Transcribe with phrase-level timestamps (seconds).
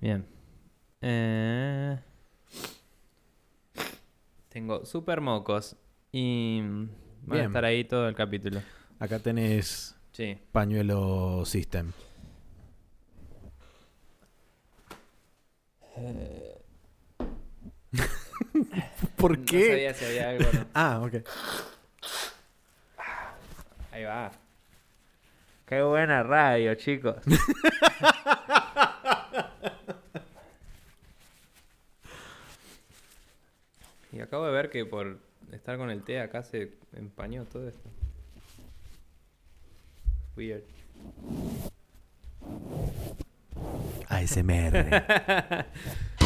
[0.00, 0.26] Bien.
[1.02, 1.98] Eh,
[4.48, 5.76] Tengo super mocos
[6.12, 6.60] y
[7.22, 8.60] van a estar ahí todo el capítulo.
[8.98, 10.36] Acá tenés Sí.
[10.52, 11.92] pañuelo system.
[19.16, 19.68] ¿Por No qué?
[19.68, 20.48] sabía si había algo.
[20.52, 20.66] ¿no?
[20.74, 21.14] Ah, ok.
[23.92, 24.30] Ahí va.
[25.66, 27.16] Qué buena radio, chicos.
[34.12, 35.18] y acabo de ver que por
[35.50, 37.90] estar con el té acá se empañó todo esto.
[40.36, 40.62] Weird.
[44.08, 45.66] ASMR.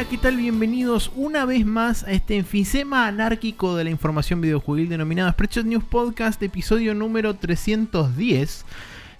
[0.00, 0.38] Hola, ¿qué tal?
[0.38, 5.84] Bienvenidos una vez más a este enfisema anárquico de la información videojuegil denominado Spreadshot News
[5.84, 8.64] Podcast, episodio número 310.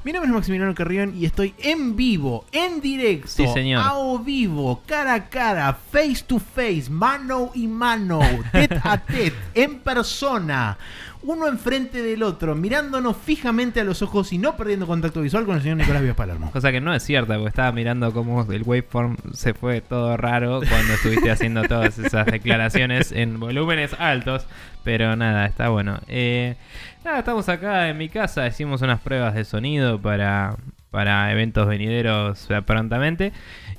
[0.02, 3.82] Mi nombre es Maximiliano Carrión y estoy en vivo, en directo, Sí, señor.
[3.84, 8.20] a o vivo, cara a cara, face to face, mano y mano,
[8.52, 10.78] tet a tet, en persona,
[11.22, 15.56] uno enfrente del otro, mirándonos fijamente a los ojos y no perdiendo contacto visual con
[15.56, 16.50] el señor Nicolás Vías Palermo.
[16.52, 20.60] Cosa que no es cierta, porque estaba mirando cómo el waveform se fue todo raro
[20.66, 24.46] cuando estuviste haciendo todas esas declaraciones en volúmenes altos.
[24.82, 26.00] Pero nada, está bueno.
[26.08, 26.56] Eh,
[27.04, 30.56] nada, estamos acá en mi casa, hicimos unas pruebas de sonido para,
[30.90, 33.32] para eventos venideros prontamente.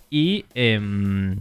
[0.10, 1.38] Y em,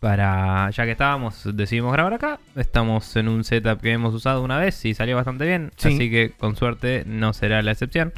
[0.00, 2.40] para ya que estábamos, decidimos grabar acá.
[2.56, 5.70] Estamos en un setup que hemos usado una vez y salió bastante bien.
[5.76, 5.94] Sí.
[5.94, 8.12] Así que con suerte no será la excepción.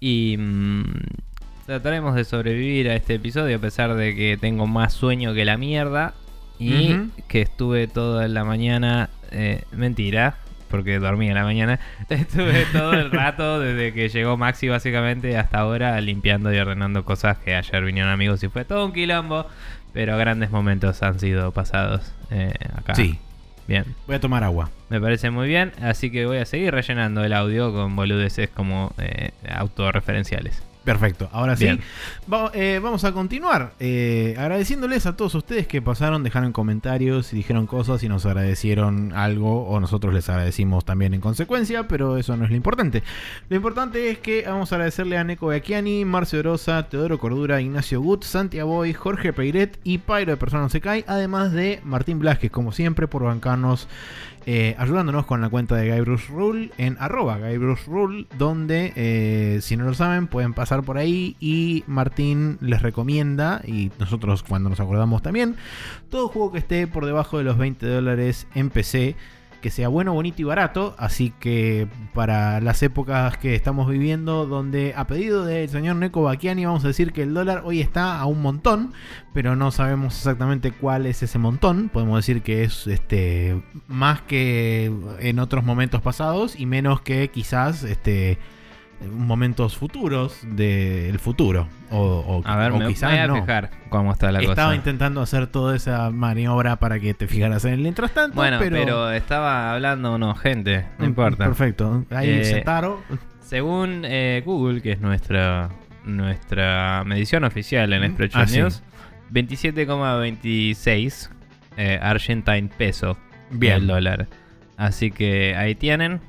[0.00, 0.84] Y mm,
[1.66, 5.56] trataremos de sobrevivir a este episodio a pesar de que tengo más sueño que la
[5.56, 6.14] mierda.
[6.58, 9.10] Y que estuve toda la mañana...
[9.32, 10.36] eh, mentira,
[10.72, 11.78] porque dormí en la mañana.
[12.08, 17.36] Estuve todo el rato desde que llegó Maxi básicamente hasta ahora limpiando y ordenando cosas
[17.36, 19.46] que ayer vinieron amigos y fue todo un quilombo.
[19.92, 22.94] Pero grandes momentos han sido pasados eh, acá.
[22.94, 23.18] Sí,
[23.68, 23.84] Bien.
[24.06, 24.70] voy a tomar agua.
[24.88, 28.94] Me parece muy bien, así que voy a seguir rellenando el audio con boludeces como
[28.96, 30.62] eh, autorreferenciales.
[30.84, 31.66] Perfecto, ahora sí.
[32.32, 37.36] Va- eh, vamos a continuar eh, agradeciéndoles a todos ustedes que pasaron, dejaron comentarios y
[37.36, 42.36] dijeron cosas y nos agradecieron algo o nosotros les agradecimos también en consecuencia, pero eso
[42.36, 43.04] no es lo importante.
[43.48, 48.00] Lo importante es que vamos a agradecerle a Neko Beacchiani, Marcio Orosa, Teodoro Cordura, Ignacio
[48.00, 52.18] Gut, Santiago Boy, Jorge Peiret y Pyro de Persona No Se Cae, además de Martín
[52.18, 53.86] Blasquez, como siempre, por bancarnos
[54.46, 58.92] eh, ayudándonos con la cuenta de Guy Bruce Rule en arroba Guy Bruce Rule, donde
[58.96, 64.42] eh, si no lo saben pueden pasar por ahí y Martín les recomienda, y nosotros
[64.42, 65.56] cuando nos acordamos también,
[66.10, 69.16] todo juego que esté por debajo de los 20 dólares en PC,
[69.62, 74.92] que sea bueno, bonito y barato, así que para las épocas que estamos viviendo, donde
[74.94, 78.26] a pedido del señor Neko Bakiani vamos a decir que el dólar hoy está a
[78.26, 78.92] un montón,
[79.32, 81.88] pero no sabemos exactamente cuál es ese montón.
[81.88, 87.84] Podemos decir que es este más que en otros momentos pasados y menos que quizás
[87.84, 88.38] este
[89.10, 91.68] momentos futuros del futuro.
[91.90, 93.34] O, o- A ver, o me quizás voy a no.
[93.36, 94.74] fijar cómo está la Estaba cosa.
[94.74, 98.76] intentando hacer toda esa maniobra para que te fijaras en el mientras tanto, Bueno, pero,
[98.76, 99.10] pero...
[99.12, 101.44] estaba hablando no, gente, no Mm, importa.
[101.44, 102.04] Perfecto.
[102.10, 103.02] Ahí Eh, Zetaro.
[103.40, 105.68] Según eh, Google, que es nuestra
[106.04, 108.58] nuestra medición oficial en Mm, Spreadshot ah, sí.
[108.58, 108.82] News,
[109.32, 111.30] 27,26
[111.76, 113.16] eh, Argentine peso
[113.50, 113.74] Bien.
[113.76, 114.26] el dólar.
[114.76, 116.20] Así que ahí tienen.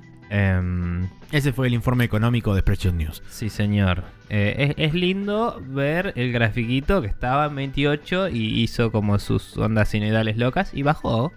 [1.33, 3.23] Ese fue el informe económico de Spreadshot News.
[3.27, 4.03] Sí, señor.
[4.29, 9.57] Eh, es, es lindo ver el grafiquito que estaba en 28 y hizo como sus
[9.57, 11.33] ondas sinusoidales locas y bajó.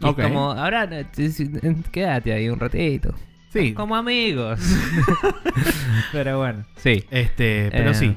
[0.00, 1.30] Y es como, ahora eh, t-
[1.92, 3.14] quédate ahí un ratito.
[3.52, 3.74] Sí.
[3.74, 4.60] Como amigos.
[6.12, 7.04] Pero bueno, sí.
[7.10, 7.94] Este, pero Eh.
[7.94, 8.14] sí.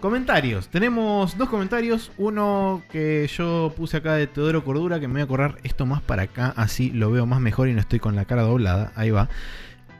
[0.00, 0.68] Comentarios.
[0.68, 2.10] Tenemos dos comentarios.
[2.16, 6.00] Uno que yo puse acá de Teodoro Cordura, que me voy a correr esto más
[6.00, 8.92] para acá, así lo veo más mejor y no estoy con la cara doblada.
[8.96, 9.28] Ahí va.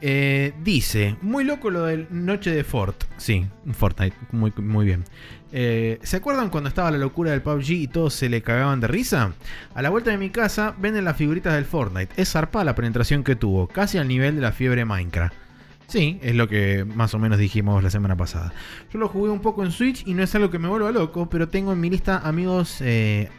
[0.01, 3.03] Eh, dice, muy loco lo del Noche de Fort.
[3.17, 5.03] Sí, Fortnite, muy, muy bien.
[5.51, 8.87] Eh, ¿Se acuerdan cuando estaba la locura del PUBG y todos se le cagaban de
[8.87, 9.33] risa?
[9.75, 12.13] A la vuelta de mi casa venden las figuritas del Fortnite.
[12.19, 15.35] Es zarpada la penetración que tuvo, casi al nivel de la fiebre Minecraft.
[15.87, 18.53] Sí, es lo que más o menos dijimos la semana pasada.
[18.93, 21.29] Yo lo jugué un poco en Switch y no es algo que me vuelva loco,
[21.29, 23.29] pero tengo en mi lista amigos, eh,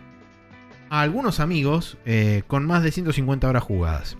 [0.91, 4.19] a algunos amigos eh, con más de 150 horas jugadas.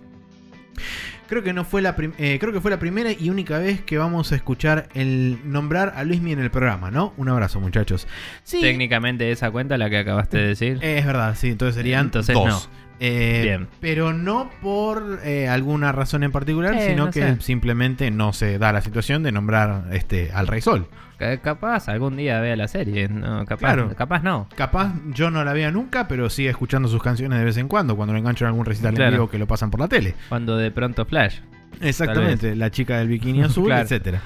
[1.27, 3.97] Creo que no fue la eh, creo que fue la primera y única vez que
[3.97, 7.13] vamos a escuchar el nombrar a Luismi en el programa, ¿no?
[7.17, 8.07] Un abrazo, muchachos.
[8.43, 10.79] Sí, Técnicamente esa cuenta la que acabaste de decir.
[10.81, 12.47] eh, es verdad, sí, entonces serían Entonces dos.
[12.47, 12.83] no.
[13.05, 13.67] Eh, Bien.
[13.81, 17.41] Pero no por eh, alguna razón en particular, Eh, sino no que sé.
[17.41, 20.87] simplemente no se da la situación de nombrar este, al Rey Sol.
[21.17, 23.09] Ca- Capaz algún día vea la serie.
[23.09, 23.93] No, capaz, Claro.
[23.97, 24.47] capaz no.
[24.55, 27.97] Capaz yo no la vea nunca, pero sigue escuchando sus canciones de vez en cuando,
[27.97, 29.11] cuando lo engancho en algún recital en Claro.
[29.11, 30.15] vivo que lo pasan por la tele.
[30.29, 31.39] Cuando de pronto Flash.
[31.81, 33.81] Exactamente, la chica del bikini azul, Claro.
[33.83, 34.21] etcétera.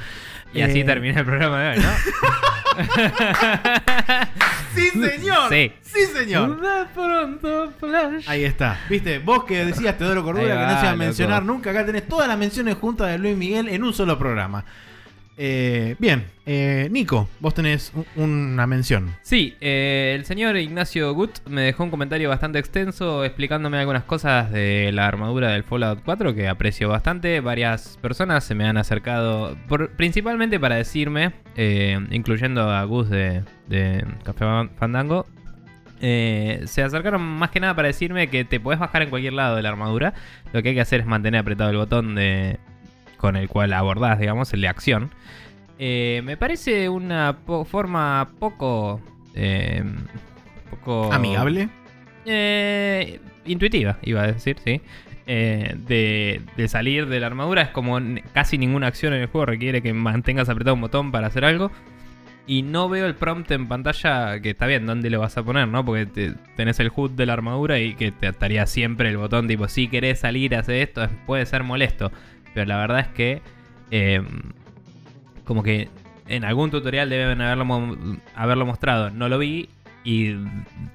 [0.58, 1.90] Y así Eh, termina el programa de hoy, ¿no?
[4.76, 5.50] ¡Sí, señor!
[5.50, 5.72] Sí.
[5.82, 6.60] ¡Sí, señor!
[6.94, 8.26] Pronto Flash.
[8.30, 8.80] Ahí está.
[8.90, 9.20] ¿Viste?
[9.20, 10.98] Vos que decías Teodoro Cordura Ahí que no va, se iba a loco.
[11.04, 14.64] mencionar nunca, acá tenés todas las menciones juntas de Luis Miguel en un solo programa.
[15.40, 19.16] Eh, bien, eh, Nico, vos tenés un- una mención.
[19.22, 24.52] Sí, eh, el señor Ignacio Gut me dejó un comentario bastante extenso explicándome algunas cosas
[24.52, 27.40] de la armadura del Fallout 4 que aprecio bastante.
[27.40, 29.56] Varias personas se me han acercado,
[29.96, 33.44] principalmente para decirme, eh, incluyendo a Gus de,
[34.24, 34.46] Café
[34.78, 35.28] Fandango,
[36.00, 39.62] se acercaron más que nada para decirme que te podés bajar en cualquier lado de
[39.62, 40.14] la armadura.
[40.52, 42.60] Lo que hay que hacer es mantener apretado el botón de
[43.18, 45.12] con el cual abordás, digamos, el de acción.
[45.80, 49.02] Eh, me parece una po- forma poco...
[49.36, 49.84] eh,
[50.70, 51.12] poco...
[51.14, 51.70] Amigable.
[52.26, 54.82] Eh, intuitiva, iba a decir, sí.
[55.26, 58.00] De, de salir de la armadura es como
[58.34, 61.72] casi ninguna acción en el juego requiere que mantengas apretado un botón para hacer algo.
[62.50, 65.68] Y no veo el prompt en pantalla que está bien, ¿dónde lo vas a poner?
[65.68, 65.84] ¿no?
[65.84, 69.50] Porque te- tenés el HUD de la armadura y que te estaría siempre el botón
[69.50, 72.10] tipo, si querés salir, hacer esto, es- puede ser molesto.
[72.58, 73.42] Pero la verdad es que
[73.92, 74.20] eh,
[75.44, 75.90] como que
[76.28, 77.96] en algún tutorial deben haberlo,
[78.36, 79.12] haberlo mostrado.
[79.12, 79.70] No lo vi
[80.04, 80.34] y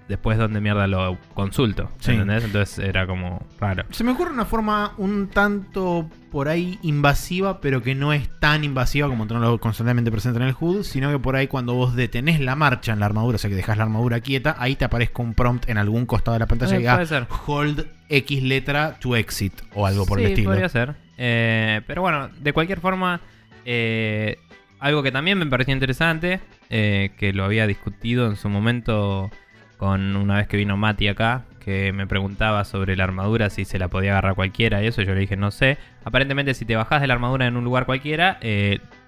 [0.08, 1.88] después donde mierda lo consulto.
[2.00, 2.12] Sí.
[2.12, 2.44] ¿Entendés?
[2.44, 3.84] Entonces era como raro.
[3.90, 8.64] Se me ocurre una forma un tanto por ahí invasiva, pero que no es tan
[8.64, 12.40] invasiva como tenerlo constantemente presente en el HUD, sino que por ahí cuando vos detenés
[12.40, 15.22] la marcha en la armadura, o sea que dejás la armadura quieta, ahí te aparezca
[15.22, 19.14] un prompt en algún costado de la pantalla Eh, que diga hold X letra to
[19.14, 20.50] exit o algo por el Sí, estilo.
[20.50, 20.94] podría ser.
[21.18, 23.20] Eh, pero bueno, de cualquier forma,
[23.64, 24.38] eh,
[24.78, 29.30] algo que también me pareció interesante, eh, que lo había discutido en su momento
[29.76, 33.78] con una vez que vino Mati acá, que me preguntaba sobre la armadura, si se
[33.78, 35.78] la podía agarrar cualquiera y eso, yo le dije no sé.
[36.04, 38.38] Aparentemente si te bajas de la armadura en un lugar cualquiera,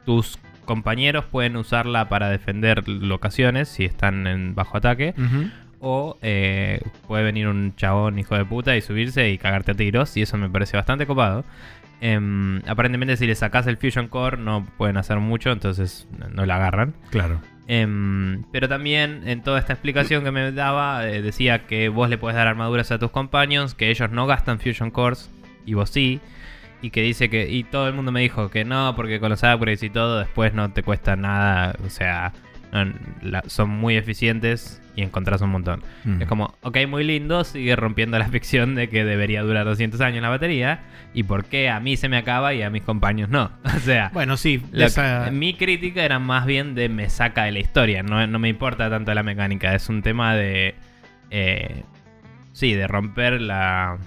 [0.04, 5.14] tus compañeros pueden usarla para defender locaciones si están en bajo ataque.
[5.80, 10.16] O eh, puede venir un chabón hijo de puta y subirse y cagarte a tiros.
[10.16, 11.44] Y eso me parece bastante copado.
[12.00, 16.56] Em, aparentemente si le sacas el Fusion Core no pueden hacer mucho, entonces no- la
[16.56, 16.94] agarran.
[17.10, 17.40] Claro.
[17.66, 22.18] Em, pero también en toda esta explicación que me daba eh, decía que vos le
[22.18, 25.30] podés dar armaduras a tus compañeros, que ellos no gastan Fusion Cores
[25.64, 26.20] y vos sí.
[26.82, 27.48] Y que dice que...
[27.48, 30.52] Y todo el mundo me dijo que no, porque con los upgrades y todo después
[30.52, 31.74] no te cuesta nada.
[31.86, 32.34] O sea,
[32.72, 32.92] no-
[33.22, 35.82] la- son muy eficientes y encontrás un montón.
[36.04, 36.22] Mm.
[36.22, 40.22] Es como, ok, muy lindo, sigue rompiendo la ficción de que debería durar 200 años
[40.22, 40.80] la batería.
[41.12, 43.50] ¿Y por qué a mí se me acaba y a mis compañeros no?
[43.76, 47.44] O sea, Bueno, sí, lo esa- que- mi crítica era más bien de me saca
[47.44, 50.74] de la historia, no, no me importa tanto la mecánica, es un tema de...
[51.30, 51.82] eh,
[52.52, 53.98] sí, de romper la,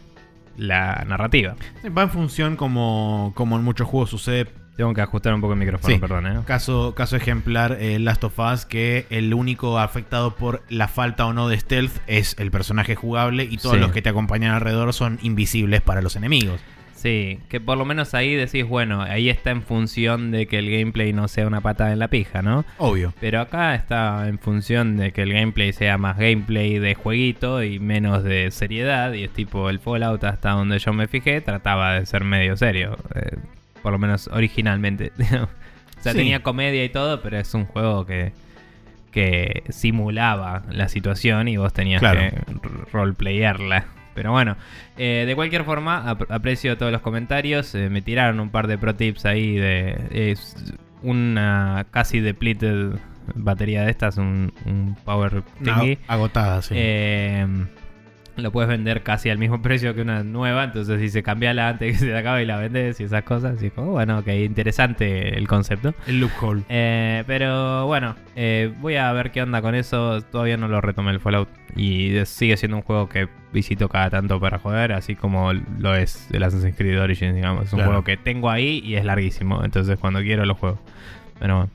[0.58, 1.56] la narrativa.
[1.98, 4.48] va en función como, como en muchos juegos sucede.
[4.78, 6.00] Tengo que ajustar un poco el micrófono, Sí.
[6.00, 6.40] perdón, ¿eh?
[6.46, 11.34] Caso, caso ejemplar, eh, Last of Us, que el único afectado por la falta o
[11.34, 13.82] no de stealth es el personaje jugable y todos Sí.
[13.82, 16.62] los que te acompañan alrededor son invisibles para los enemigos.
[16.94, 20.70] Sí, que por lo menos ahí decís, bueno, ahí está en función de que el
[20.72, 22.66] gameplay no sea una patada en la pija, ¿no?
[22.80, 23.14] Obvio.
[23.20, 27.78] Pero acá está en función de que el gameplay sea más gameplay de jueguito y
[27.80, 29.14] menos de seriedad.
[29.14, 32.98] Y es tipo el Fallout hasta donde yo me fijé trataba de ser medio serio.
[33.14, 33.38] eh,
[33.82, 35.12] por lo menos originalmente.
[35.20, 36.18] o sea, Sí.
[36.20, 38.34] tenía comedia y todo, pero es un juego que,
[39.12, 42.20] que simulaba la situación y vos tenías Claro.
[42.20, 42.32] que
[42.92, 43.86] roleplayarla.
[44.14, 44.58] Pero bueno,
[44.98, 47.74] eh, de cualquier forma, ap- aprecio todos los comentarios.
[47.76, 50.56] eh, me tiraron un par de pro tips ahí de es
[51.04, 52.94] una casi depleted
[53.36, 56.00] batería de estas, un, un power thingy.
[56.08, 56.74] agotada, sí.
[58.38, 61.98] Lo puedes vender casi al mismo precio que una nueva, entonces dice cambiala antes que
[61.98, 63.62] se te acabe y la vendes y esas cosas.
[63.64, 65.94] Y como, bueno, ok, interesante el concepto.
[66.08, 66.64] el loophole.
[66.70, 70.22] Eh, pero bueno, eh, voy a ver qué onda con eso.
[70.22, 71.50] Todavía no lo retomé el Fallout.
[71.76, 75.96] Y es- sigue siendo un juego que visito cada tanto para jugar, así como lo
[75.96, 77.66] es el Assassin's Creed Origins, digamos.
[77.66, 77.92] Es un Claro.
[77.92, 79.64] juego que tengo ahí y es larguísimo.
[79.64, 80.80] Entonces cuando quiero lo juego.
[81.40, 81.70] Pero bueno.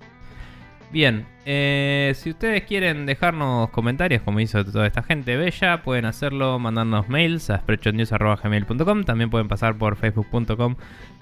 [0.92, 6.58] Bien, eh, si ustedes quieren dejarnos comentarios como hizo toda esta gente bella, pueden hacerlo
[6.58, 9.04] mandándonos mails a spreadshotnews.gmail.com.
[9.04, 10.76] También pueden pasar por facebook.com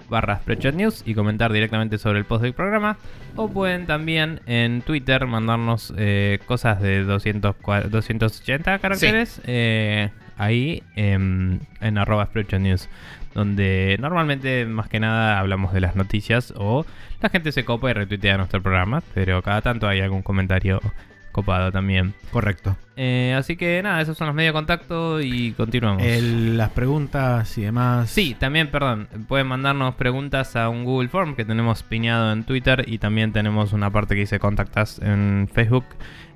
[0.09, 2.97] barra spreadshotnews y comentar directamente sobre el post del programa.
[3.37, 10.83] O pueden también en Twitter mandarnos eh, cosas de 200, cua- 280 caracteres eh, ahí
[10.95, 12.89] em, en arroba spreadshotnews.
[13.33, 16.85] Donde normalmente más que nada hablamos de las noticias o
[17.21, 20.81] la gente se copa y retuitea nuestro programa, pero cada tanto hay algún comentario
[21.31, 22.13] copado también.
[22.31, 22.75] Correcto.
[22.97, 26.03] Eh, así que nada, esos son los medios de contacto y continuamos.
[26.03, 28.09] El- las preguntas y demás.
[28.09, 32.83] Sí, también, perdón, pueden mandarnos preguntas a un Google Form que tenemos piñado en Twitter
[32.85, 35.85] y también tenemos una parte que dice Contactas en Facebook.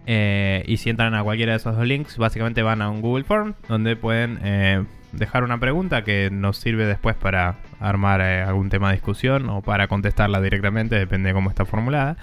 [0.07, 3.23] Eh, y si entran a cualquiera de esos dos links, básicamente van a un Google
[3.23, 8.69] Form donde pueden eh, dejar una pregunta que nos sirve después para armar eh, algún
[8.69, 12.17] tema de discusión o para contestarla directamente, depende de cómo está formulada.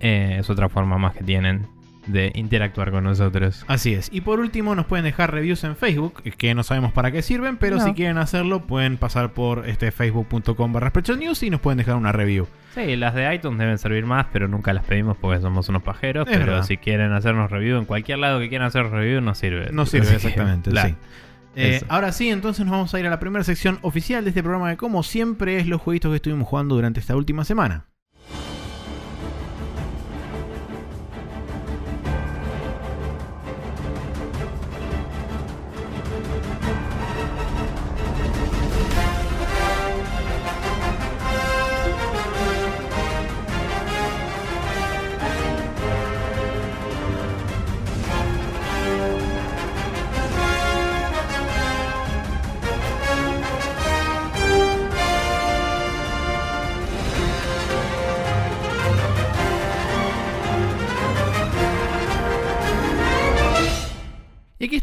[0.00, 1.66] Es otra forma más que tienen
[2.06, 3.64] de interactuar con nosotros.
[3.68, 4.08] Así es.
[4.12, 7.56] Y por último, nos pueden dejar reviews en Facebook, que no sabemos para qué sirven,
[7.56, 7.84] pero No.
[7.84, 12.12] si quieren hacerlo, pueden pasar por este facebook.com barra News y nos pueden dejar una
[12.12, 12.46] review.
[12.74, 16.26] Sí, las de iTunes deben servir más, pero nunca las pedimos porque somos unos pajeros.
[16.28, 16.66] Es pero verdad.
[16.66, 19.70] si quieren hacernos review en cualquier lado que quieran hacer review, nos sirve.
[19.72, 20.94] No sirve Así exactamente, sí.
[21.56, 24.42] Eh, ahora sí, entonces nos vamos a ir a la primera sección oficial de este
[24.42, 27.86] programa que como siempre es los jueguitos que estuvimos jugando durante esta última semana.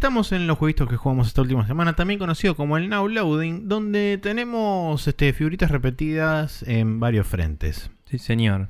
[0.02, 3.68] Estamos en los jueguitos que jugamos esta última semana, también conocido como el Now Loading,
[3.68, 7.92] donde tenemos este, figuritas repetidas en varios frentes.
[8.06, 8.70] Sí, señor.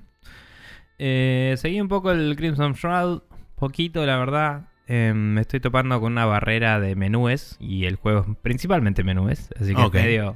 [1.00, 3.22] Eh, seguí un poco el Crimson Shroud.
[3.56, 4.68] Poquito, la verdad.
[4.88, 7.56] Eh, me estoy topando con una barrera de menúes.
[7.62, 9.48] Y el juego es principalmente menúes.
[9.58, 10.36] Así que es medio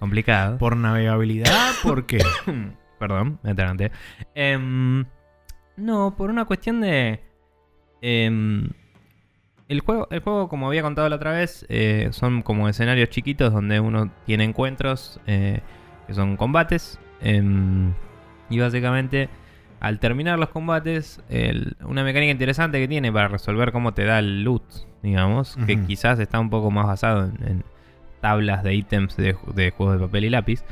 [0.00, 0.58] complicado.
[0.58, 2.18] Por navegabilidad, ¿por qué?
[2.98, 3.92] Perdón, me atraganté.
[4.34, 5.04] Em,
[5.76, 7.20] no, por una cuestión de.
[9.72, 13.52] El, juego, el juego, como había contado la otra vez, eh, son como escenarios chiquitos
[13.52, 15.60] donde uno tiene encuentros eh,
[16.06, 16.98] que son combates.
[17.20, 17.92] em,
[18.50, 19.28] y básicamente,
[19.80, 24.18] al terminar los combates, el- una mecánica interesante que tiene para resolver cómo te da
[24.18, 24.62] el loot,
[25.02, 27.64] digamos, que quizás está un poco más basado en, en
[28.20, 30.64] tablas de ítems de, de juegos de papel y lápiz.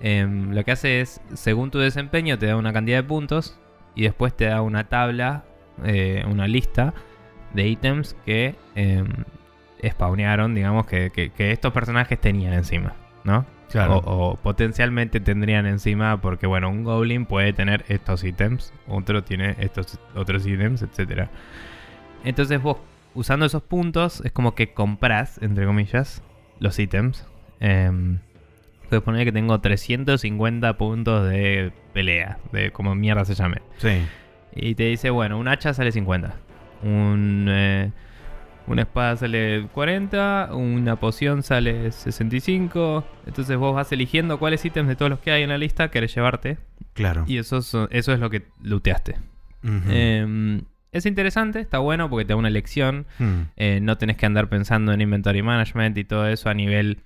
[0.00, 3.58] Em, lo que hace es, según tu desempeño, te da una cantidad de puntos
[3.94, 5.44] y después te da una tabla,
[5.84, 6.94] eh, una lista
[7.54, 9.08] de ítems que em,
[9.86, 13.46] spawnearon, digamos, que, que- que estos personajes tenían encima, ¿no?
[13.70, 13.98] Claro.
[13.98, 19.54] O, o potencialmente tendrían encima, porque bueno, un goblin puede tener estos ítems, otro tiene
[19.60, 21.28] estos otros ítems, etc.
[22.24, 22.78] Entonces vos,
[23.14, 26.22] usando esos puntos, es como que compras, entre comillas,
[26.58, 27.26] los ítems.
[27.60, 27.90] Eh,
[28.88, 33.58] puedes poner que tengo 350 puntos de pelea, de como mierda se llame.
[33.78, 34.02] Sí.
[34.54, 36.34] Y te dice, bueno, un hacha sale 50.
[36.82, 37.90] Un, eh,
[38.66, 40.50] una espada sale 40.
[40.52, 43.04] Una poción sale 65.
[43.26, 46.14] Entonces vos vas eligiendo cuáles ítems de todos los que hay en la lista querés
[46.14, 46.58] llevarte.
[46.92, 47.24] Claro.
[47.26, 49.16] Y eso, es- eso es lo que looteaste.
[49.88, 53.06] Eh, es interesante, está bueno porque te da una lección.
[53.18, 53.42] Hmm.
[53.56, 56.98] Eh, no tenés que andar pensando en inventory management y todo eso a nivel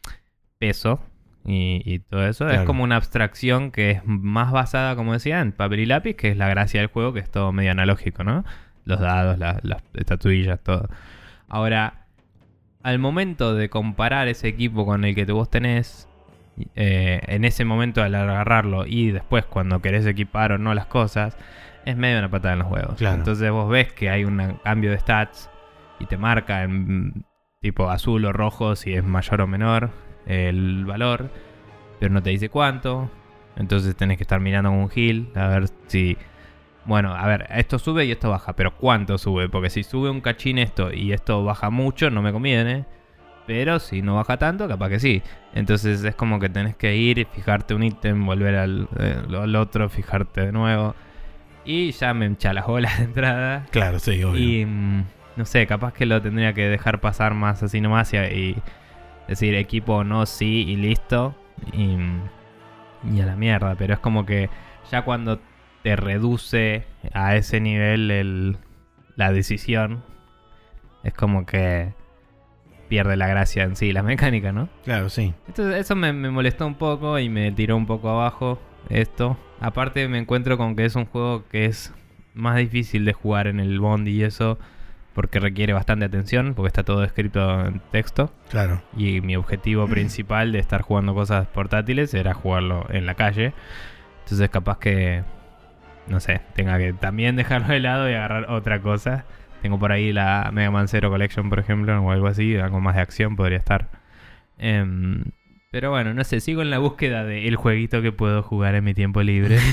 [0.59, 1.01] peso
[1.45, 2.49] y, y todo eso.
[2.49, 6.31] Es como una abstracción que es más basada, como decía, en papel y lápiz, que
[6.31, 8.45] es la gracia del juego, que es todo medio analógico, ¿no?
[8.85, 10.89] Los dados, la- las estatuillas, todo.
[11.49, 12.07] Ahora,
[12.83, 16.09] al momento de comparar ese equipo con el que vos tenés,
[16.77, 21.37] eh, en ese momento al agarrarlo y después cuando querés equipar o no las cosas,
[21.85, 22.97] es medio una patada en los huevos.
[22.97, 23.17] Claro.
[23.17, 25.51] Entonces vos ves que hay un cambio de stats
[25.99, 27.25] y te marca en
[27.61, 29.91] tipo azul o rojo si es mayor o menor
[30.27, 31.31] el valor,
[32.01, 33.11] pero no te dice cuánto.
[33.57, 36.17] Entonces tenés que estar mirando con un heal a ver si...
[36.87, 39.49] Bueno, a ver, esto sube y esto baja, pero ¿cuánto sube?
[39.49, 42.85] Porque si sube un cachín esto y esto baja mucho, no me conviene.
[43.47, 45.23] Pero si no baja tanto, capaz que sí.
[45.55, 49.89] Entonces es como que tenés que ir, fijarte un ítem, volver al, eh, al otro,
[49.89, 50.95] fijarte de nuevo.
[51.65, 53.67] Y ya me hincha las bolas de entrada.
[53.71, 54.41] Claro, sí, obvio.
[54.41, 55.05] Y mm,
[55.37, 58.57] no sé, capaz que lo tendría que dejar pasar más así nomás y, y
[59.29, 61.35] decir equipo no, sí y listo.
[61.73, 61.97] Y,
[63.15, 63.75] y a la mierda.
[63.75, 64.49] Pero es como que
[64.91, 65.41] ya cuando
[65.85, 68.57] te reduce a ese nivel el,
[69.17, 70.03] la decisión,
[71.05, 71.93] es como que
[72.89, 74.71] pierde la gracia en sí, la mecánica, ¿no?
[74.85, 75.35] Claro, sí.
[75.47, 79.37] Entonces eso me, me molestó un poco y me tiró un poco abajo esto.
[79.61, 81.93] Aparte me encuentro con que es un juego que es
[82.33, 84.59] más difícil de jugar en el Bond y eso
[85.13, 88.33] porque requiere bastante atención, porque está todo escrito en texto.
[88.49, 88.83] Claro.
[88.97, 93.53] Y mi objetivo principal de estar jugando cosas portátiles era jugarlo en la calle.
[94.25, 95.25] Entonces capaz que,
[96.09, 99.25] no sé, tenga que también dejarlo de lado y agarrar otra cosa.
[99.63, 102.97] Tengo por ahí la Mega Man Zero Collection, por ejemplo, o algo así, algo más
[102.97, 103.89] de acción podría estar.
[104.59, 105.25] Em,
[105.71, 108.95] pero bueno, no sé, sigo en la búsqueda del jueguito que puedo jugar en mi
[108.95, 109.59] tiempo libre.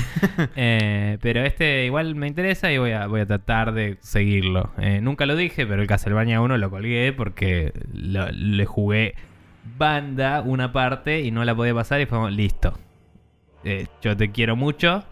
[0.56, 4.72] Eh, pero este igual me interesa y voy a, voy a tratar de seguirlo.
[4.78, 9.14] Eh, nunca lo dije, pero el Castlevania 1 lo colgué porque lo- le jugué
[9.78, 12.76] banda una parte y no la podía pasar y fue listo.
[13.64, 15.04] Eh, yo te quiero mucho.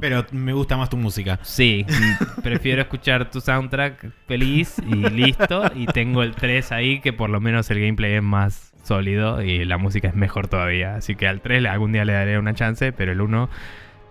[0.00, 1.38] Pero me gusta más tu música.
[1.42, 1.86] Sí,
[2.42, 5.62] prefiero escuchar tu soundtrack feliz y listo.
[5.74, 9.64] Y tengo el 3 ahí, que por lo menos el gameplay es más sólido y
[9.64, 10.96] la música es mejor todavía.
[10.96, 13.48] Así que al 3 le- algún día le daré una chance, pero el 1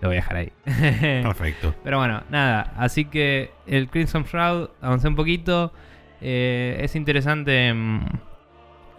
[0.00, 0.52] lo voy a dejar ahí.
[1.22, 1.74] Perfecto.
[1.84, 2.72] Pero bueno, nada.
[2.76, 5.72] Así que el Crimson Shroud avancé un poquito.
[6.20, 7.72] Eh, es interesante.
[7.72, 8.00] mm,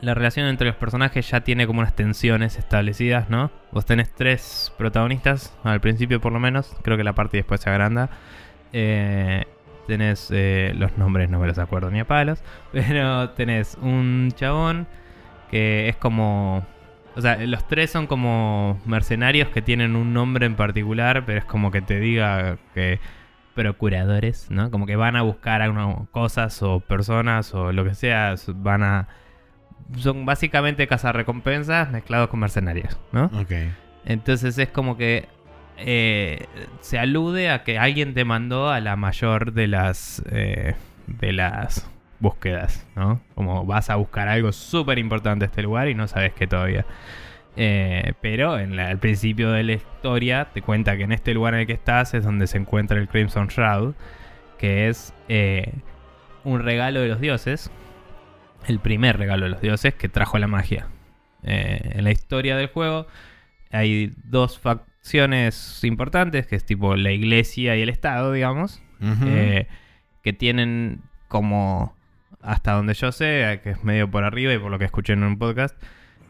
[0.01, 3.51] la relación entre los personajes ya tiene como unas tensiones establecidas, ¿no?
[3.71, 6.75] Vos tenés tres protagonistas, al principio por lo menos.
[6.83, 8.09] Creo que la parte después se agranda.
[8.73, 9.45] Eh,
[9.87, 12.41] tenés eh, los nombres, no me los acuerdo ni a palos.
[12.71, 14.87] Pero tenés un chabón
[15.51, 16.65] que es como
[17.15, 21.45] o sea, los tres son como mercenarios que tienen un nombre en particular, pero es
[21.45, 22.99] como que te diga que
[23.55, 24.71] procuradores, ¿no?
[24.71, 28.83] Como que van a buscar a uno- cosas o personas o lo que sea, van
[28.83, 29.07] a...
[29.97, 33.25] Son básicamente cazarrecompensas mezclados con mercenarios, ¿no?
[33.39, 33.51] Ok.
[34.05, 35.27] Entonces es como que
[35.77, 36.45] eh,
[36.81, 40.75] se alude a que alguien te mandó a la mayor de las eh,
[41.07, 43.21] de las búsquedas, ¿no?
[43.33, 46.85] Como vas a buscar algo súper importante a este lugar y no sabes qué todavía.
[47.55, 51.53] Eh, pero en la- al principio de la historia te cuenta que en este lugar
[51.55, 53.93] en el que estás es donde se encuentra el Crimson Shroud,
[54.57, 55.13] que es
[56.43, 57.71] un regalo de los dioses,
[58.67, 60.87] el primer regalo de los dioses que trajo la magia.
[61.43, 63.07] Eh, en la historia del juego
[63.71, 69.67] hay dos facciones importantes, que es tipo la iglesia y el Estado, digamos, eh,
[70.23, 71.95] que tienen como,
[72.41, 75.13] hasta donde yo sé, eh, que es medio por arriba y por lo que escuché
[75.13, 75.75] en un podcast,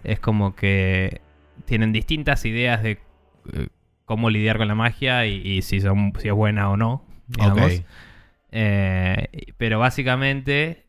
[0.03, 1.21] es como que
[1.65, 2.99] tienen distintas ideas de
[3.53, 3.67] eh,
[4.05, 7.05] cómo lidiar con la magia y, y si, son, si es buena o no.
[7.27, 7.83] Digamos.
[8.49, 10.85] Pero básicamente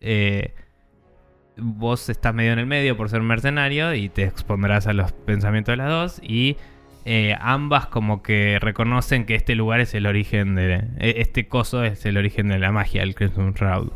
[1.61, 5.73] vos estás medio en el medio por ser mercenario y te expondrás a los pensamientos
[5.73, 6.57] de las dos y
[7.05, 10.75] eh, ambas como que reconocen que este lugar es el origen de...
[10.99, 13.90] eh, Este coso es el origen de la magia, el Crimson Shroud.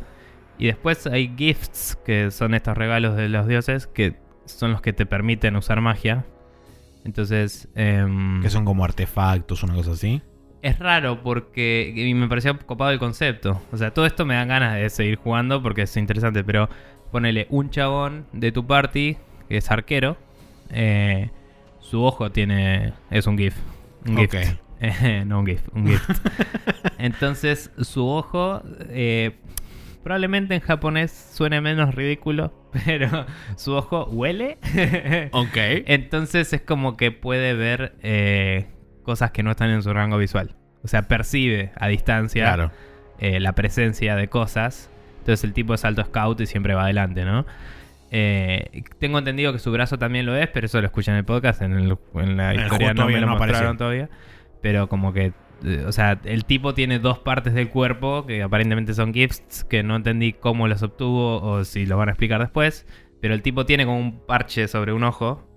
[0.58, 4.92] Y después hay gifts, que son estos regalos de los dioses, que son los que
[4.92, 6.24] te permiten usar magia.
[7.04, 7.68] Entonces...
[7.74, 10.22] em, Que son como artefactos, una cosa así.
[10.62, 13.60] es raro porque y me pareció copado el concepto.
[13.72, 16.68] O sea, todo esto me dan ganas de seguir jugando porque es interesante, pero
[17.14, 19.16] ponele un chabón de tu party
[19.48, 20.16] que es arquero.
[20.70, 21.30] eh,
[21.78, 22.92] su ojo tiene.
[23.12, 23.54] es un GIF.
[24.04, 24.18] Un.
[24.80, 26.10] Eh, no un GIF, un gift.
[26.98, 28.62] Entonces, su ojo.
[28.88, 29.36] eh,
[30.02, 32.52] probablemente en japonés suene menos ridículo,
[32.84, 34.58] pero su ojo huele.
[35.30, 35.56] Ok.
[35.86, 38.66] Entonces es como que puede ver eh,
[39.04, 40.56] cosas que no están en su rango visual.
[40.82, 42.70] O sea, percibe a distancia Claro.
[43.20, 44.90] eh, la presencia de cosas.
[45.24, 47.46] Entonces el tipo es alto scout y siempre va adelante, ¿no?
[48.10, 51.24] Eh, tengo entendido que su brazo también lo es, pero eso lo escuché en el
[51.24, 51.62] podcast.
[51.62, 53.76] En, el- en la el historia no me lo no mostraron apareció.
[53.78, 54.08] todavía.
[54.60, 55.32] Pero como que,
[55.64, 59.82] eh, o sea, el tipo tiene dos partes del cuerpo que aparentemente son gifts, que
[59.82, 62.86] no entendí cómo los obtuvo o si lo van a explicar después.
[63.22, 65.48] Pero el tipo tiene como un parche sobre un ojo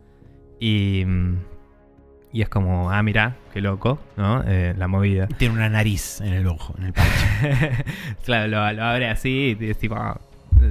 [0.59, 1.35] y, mm,
[2.37, 4.43] y es como, ah, mira, qué loco, ¿no?
[4.45, 5.25] Eh, la movida.
[5.25, 7.83] Tiene una nariz en el ojo, en el parche.
[8.25, 10.21] claro, lo, lo abre así y es tipo, ah,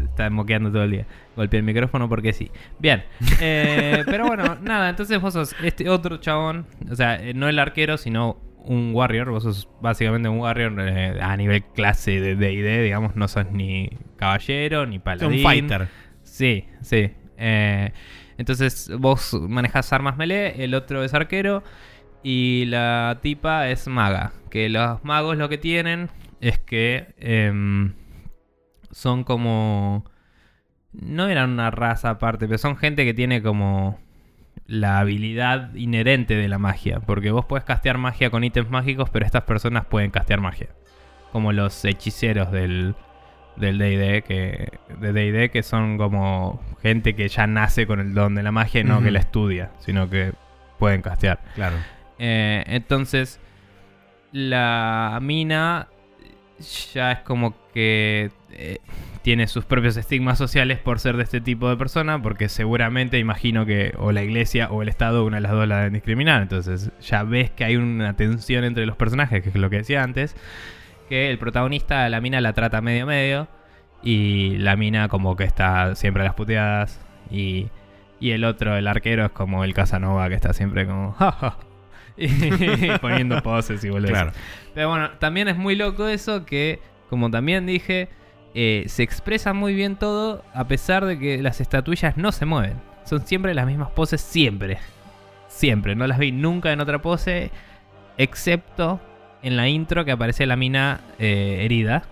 [0.04, 1.06] está moqueando todo el día.
[1.34, 2.52] Golpea el micrófono porque sí.
[2.78, 3.02] Bien.
[3.40, 7.58] Eh, pero bueno, nada, entonces vos sos este otro chabón, o sea, eh, no el
[7.58, 9.28] arquero, sino un warrior.
[9.30, 13.90] Vos sos básicamente un warrior eh, a nivel clase de D&D, digamos, no sos ni
[14.14, 15.38] caballero ni paladín.
[15.38, 15.88] un fighter.
[16.22, 17.10] Sí, sí.
[17.38, 17.92] Eh,
[18.38, 21.62] entonces vos manejas armas melee, el otro es arquero
[22.22, 24.32] y la tipa es maga.
[24.50, 27.94] Que los magos lo que tienen es que em,
[28.90, 30.04] son como...
[30.92, 34.00] No eran una raza aparte, pero son gente que tiene como
[34.66, 37.00] la habilidad inherente de la magia.
[37.00, 40.70] Porque vos puedes castear magia con ítems mágicos, pero estas personas pueden castear magia.
[41.32, 42.94] Como los hechiceros del
[43.56, 48.34] del D&D que de D&D que son como gente que ya nace con el don
[48.34, 50.32] de la magia y no que la estudia, sino que
[50.78, 51.40] pueden castear.
[51.54, 51.76] Claro.
[52.18, 53.40] Eh, entonces,
[54.32, 55.88] la mina
[56.94, 58.78] ya es como que eh,
[59.22, 63.66] tiene sus propios estigmas sociales por ser de este tipo de persona, porque seguramente imagino
[63.66, 66.42] que o la iglesia o el Estado, una de las dos la deben discriminar.
[66.42, 70.02] Entonces, ya ves que hay una tensión entre los personajes, que es lo que decía
[70.02, 70.36] antes,
[71.08, 73.48] que el protagonista la mina la trata medio medio
[74.02, 77.68] y la mina como que está siempre a las puteadas y,
[78.20, 81.12] y el otro, el arquero, es como el Casanova que está siempre como...
[81.18, 81.58] "Ja, ja",
[82.16, 82.28] y
[83.00, 84.14] poniendo poses y boludeces.
[84.14, 84.32] Claro.
[84.74, 88.08] Pero bueno, también es muy loco eso que, como también dije,
[88.54, 92.80] eh, se expresa muy bien todo a pesar de que las estatuillas no se mueven.
[93.04, 94.78] Son siempre las mismas poses, siempre.
[95.48, 95.94] Siempre.
[95.94, 97.50] No las vi nunca en otra pose,
[98.18, 99.00] excepto
[99.46, 102.02] en la intro que aparece la mina eh, herida,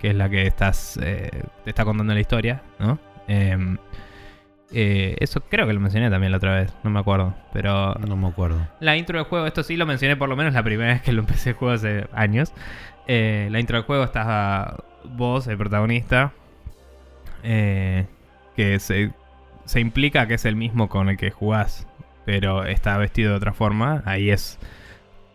[0.00, 1.30] que es la que estás eh,
[1.64, 2.98] te está contando la historia, ¿no?
[3.26, 3.78] Em,
[4.70, 7.34] eh, eso creo que lo mencioné también la otra vez, no me acuerdo.
[7.54, 8.68] Pero No me acuerdo.
[8.80, 11.12] la intro del juego, esto sí lo mencioné por lo menos la primera vez que
[11.12, 12.52] lo empecé el juego hace años.
[13.06, 16.32] La intro del juego está vos, el protagonista,
[17.42, 18.06] que
[18.78, 19.10] se,
[19.64, 21.86] se implica que es el mismo con el que jugás,
[22.26, 24.02] pero está vestido de otra forma.
[24.04, 24.58] Ahí es.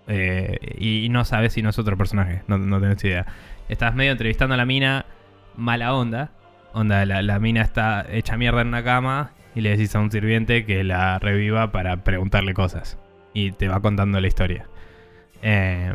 [0.09, 3.27] Eh, y, y no sabes si no es otro personaje, no, no tenés idea.
[3.69, 5.05] Estás medio entrevistando a la mina
[5.55, 6.31] mala onda.
[6.73, 10.11] Onda, la, la mina está hecha mierda en una cama y le decís a un
[10.11, 12.97] sirviente que la reviva para preguntarle cosas.
[13.33, 14.65] Y te va contando la historia.
[15.43, 15.93] Eh,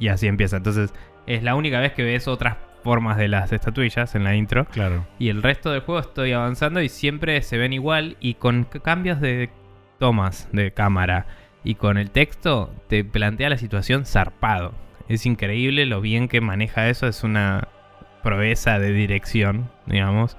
[0.00, 0.56] y así empieza.
[0.56, 0.92] Entonces,
[1.26, 4.64] es la única vez que ves otras formas de las estatuillas en la intro.
[4.66, 5.06] Claro.
[5.20, 9.20] Y el resto del juego estoy avanzando y siempre se ven igual y con cambios
[9.20, 9.50] de
[9.98, 11.26] tomas de cámara
[11.64, 14.74] y con el texto te plantea la situación zarpado.
[15.08, 17.68] Es increíble lo bien que maneja eso, es una
[18.22, 20.36] proeza de dirección, digamos,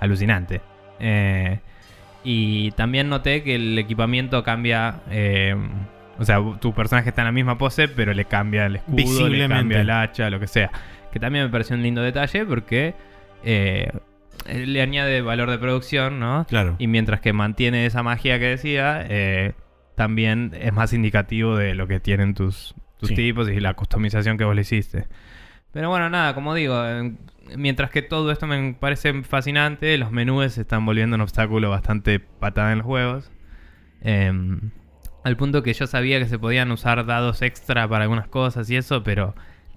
[0.00, 0.62] alucinante.
[0.98, 1.60] Eh,
[2.24, 5.54] y también noté que el equipamiento cambia, eh,
[6.18, 9.48] o sea, tu personaje está en la misma pose, pero le cambia el escudo, le
[9.48, 10.70] cambia el hacha, lo que sea.
[11.12, 12.94] Que también me pareció un lindo detalle porque
[13.44, 13.90] eh,
[14.46, 16.46] le añade valor de producción, ¿no?
[16.48, 16.76] Claro.
[16.78, 19.06] Y mientras que mantiene esa magia que decía,
[19.94, 23.14] también es más indicativo de lo que tienen tus, tus Sí.
[23.14, 25.06] tipos y la customización que vos le hiciste.
[25.72, 26.82] Pero bueno, nada, como digo,
[27.56, 32.20] mientras que todo esto me parece fascinante, los menús se están volviendo un obstáculo bastante
[32.20, 33.30] patada en los huevos.
[34.02, 34.70] Em,
[35.24, 38.76] al punto que yo sabía que se podían usar dados extra para algunas cosas y
[38.76, 39.34] eso, pero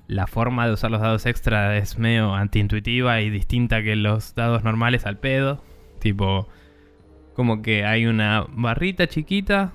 [0.08, 4.64] la forma de usar los dados extra es medio antiintuitiva y distinta que los dados
[4.64, 5.64] normales al pedo.
[6.00, 6.48] Tipo,
[7.36, 9.72] como que hay una barrita chiquita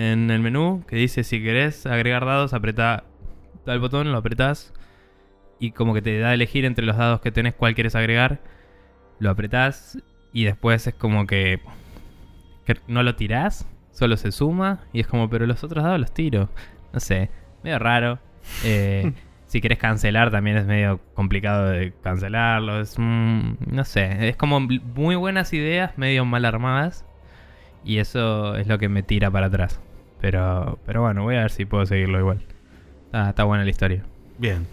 [0.00, 3.04] en el menú que dice si querés agregar dados, apretá
[3.64, 4.72] tal botón, lo apretás
[5.58, 8.40] y como que te da a elegir entre los dados que tenés cuál quieres agregar,
[9.18, 9.98] lo apretás
[10.32, 11.60] y después es como que,
[12.64, 16.12] que no lo tirás, solo se suma y es como, pero los otros dados los
[16.12, 16.48] tiro.
[16.92, 17.30] No sé,
[17.62, 18.18] medio raro.
[18.64, 19.12] Eh,
[19.46, 22.80] si querés cancelar también es medio complicado de cancelarlo.
[22.80, 27.04] Es, no sé, es como muy buenas ideas, medio mal armadas.
[27.84, 29.78] Y eso es lo que me tira para atrás.
[30.20, 32.40] Pero, pero bueno, voy a ver si puedo seguirlo igual.
[33.06, 34.04] Está, está buena la historia.
[34.38, 34.66] Bien.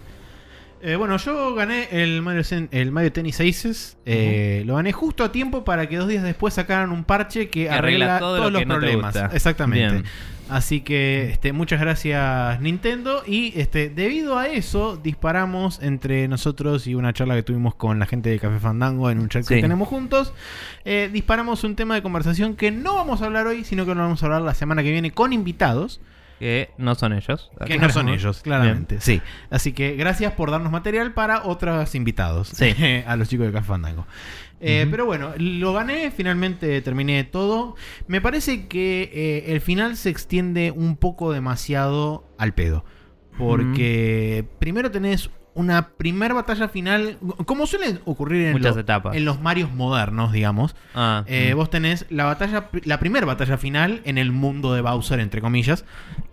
[0.81, 3.97] Eh, bueno, yo gané el Mario, Sen- el Mario Tennis Aces.
[4.05, 7.63] Eh, Lo gané justo a tiempo para que dos días después sacaran un parche que,
[7.63, 9.15] Que arregla arregla todo todos lo los no problemas.
[9.33, 9.91] Exactamente.
[9.93, 10.03] Bien.
[10.49, 13.23] Así que este, muchas gracias Nintendo.
[13.27, 18.05] Y este, debido a eso, disparamos entre nosotros y una charla que tuvimos con la
[18.05, 20.31] gente de Café Fandango en un chat que tenemos juntos.
[20.85, 24.01] eh, disparamos un tema de conversación que no vamos a hablar hoy, sino que lo
[24.01, 25.99] vamos a hablar la semana que viene con invitados.
[26.39, 27.51] Que no son ellos.
[27.65, 29.01] Que no son ellos, claramente.
[29.01, 29.21] Sí.
[29.49, 32.49] Así que gracias por darnos material para otros invitados.
[32.49, 32.75] Sí.
[33.07, 34.05] a los chicos de Café Fandango.
[34.59, 34.87] Eh.
[34.89, 37.75] Pero bueno, lo gané, finalmente terminé todo.
[38.07, 42.85] Me parece que eh, el final se extiende un poco demasiado al pedo.
[43.37, 49.15] Porque primero tenés una primer batalla final, como suele ocurrir en, Muchas lo- etapas.
[49.15, 50.75] en los Marios modernos, digamos.
[50.95, 51.57] Ah, Eh, mm.
[51.57, 55.83] Vos tenés la batalla, la primera batalla final en el mundo de Bowser, entre comillas,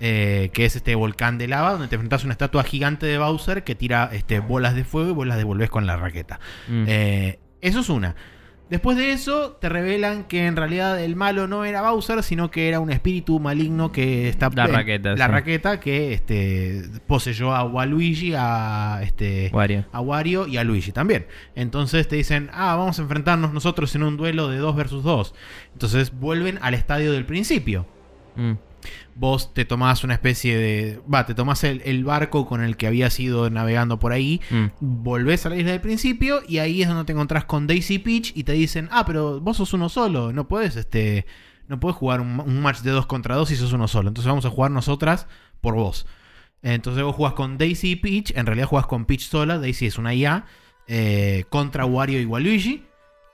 [0.00, 3.18] eh, que es este volcán de lava, donde te enfrentás a una estatua gigante de
[3.18, 6.38] Bowser que tira este, bolas de fuego y vos las devolvés con la raqueta.
[6.68, 6.84] Mm.
[6.86, 8.14] Eh, eso es una.
[8.70, 12.68] Después de eso, te revelan que en realidad el malo no era Bowser, sino que
[12.68, 14.48] era un espíritu maligno que está.
[14.54, 15.32] La eh, raqueta, La sí.
[15.32, 19.50] raqueta que este, poseyó a Waluigi, a este.
[19.52, 19.84] Wario.
[19.92, 21.26] A Wario y a Luigi también.
[21.54, 25.34] Entonces te dicen, ah, vamos a enfrentarnos nosotros en un duelo de 2 versus 2.
[25.74, 27.86] Entonces vuelven al estadio del principio.
[28.36, 28.52] Mm.
[29.14, 31.00] Vos te tomás una especie de.
[31.12, 34.40] Va, te tomás el, el barco con el que habías ido navegando por ahí.
[34.50, 34.66] Mm.
[34.80, 38.32] Volvés a la isla del principio y ahí es donde te encontrás con Daisy Peach
[38.34, 41.26] y te dicen, ah, pero vos sos uno solo, no puedes, este,
[41.68, 44.08] no puedes jugar un, un match de dos contra dos si sos uno solo.
[44.08, 45.26] Entonces vamos a jugar nosotras
[45.60, 46.06] por vos.
[46.62, 49.98] Entonces vos jugás con Daisy y Peach, en realidad jugás con Peach sola, Daisy es
[49.98, 50.46] una IA,
[50.86, 52.84] eh, contra Wario y Waluigi.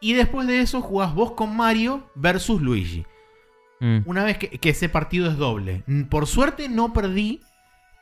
[0.01, 3.05] Y después de eso jugás vos con Mario versus Luigi.
[3.81, 3.99] Mm.
[4.05, 5.83] Una vez que, que ese partido es doble.
[5.87, 7.41] Mm, Por suerte no perdí,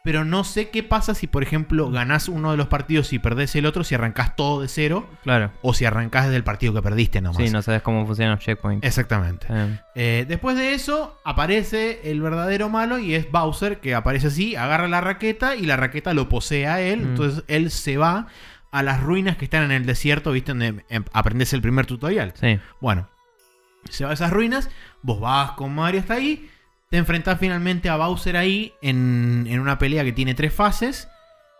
[0.05, 3.55] pero no sé qué pasa si, por ejemplo, ganás uno de los partidos y perdés
[3.57, 5.51] el otro, si arrancás todo de cero, Claro.
[5.61, 7.37] o si arrancás desde el partido que perdiste nomás.
[7.37, 8.87] Sí, no sabes cómo funcionan los checkpoints.
[8.87, 9.47] Exactamente.
[9.51, 14.57] Eh, Eh, después de eso, aparece el verdadero malo y es Bowser, que aparece así,
[14.57, 17.01] agarra la raqueta y la raqueta lo posee a él.
[17.01, 17.09] Mm.
[17.09, 18.29] Entonces él se va
[18.71, 20.53] a las ruinas que están en el desierto, ¿viste?
[20.53, 22.33] Donde em, aprendes el primer tutorial.
[22.37, 22.59] sí.
[22.81, 23.09] Bueno,
[23.91, 24.69] se va a esas ruinas,
[25.03, 26.49] vos vas con Mario hasta ahí,
[26.91, 31.09] te enfrentás finalmente a Bowser ahí en, en una pelea que tiene tres fases,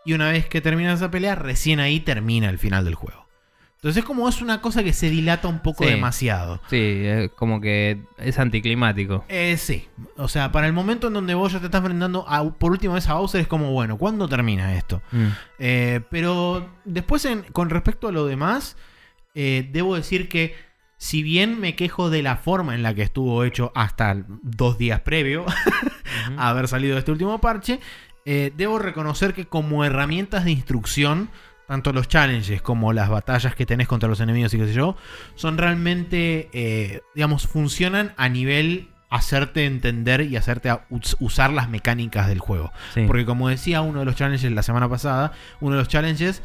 [0.05, 3.27] y una vez que termina esa pelea, recién ahí termina el final del juego.
[3.77, 5.91] Entonces es como es una cosa que se dilata un poco Sí.
[5.91, 6.61] demasiado.
[6.69, 9.25] Sí, es como que es anticlimático.
[9.29, 12.43] Eh, sí, o sea, para el momento en donde vos ya te estás enfrentando a-
[12.55, 15.01] por última vez a Bowser es como, bueno, ¿cuándo termina esto?
[15.13, 15.27] Mm.
[15.61, 18.77] Eh, pero después, en- con respecto a lo demás,
[19.37, 20.57] eh, debo decir que
[20.99, 25.01] si bien me quejo de la forma en la que estuvo hecho hasta dos días
[25.01, 25.47] previo
[26.37, 27.79] a haber salido este último parche,
[28.25, 31.31] eh, debo reconocer que como herramientas de instrucción,
[31.69, 34.97] tanto los challenges como las batallas que tenés contra los enemigos y qué sé yo,
[35.37, 40.71] son realmente, eh, digamos, funcionan a nivel hacerte entender y hacerte
[41.21, 42.73] usar las mecánicas del juego.
[42.93, 43.05] Sí.
[43.07, 46.43] Porque como decía uno de los challenges la semana pasada, uno de los challenges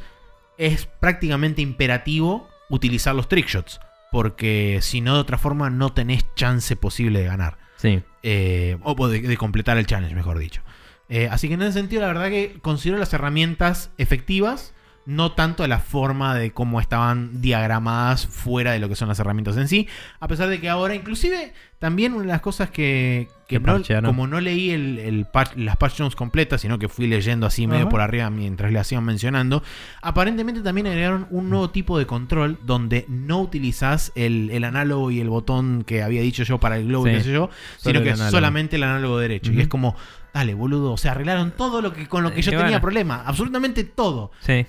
[0.60, 3.80] es prácticamente imperativo utilizar los trickshots.
[4.14, 7.58] Porque si no, de otra forma, no tenés chance posible de ganar.
[7.78, 8.04] Sí.
[8.22, 10.62] Eh, o de, de completar el challenge, mejor dicho.
[11.10, 15.68] Eh, así que en ese sentido, la verdad que considero las herramientas efectivas, no tanto
[15.68, 19.88] la forma de cómo estaban diagramadas fuera de lo que son las herramientas en sí.
[20.20, 24.40] A pesar de que ahora, inclusive, también una de las cosas que, no- como no
[24.40, 27.90] leí el, el patch- las patch notes completas, sino que fui leyendo así medio Ajá.
[27.90, 29.62] por arriba mientras le hacían mencionando,
[30.02, 35.20] aparentemente también agregaron un nuevo tipo de control donde no utilizas el, el análogo y
[35.20, 37.18] el botón que había dicho yo para el globo y Sí.
[37.18, 38.32] qué sé yo, sino que análogo.
[38.32, 39.52] solamente el análogo derecho.
[39.52, 39.96] Y es como,
[40.34, 42.64] dale, boludo, o sea, arreglaron todo lo que con lo que Eh, yo y tenía
[42.68, 42.82] bueno.
[42.82, 44.66] problema, absolutamente todo, Sí.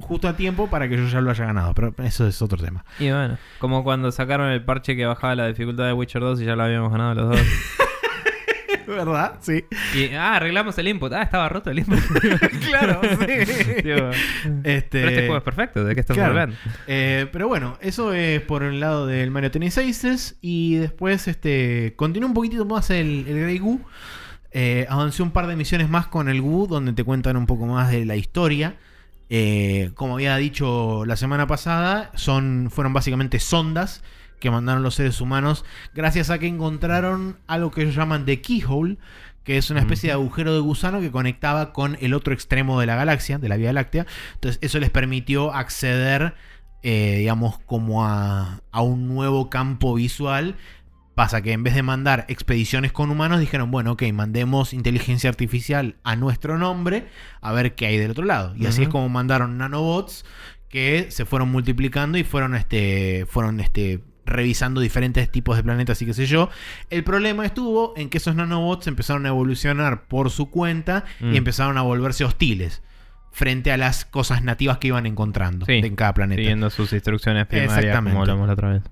[0.00, 2.84] Justo a tiempo para que yo ya lo haya ganado, pero eso es otro tema.
[2.98, 6.44] Y bueno, como cuando sacaron el parche que bajaba la dificultad de Witcher 2 y
[6.44, 7.40] ya lo habíamos ganado los dos.
[8.86, 9.38] ¿Verdad?
[9.40, 9.64] Sí.
[9.94, 11.12] y, ah, arreglamos el input.
[11.12, 11.98] Ah, estaba roto el input.
[12.68, 13.26] claro, sí.
[13.26, 15.84] Este, pero este juego es perfecto.
[15.84, 16.32] ¿De qué estamos claro.
[16.32, 16.56] hablando?
[16.86, 20.36] Eh, pero bueno, eso es por el lado del Mario Tennis Aces.
[20.40, 23.80] Y después este, continuó un poquitito más el, el Grey Goo.
[24.52, 27.66] Eh, avancé un par de misiones más con el Goo, donde te cuentan un poco
[27.66, 28.76] más de la historia.
[29.28, 34.02] Eh, como había dicho la semana pasada, son, fueron básicamente sondas
[34.38, 38.98] que mandaron los seres humanos gracias a que encontraron algo que ellos llaman The Keyhole,
[39.44, 42.86] que es una especie de agujero de gusano que conectaba con el otro extremo de
[42.86, 44.06] la galaxia, de la Vía Láctea.
[44.34, 46.34] Entonces eso les permitió acceder,
[46.82, 50.56] eh, digamos, como a, a un nuevo campo visual.
[51.16, 55.96] Pasa que en vez de mandar expediciones con humanos, dijeron, bueno, ok, mandemos inteligencia artificial
[56.04, 57.08] a nuestro nombre
[57.40, 58.54] a ver qué hay del otro lado.
[58.54, 60.24] Y así es como mandaron nanobots
[60.68, 66.06] que se fueron multiplicando y fueron, este, fueron, este, revisando diferentes tipos de planetas y
[66.06, 66.50] qué sé yo.
[66.90, 71.32] El problema estuvo en que esos nanobots empezaron a evolucionar por su cuenta Mm.
[71.32, 72.82] y empezaron a volverse hostiles
[73.36, 76.40] frente a las cosas nativas que iban encontrando Sí, en cada planeta.
[76.40, 78.12] Siguiendo sus instrucciones primarias, Exactamente.
[78.12, 78.82] como hablamos la otra vez.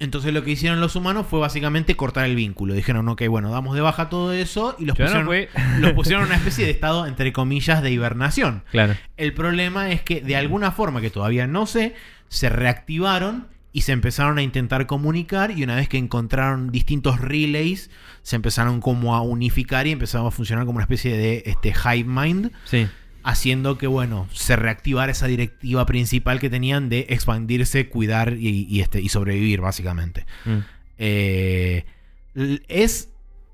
[0.00, 2.74] Entonces lo que hicieron los humanos fue básicamente cortar el vínculo.
[2.74, 5.60] Dijeron, ok, bueno, damos de baja todo eso y los Yo no pusieron, fui.
[5.80, 8.64] los pusieron en una especie de estado, entre comillas, de hibernación.
[8.72, 8.96] Claro.
[9.16, 11.94] El problema es que de alguna forma que todavía no sé,
[12.26, 17.90] se reactivaron y se empezaron a intentar comunicar y una vez que encontraron distintos relays,
[18.22, 22.04] se empezaron como a unificar y empezaron a funcionar como una especie de este, hive
[22.08, 22.88] mind, Sí.
[23.24, 28.80] Haciendo que, bueno, se reactivara esa directiva principal que tenían de expandirse, cuidar y, y,
[28.80, 30.26] este, y sobrevivir, básicamente.
[30.44, 30.58] Mm.
[30.98, 31.86] Eh,
[32.68, 33.08] es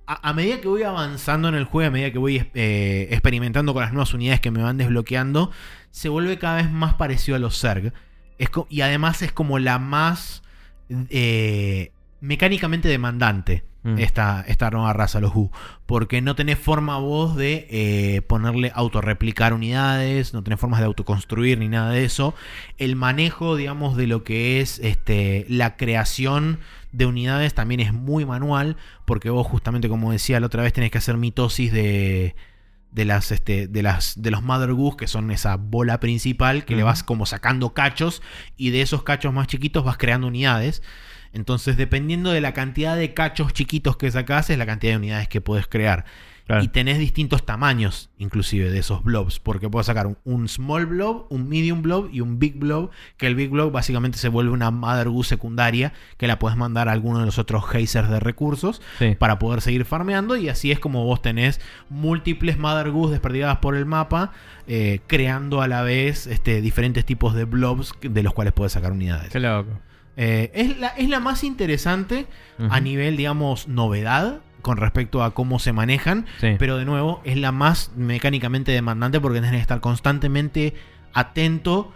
[0.06, 3.82] a, medida que voy avanzando en el juego, a medida que voy eh, experimentando con
[3.82, 5.52] las nuevas unidades que me van desbloqueando,
[5.92, 7.92] se vuelve cada vez más parecido a los Zerg.
[8.38, 10.42] Es y además es como la más
[10.88, 13.98] eh, mecánicamente demandante Mm.
[13.98, 15.50] esta, esta nueva raza, los Hu.
[15.86, 21.58] Porque no tenés forma vos de eh, ponerle autorreplicar unidades, no tenés formas de autoconstruir
[21.58, 22.34] ni nada de eso.
[22.76, 26.58] El manejo, digamos, de lo que es este, la creación
[26.92, 30.90] de unidades también es muy manual, porque vos justamente, como decía la otra vez, tenés
[30.90, 32.34] que hacer mitosis de,
[32.92, 36.74] de las este de las de los mother goose que son esa bola principal que
[36.76, 38.22] le vas como sacando cachos
[38.56, 40.82] y de esos cachos más chiquitos vas creando unidades.
[41.32, 45.28] Entonces dependiendo de la cantidad de cachos chiquitos que sacas es la cantidad de unidades
[45.28, 46.04] que puedes crear
[46.50, 46.64] Claro.
[46.64, 51.26] y tenés distintos tamaños inclusive de esos blobs porque puedes sacar un, un small blob
[51.30, 54.70] un medium blob y un big blob que el big blob básicamente se vuelve una
[54.70, 58.82] mother goose secundaria que la puedes mandar a alguno de los otros hazers de recursos
[58.98, 59.14] Sí.
[59.18, 63.74] para poder seguir farmeando y así es como vos tenés múltiples Mother Goose desperdigadas por
[63.76, 64.32] el mapa
[64.66, 68.92] eh, creando a la vez este, diferentes tipos de blobs de los cuales puedes sacar
[68.92, 69.30] unidades.
[69.30, 69.70] Qué loco.
[70.16, 72.26] Eh, es, la, es la más interesante
[72.68, 76.56] a nivel, digamos, novedad con respecto a cómo se manejan, Sí.
[76.58, 80.74] pero de nuevo es la más mecánicamente demandante porque tenés que estar constantemente
[81.12, 81.92] atento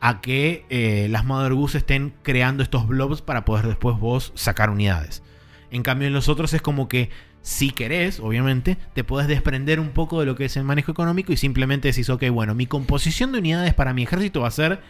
[0.00, 4.70] a que eh, las Mother Goose estén creando estos blobs para poder después vos sacar
[4.70, 5.22] unidades.
[5.70, 7.10] En cambio en los otros es como que
[7.42, 11.32] si querés, obviamente, te podés desprender un poco de lo que es el manejo económico
[11.32, 14.80] y simplemente decís, ok, bueno, mi composición de unidades para mi ejército va a ser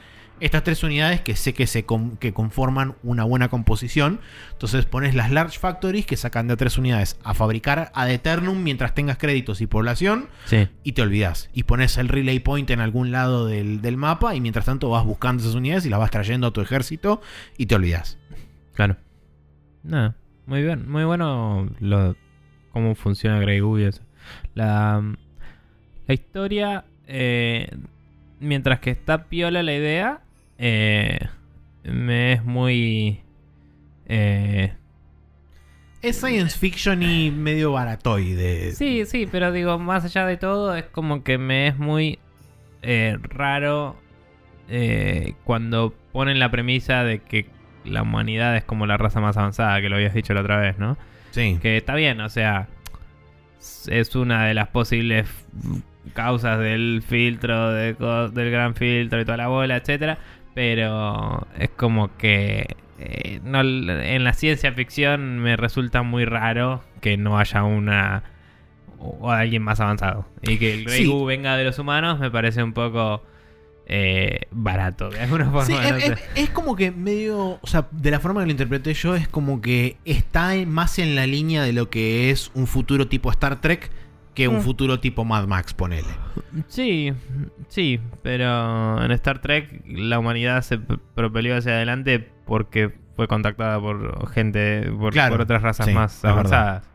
[0.41, 4.21] estas tres unidades que sé que, se con- que conforman una buena composición.
[4.53, 8.95] Entonces pones las large factories que sacan de tres unidades a fabricar ad eternum mientras
[8.95, 10.69] tengas créditos y población Sí.
[10.83, 11.51] y te olvidas.
[11.53, 15.05] Y pones el relay point en algún lado del, del mapa y mientras tanto vas
[15.05, 17.21] buscando esas unidades y las vas trayendo a tu ejército
[17.59, 18.19] y te olvidas.
[18.75, 18.97] Claro.
[19.83, 20.15] Nada,
[20.47, 20.89] muy bien.
[20.91, 22.17] Muy bueno lo,
[22.73, 24.03] cómo funciona Grey Goo y eso.
[24.55, 25.03] La,
[26.07, 27.69] la historia, eh,
[28.41, 30.21] mientras que está piola la idea,
[30.63, 31.19] eh,
[31.85, 33.23] me es muy...
[34.07, 34.73] Eh,
[36.03, 38.73] Es science fiction y medio baratoide.
[38.73, 42.19] sí, sí, pero digo, más allá de todo, es como que me es muy
[42.83, 43.97] eh, raro
[44.69, 47.47] eh, cuando ponen la premisa de que
[47.85, 50.79] la humanidad es como la raza más avanzada, que lo habías dicho la otra vez,
[50.79, 50.99] ¿no?
[51.31, 51.59] Sí.
[51.63, 52.69] Que está bien, o sea,
[53.89, 55.27] es una de las posibles
[56.13, 57.95] causas del filtro, de
[58.33, 60.19] del gran filtro y toda la bola, etcétera.
[60.61, 67.17] Pero es como que eh, no, en la ciencia ficción me resulta muy raro que
[67.17, 68.25] no haya una
[68.99, 70.27] o alguien más avanzado.
[70.43, 71.07] Y que el Grey Sí.
[71.07, 73.25] Goo venga de los humanos me parece un poco
[73.87, 75.65] eh, barato, de alguna forma.
[75.65, 78.53] Sí, no es, es- es como que medio, o sea, de la forma que lo
[78.53, 82.67] interpreté yo, es como que está más en la línea de lo que es un
[82.67, 83.91] futuro tipo Star Trek
[84.43, 84.63] que un Mm.
[84.63, 86.09] futuro tipo Mad Max, ponele.
[86.69, 87.13] Sí,
[87.69, 94.29] sí, pero en Star Trek la humanidad se propelió hacia adelante porque fue contactada por
[94.33, 96.89] gente, por, Claro, por otras razas sí, más avanzadas.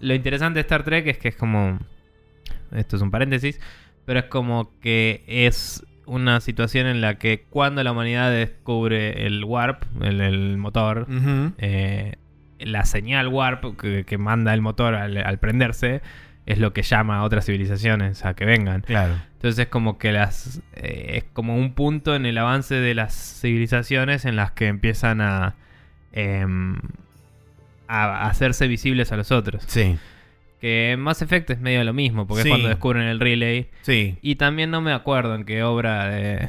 [0.00, 1.78] Lo interesante de Star Trek es que es como,
[2.72, 3.60] esto es un paréntesis,
[4.04, 9.42] pero es como que es una situación en la que cuando la humanidad descubre el
[9.44, 11.06] warp, el, el motor,
[11.58, 12.14] eh,
[12.60, 16.00] la señal warp que, que manda el motor al, al prenderse
[16.46, 18.82] es lo que llama a otras civilizaciones a que vengan.
[18.82, 19.14] Claro.
[19.34, 23.14] Entonces es como que las eh, es como un punto en el avance de las
[23.40, 25.54] civilizaciones en las que empiezan a
[26.12, 26.78] em,
[27.88, 29.62] a hacerse visibles a los otros.
[29.66, 29.98] Sí.
[30.60, 32.48] Que en Mass Effect es medio lo mismo, porque Sí.
[32.48, 33.68] es cuando descubren el relay.
[33.82, 34.18] Sí.
[34.22, 36.48] Y también no me acuerdo en qué obra de,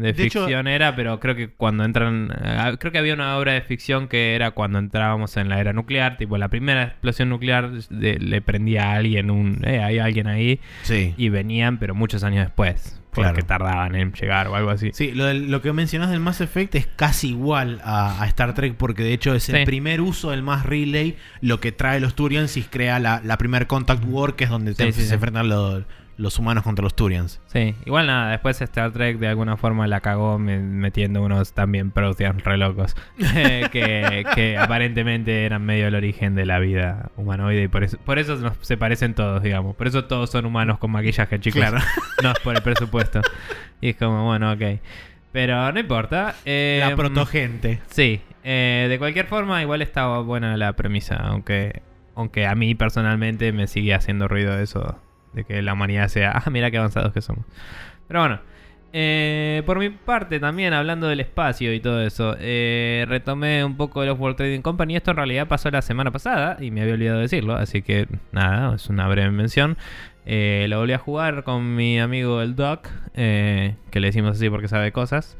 [0.00, 2.30] de De hecho- ficción era, pero creo que cuando entran.
[2.42, 5.72] eh, creo que había una obra de ficción que era cuando entrábamos en la era
[5.72, 6.16] nuclear.
[6.16, 9.62] Tipo, la primera explosión nuclear de- le prendía a alguien un.
[9.64, 10.60] Eh, hay alguien ahí.
[10.82, 11.14] Sí.
[11.16, 12.96] Y venían, pero muchos años después.
[13.12, 13.46] Porque Claro.
[13.46, 14.90] tardaban en llegar o algo así.
[14.92, 18.54] Sí, lo, del- lo que mencionás del Mass Effect es casi igual a, a Star
[18.54, 19.64] Trek porque de hecho es el Sí.
[19.64, 23.66] primer uso del Mass Relay lo que trae los Turians y crea la, la primer
[23.66, 25.82] Contact War que es donde te- Sí, sí, se enfrentan los,
[26.20, 27.40] los humanos contra los Turians.
[27.46, 31.90] Sí, igual nada, después Star Trek de alguna forma la cagó me- metiendo unos también
[31.90, 32.94] Proteans re locos
[33.72, 38.18] que, que aparentemente eran medio el origen de la vida humanoide y por eso, por
[38.18, 39.74] eso nos- se parecen todos, digamos.
[39.76, 41.60] Por eso todos son humanos con maquillaje, chicos.
[41.60, 41.78] Claro.
[42.22, 43.20] No es por el presupuesto.
[43.80, 44.62] Y es como, bueno, ok.
[45.32, 46.34] Pero no importa.
[46.44, 47.80] eh, la protogente.
[47.88, 51.82] Sí, eh, de cualquier forma igual estaba buena la premisa, aunque
[52.16, 54.98] aunque a mí personalmente me sigue haciendo ruido eso
[55.32, 57.44] de que la humanidad sea, ah, mira qué avanzados que somos.
[58.08, 58.40] Pero bueno,
[58.92, 64.00] eh, por mi parte también hablando del espacio y todo eso, eh, retomé un poco
[64.00, 64.96] de los World Trading Company.
[64.96, 68.74] Esto en realidad pasó la semana pasada y me había olvidado decirlo, así que nada,
[68.74, 69.76] es una breve mención.
[70.26, 74.68] Eh, lo volví a jugar con mi amigo el Doc, que le decimos así porque
[74.68, 75.36] sabe cosas.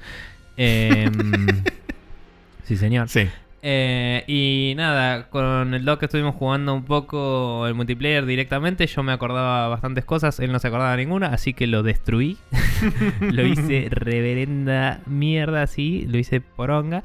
[0.57, 1.13] Em,
[2.65, 3.09] sí, señor.
[3.09, 3.29] Sí.
[3.63, 8.87] Eh, y nada, con el Doc estuvimos jugando un poco el multiplayer directamente.
[8.87, 12.39] Yo me acordaba bastantes cosas, él no se acordaba ninguna, así que lo destruí.
[13.21, 17.03] lo hice reverenda mierda, así, lo hice poronga.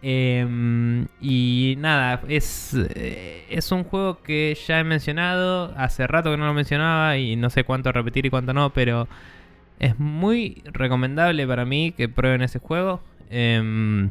[0.00, 6.36] Eh, y nada, es, eh, es un juego que ya he mencionado, hace rato que
[6.36, 9.08] no lo mencionaba y no sé cuánto repetir y cuánto no, pero
[9.80, 13.00] es muy recomendable para mí que prueben ese juego.
[13.30, 14.08] Eh,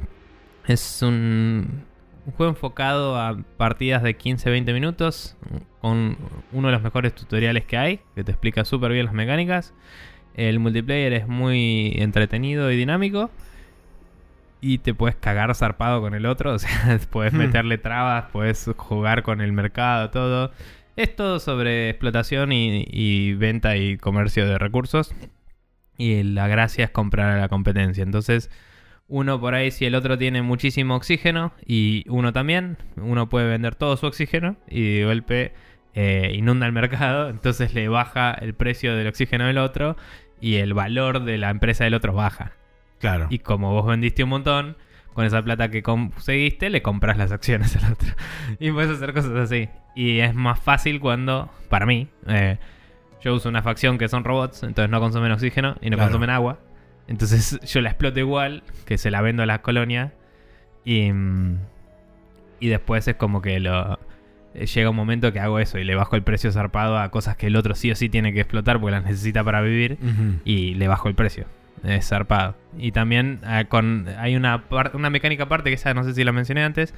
[0.68, 1.84] es un,
[2.26, 5.38] un juego enfocado a partidas de 15-20 minutos,
[5.82, 6.18] con
[6.51, 9.74] uno de los mejores tutoriales que hay, que te explica súper bien las mecánicas.
[10.36, 13.32] El multiplayer es muy entretenido y dinámico.
[14.59, 16.53] Y te puedes cagar zarpado con el otro.
[16.55, 17.38] O sea, puedes Hmm.
[17.38, 20.51] meterle trabas, puedes jugar con el mercado, todo.
[20.95, 25.13] Es todo sobre explotación y, y venta y comercio de recursos.
[25.97, 28.03] Y la gracia es comprar a la competencia.
[28.03, 28.49] Entonces,
[29.10, 33.76] uno por ahí, si el otro tiene muchísimo oxígeno y uno también, uno puede vender
[33.76, 35.53] todo su oxígeno y de golpe
[35.93, 37.30] eh, inunda el mercado.
[37.30, 39.95] Entonces le baja el precio del oxígeno del otro
[40.41, 42.51] y el valor de la empresa del otro baja.
[42.99, 43.28] Claro.
[43.30, 44.76] Y como vos vendiste un montón,
[45.14, 48.10] con esa plata que conseguiste, le compras las acciones al otro.
[48.60, 49.70] y puedes hacer cosas así.
[49.95, 52.58] Y es más fácil cuando, para mí, eh,
[53.24, 56.10] yo uso una facción que son robots, entonces no consumen oxígeno y no Claro.
[56.12, 56.60] consumen agua.
[57.08, 60.12] Entonces yo la exploto igual, que se la vendo a las colonias.
[60.86, 61.58] Y, mm,
[62.60, 63.99] y después es como que lo...
[64.53, 67.36] eh, Llega un momento que hago eso y le bajo el precio zarpado a cosas
[67.38, 69.97] que el otro sí o sí tiene que explotar porque las necesita para vivir
[70.45, 71.45] y le bajo el precio.
[71.84, 72.55] Es zarpado.
[72.78, 76.32] Y también eh, con hay una, una mecánica aparte que esa no sé si la
[76.32, 76.93] mencioné antes,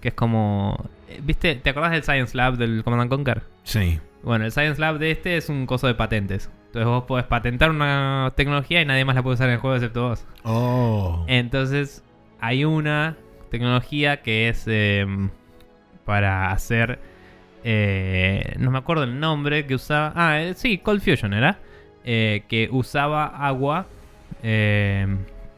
[0.00, 0.88] que es como...
[1.08, 1.56] eh, ¿Viste?
[1.56, 3.42] ¿Te acordás del Science Lab del Command and Conquer?
[3.64, 3.98] Sí.
[4.22, 6.50] Bueno, el Science Lab de este es un coso de patentes.
[6.66, 9.76] Entonces vos podés patentar una tecnología y nadie más la puede usar en el juego
[9.76, 10.26] excepto vos.
[10.44, 11.24] Oh.
[11.28, 12.02] Entonces
[12.40, 13.16] hay una
[13.50, 15.04] tecnología que es eh,
[16.04, 16.98] para hacer...
[17.64, 20.12] eh, no me acuerdo el nombre que usaba...
[20.16, 21.58] Ah, eh, sí, Cold Fusion era.
[22.04, 23.86] eh, que usaba agua
[24.42, 25.06] eh,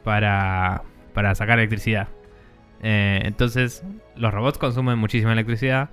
[0.02, 2.08] para, para sacar electricidad.
[2.82, 3.82] Eh, entonces
[4.16, 5.88] los robots consumen muchísima electricidad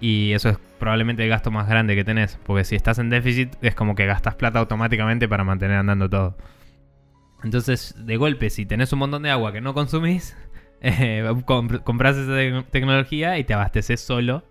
[0.00, 2.38] y eso es probablemente el gasto más grande que tenés.
[2.44, 6.36] Porque si estás en déficit es como que gastas plata automáticamente para mantener andando todo.
[7.42, 10.36] Entonces, de golpe, si tenés un montón de agua que no consumís,
[10.82, 14.44] eh, comp- compras esa tec- tecnología y te abasteces solo.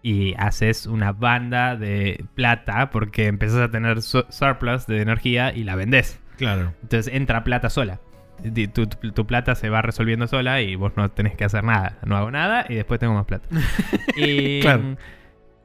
[0.00, 5.64] Y haces una banda de plata porque empezás a tener su- surplus de energía y
[5.64, 6.20] la vendés.
[6.36, 6.72] Claro.
[6.82, 7.98] Entonces entra plata sola.
[8.72, 11.98] Tu, tu- tu plata se va resolviendo sola y vos no tenés que hacer nada.
[12.06, 13.48] No hago nada y después tengo más plata.
[14.16, 14.96] y, Claro.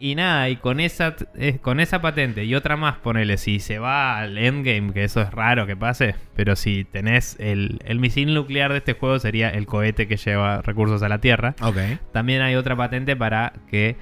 [0.06, 3.80] Y nada, y con esa, eh, con esa patente y otra más, ponele, si se
[3.80, 8.34] va al endgame, que eso es raro que pase, pero si tenés el, el misil
[8.34, 11.56] nuclear de este juego sería el cohete que lleva recursos a la Tierra.
[12.12, 13.96] También hay otra patente para que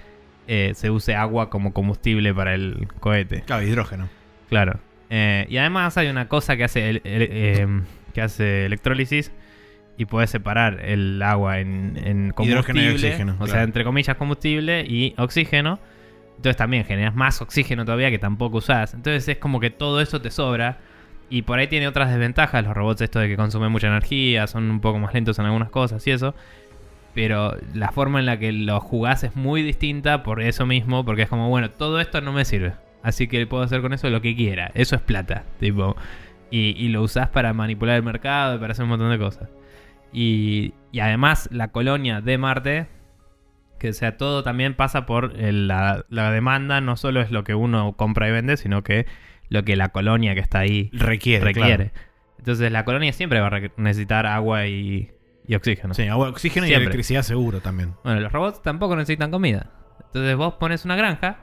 [0.48, 3.44] eh, se use agua como combustible para el cohete.
[3.44, 4.10] Claro, hidrógeno.
[4.50, 4.80] Claro.
[5.12, 7.84] Eh, y además hay una cosa que hace, el- el-
[8.14, 9.32] que hace electrólisis
[9.98, 12.52] y puede separar el agua en, en combustible.
[12.54, 13.52] Hidrógeno y oxígeno, O claro.
[13.52, 15.80] sea, entre comillas, combustible y oxígeno.
[16.42, 18.96] Entonces también generas más oxígeno todavía que tampoco usás.
[18.96, 20.80] Entonces es como que todo eso te sobra.
[21.30, 24.72] Y por ahí tiene otras desventajas los robots, esto de que consumen mucha energía, son
[24.72, 26.34] un poco más lentos en algunas cosas y eso.
[27.14, 31.22] Pero la forma en la que lo jugás es muy distinta por eso mismo, porque
[31.22, 32.74] es como, bueno, todo esto no me sirve.
[33.04, 34.72] Así que puedo hacer con eso lo que quiera.
[34.74, 35.96] Eso es plata, tipo.
[36.50, 39.48] Y, y lo usás para manipular el mercado y para hacer un montón de cosas.
[40.12, 42.88] Y, y además la colonia de Marte,
[43.82, 47.56] que sea todo también pasa por el- la, la demanda, no solo es lo que
[47.56, 49.08] uno compra y vende, sino que
[49.50, 51.44] lo que la colonia que está ahí Requiere.
[51.44, 51.90] requiere.
[51.90, 52.08] claro.
[52.38, 55.12] Entonces la colonia siempre va a necesitar agua y,
[55.48, 55.94] y oxígeno.
[55.94, 57.96] Sí, agua, oxígeno y electricidad seguro también.
[58.04, 59.72] Bueno, los robots tampoco necesitan comida.
[60.06, 61.38] Entonces vos pones una granja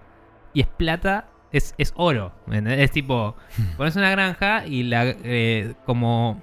[0.55, 2.33] y es plata, es, es oro.
[2.51, 3.37] Es tipo,
[3.77, 6.41] pones una granja y la eh, como,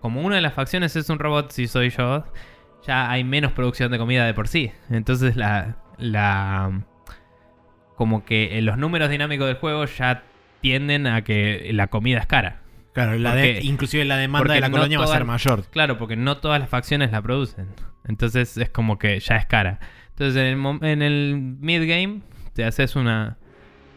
[0.00, 2.24] como una de las facciones es un robot, si soy yo,
[2.86, 4.72] ya hay menos producción de comida de por sí.
[4.90, 6.82] Entonces la, la
[7.96, 10.22] como que eh, los números dinámicos del juego ya
[10.60, 12.60] tienden a que la comida es cara.
[12.92, 15.64] Claro, la de- Porque- inclusive la demanda de la no colonia va a ser mayor.
[15.70, 17.68] Claro, porque no todas las facciones la producen.
[18.06, 19.80] Entonces es como que ya es cara.
[20.10, 22.20] Entonces en el, en el mid-game
[22.54, 23.36] te haces una,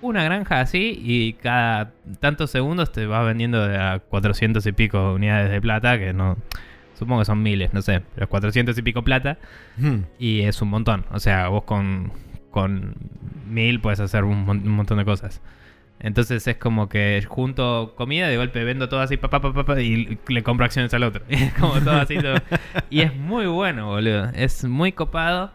[0.02, 5.14] una granja así y cada tantos segundos te vas vendiendo de a 400 y pico
[5.14, 6.38] unidades de plata, que no...
[7.00, 9.38] Supongo que son miles, no sé, pero 400 y pico plata
[9.78, 10.02] Hmm.
[10.20, 11.06] y es un montón.
[11.12, 12.12] O sea, vos con,
[12.52, 12.94] con
[13.48, 15.42] mil puedes hacer un, mon- un montón de cosas.
[16.02, 19.66] Entonces es como que junto comida, de golpe vendo todo así, pa, pa, pa, pa,
[19.66, 21.24] pa, y le compro acciones al otro.
[21.30, 22.18] Es como todo así.
[22.18, 22.36] todo.
[22.90, 24.30] Y es muy bueno, boludo.
[24.34, 25.52] Es muy copado.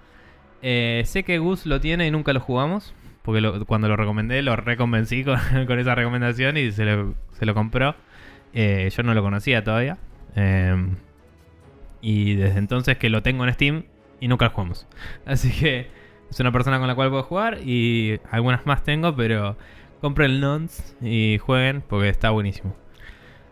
[0.62, 2.94] Eh, sé que Gus lo tiene y nunca lo jugamos.
[3.22, 7.46] Porque lo- cuando lo recomendé, lo reconvencí con, con esa recomendación y se lo, se
[7.46, 7.94] lo compró.
[8.52, 9.96] Eh, yo no lo conocía todavía.
[10.36, 10.76] Eh,
[12.04, 13.84] y desde entonces que lo tengo en Steam
[14.20, 14.86] y nunca lo jugamos.
[15.26, 15.88] Así que
[16.30, 19.56] es una persona con la cual puedo jugar y algunas más tengo, pero
[20.02, 22.76] compren el nonce y jueguen porque está buenísimo.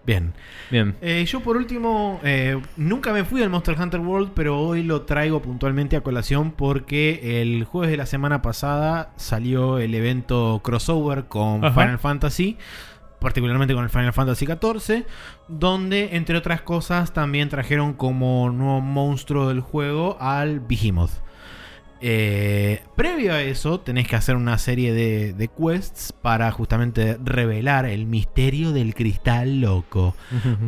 [0.04, 0.34] Bien.
[0.70, 0.96] Bien.
[1.00, 5.02] Eh, yo por último, eh, nunca me fui al Monster Hunter World, pero hoy lo
[5.02, 11.26] traigo puntualmente a colación porque el jueves de la semana pasada salió el evento crossover
[11.26, 11.80] con Ajá.
[11.80, 12.58] Final Fantasy,
[13.22, 15.06] particularmente con el Final Fantasy XIV,
[15.48, 21.12] donde entre otras cosas también trajeron como nuevo monstruo del juego al Behemoth.
[22.04, 27.86] Eh, previo a eso, tenés que hacer una serie de, de quests para justamente revelar
[27.86, 30.16] el misterio del cristal loco.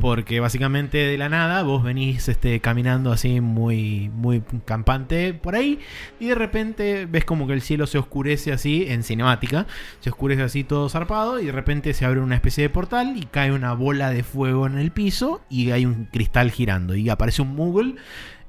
[0.01, 5.80] Porque básicamente de la nada vos venís este, caminando así muy, muy campante por ahí
[6.20, 9.66] y de repente ves como que el cielo se oscurece así en cinemática.
[9.99, 13.24] Se oscurece así todo zarpado y de repente se abre una especie de portal y
[13.24, 17.43] cae una bola de fuego en el piso y hay un cristal girando y aparece
[17.43, 17.97] un Moogle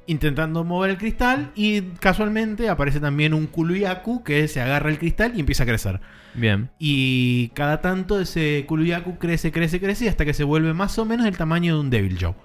[0.08, 5.34] intentando mover el cristal y casualmente aparece también un Kuluyaku que se agarra el cristal
[5.36, 6.00] y empieza a crecer.
[6.34, 6.70] Bien.
[6.80, 11.26] Y cada tanto ese Kuluyaku crece, crece, crece hasta que se vuelve más o menos
[11.26, 12.36] el tamaño de un Devil Joe.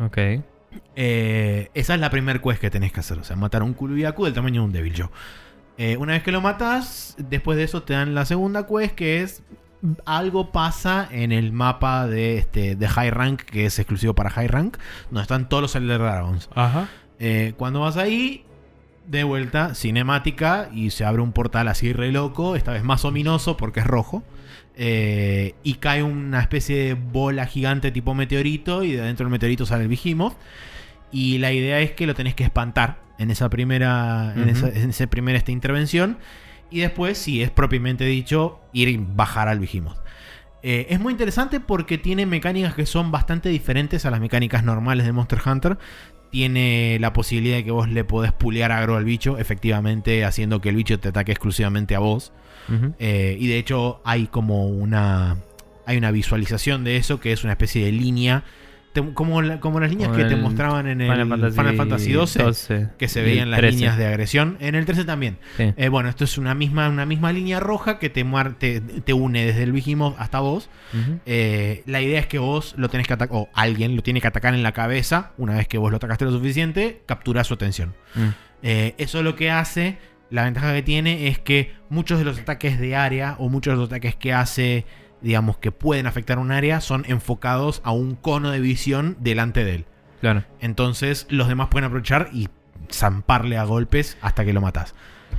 [0.00, 0.44] Ok.
[0.96, 3.18] Eh, esa es la primer quest que tenés que hacer.
[3.18, 5.10] O sea, matar a un Kuluyaku del tamaño de un Devil Joe.
[5.78, 9.22] Eh, una vez que lo matas, después de eso te dan la segunda quest que
[9.22, 9.42] es
[10.04, 14.48] algo pasa en el mapa de, este, de High Rank, que es exclusivo para High
[14.48, 14.76] Rank,
[15.10, 16.48] donde están todos los Elder Dragons.
[16.54, 16.88] Ajá.
[17.18, 18.44] Eh, cuando vas ahí,
[19.06, 23.56] de vuelta, cinemática, y se abre un portal así re loco, esta vez más ominoso
[23.56, 24.22] porque es rojo.
[24.76, 29.66] eh, y cae una especie de bola gigante tipo meteorito, y de dentro del meteorito
[29.66, 30.34] sale el Behemoth.
[31.10, 34.90] Y la idea es que lo tenés que espantar en esa primera, en esa, en
[34.90, 36.18] esa primera esta intervención.
[36.72, 39.98] Y después, si es propiamente dicho, ir y bajar al Behemoth.
[40.62, 45.06] Eh, es muy interesante porque tiene mecánicas que son bastante diferentes a las mecánicas normales
[45.06, 45.78] de Monster Hunter.
[46.30, 50.70] Tiene la posibilidad de que vos le podés pulear agro al bicho, efectivamente haciendo que
[50.70, 52.32] el bicho te ataque exclusivamente a vos.
[53.00, 55.36] Eh, y de hecho hay como una
[55.84, 58.44] hay una visualización de eso que es una especie de línea
[58.92, 61.76] te- como, la- como las líneas Como que te mostraban en el Final Final Fantasy
[61.76, 63.74] Fantasy, 12, 12, que se veían las 13.
[63.76, 65.72] líneas de agresión en el 13 también Sí.
[65.76, 69.12] Eh, bueno esto es una misma una misma línea roja que te, muar- te, te
[69.12, 70.68] une desde el Behemoth hasta vos
[71.26, 74.26] eh, la idea es que vos lo tenés que atacar, o alguien lo tiene que
[74.26, 75.32] atacar en la cabeza.
[75.38, 77.94] Una vez que vos lo atacaste lo suficiente, captura su atención.
[78.14, 78.28] Mm.
[78.62, 79.98] Eh, eso lo que hace,
[80.30, 83.78] la ventaja que tiene es que muchos de los ataques de área o muchos de
[83.78, 84.84] los ataques que hace,
[85.22, 89.74] digamos, que pueden afectar un área, son enfocados a un cono de visión delante de
[89.76, 89.84] él.
[90.20, 90.44] Claro.
[90.60, 92.48] Entonces los demás pueden aprovechar y
[92.90, 94.94] zamparle a golpes hasta que lo matas.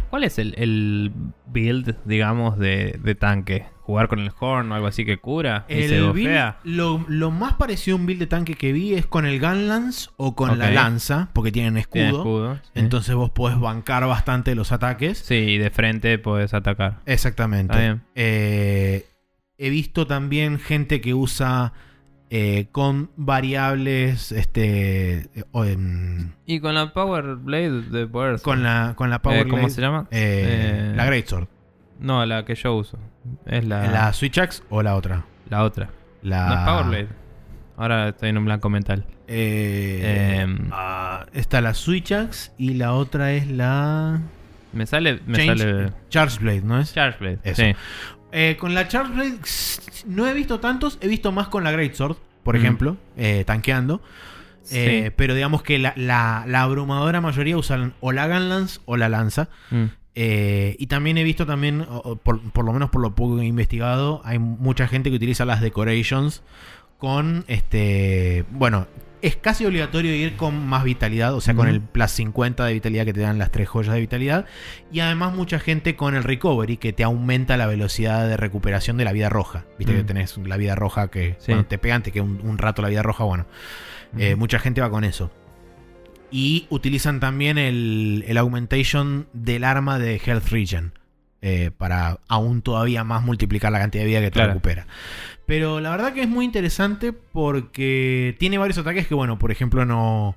[0.10, 1.12] ¿Cuál es el, el
[1.48, 3.66] build, digamos, de, de tanque?
[3.82, 5.66] ¿Jugar con el horn o algo así que cura?
[5.68, 6.58] Y se El build, bofea.
[6.64, 10.10] lo, lo más parecido a un build de tanque que vi es con el Gunlance
[10.18, 12.00] o con la lanza, porque tienen escudo.
[12.04, 12.56] Tiene escudo.
[12.56, 12.70] sí.
[12.76, 15.18] Entonces vos podés bancar bastante los ataques.
[15.20, 17.00] Sí, y de frente puedes atacar.
[17.06, 18.00] Exactamente.
[18.16, 19.06] Eh,
[19.58, 21.74] he visto también gente que usa
[22.30, 24.32] eh, con variables.
[24.32, 25.30] Este.
[25.52, 25.66] o
[26.46, 28.42] Y con la Power Blade de poder.
[28.42, 30.08] con la, con la Power Eh, ¿Cómo Blade, se llama?
[30.12, 31.48] eh, Eh, La Greatsword.
[32.00, 32.98] No, la que yo uso.
[33.46, 35.26] Es la, ¿La Switch Axe o la otra?
[35.50, 35.90] la otra.
[36.24, 37.08] La No es Power Blade.
[37.78, 39.06] Ahora estoy en un blanco mental.
[39.28, 40.70] Eh, Em.
[40.72, 44.22] ah, está la Switch Axe y la otra es la.
[44.74, 45.20] Me sale.
[45.28, 45.92] Me Change- sale.
[46.10, 46.94] Charge Blade, ¿no es?
[46.94, 47.40] Charge Blade.
[47.44, 47.62] Eso.
[47.62, 47.76] Sí.
[48.36, 51.72] Eh, con la Charge Blade s- no he visto tantos, he visto más con la
[51.72, 52.58] Greatsword, por Mm.
[52.58, 54.02] ejemplo, eh, tanqueando.
[54.72, 55.12] Eh.
[55.16, 59.50] Pero digamos que la, la- la abrumadora mayoría usan o la Gunlance o la lanza.
[59.72, 59.84] Mm.
[60.16, 63.36] Eh, y también he visto también, o- o por, por lo menos por lo poco
[63.38, 66.44] que he investigado, hay mucha gente que utiliza las decorations
[66.98, 68.46] con este.
[68.52, 68.88] Bueno,
[69.24, 73.06] es casi obligatorio ir con más vitalidad, o sea, con el plus 50 de vitalidad
[73.06, 74.46] que te dan las tres joyas de vitalidad.
[74.92, 79.06] Y además, mucha gente con el recovery que te aumenta la velocidad de recuperación de
[79.06, 79.66] la vida roja.
[79.80, 79.98] Viste Mm.
[79.98, 81.48] que tenés la vida roja que Sí.
[81.48, 83.24] cuando te pegan te queda un, un rato la vida roja.
[83.24, 83.46] Bueno,
[84.18, 85.32] eh, mucha gente va con eso.
[86.30, 90.92] Y utilizan también el, el augmentation del arma de Health Regen.
[91.46, 94.48] eh, para aún todavía más multiplicar la cantidad de vida que te Claro.
[94.54, 94.88] recupera.
[95.46, 99.86] Pero la verdad que es muy interesante porque tiene varios ataques que, bueno, por ejemplo,
[99.86, 100.36] no,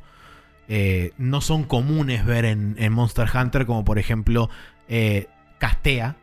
[0.68, 4.50] eh, no son comunes ver en, en Monster Hunter, como por ejemplo,
[4.88, 5.28] eh,
[5.58, 6.16] castea.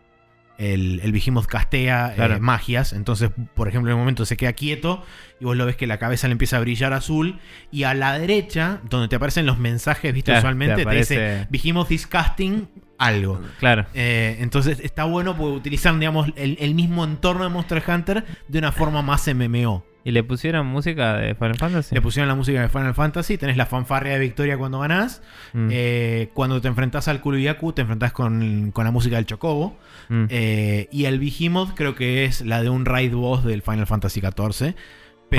[0.57, 2.91] el, el Behemoth castea eh, magias.
[2.93, 5.03] Entonces, por ejemplo, en un momento se queda quieto
[5.39, 7.39] y vos lo ves que la cabeza le empieza a brillar azul.
[7.71, 11.47] Y a la derecha, donde te aparecen los mensajes, viste, Claro, usualmente te te, dice
[11.49, 12.65] Behemoth is casting
[12.97, 13.41] algo.
[13.59, 13.85] Claro.
[13.93, 18.59] Eh, entonces está bueno porque utilizan, digamos, el, el mismo entorno de Monster Hunter de
[18.59, 19.83] una forma más MMO.
[20.05, 21.95] ¿Y le pusieron música de Final Fantasy?
[21.95, 25.21] Le pusieron la música de Final Fantasy, tenés la fanfarria de victoria cuando ganás.
[25.53, 29.77] Mm, Eh, cuando te enfrentás al Kuruyaku, te enfrentás con, con la música del Chocobo.
[30.09, 30.25] mm.
[30.29, 34.19] Eh, y el Behemoth creo que es la de un raid boss del Final Fantasy
[34.19, 34.75] XIV.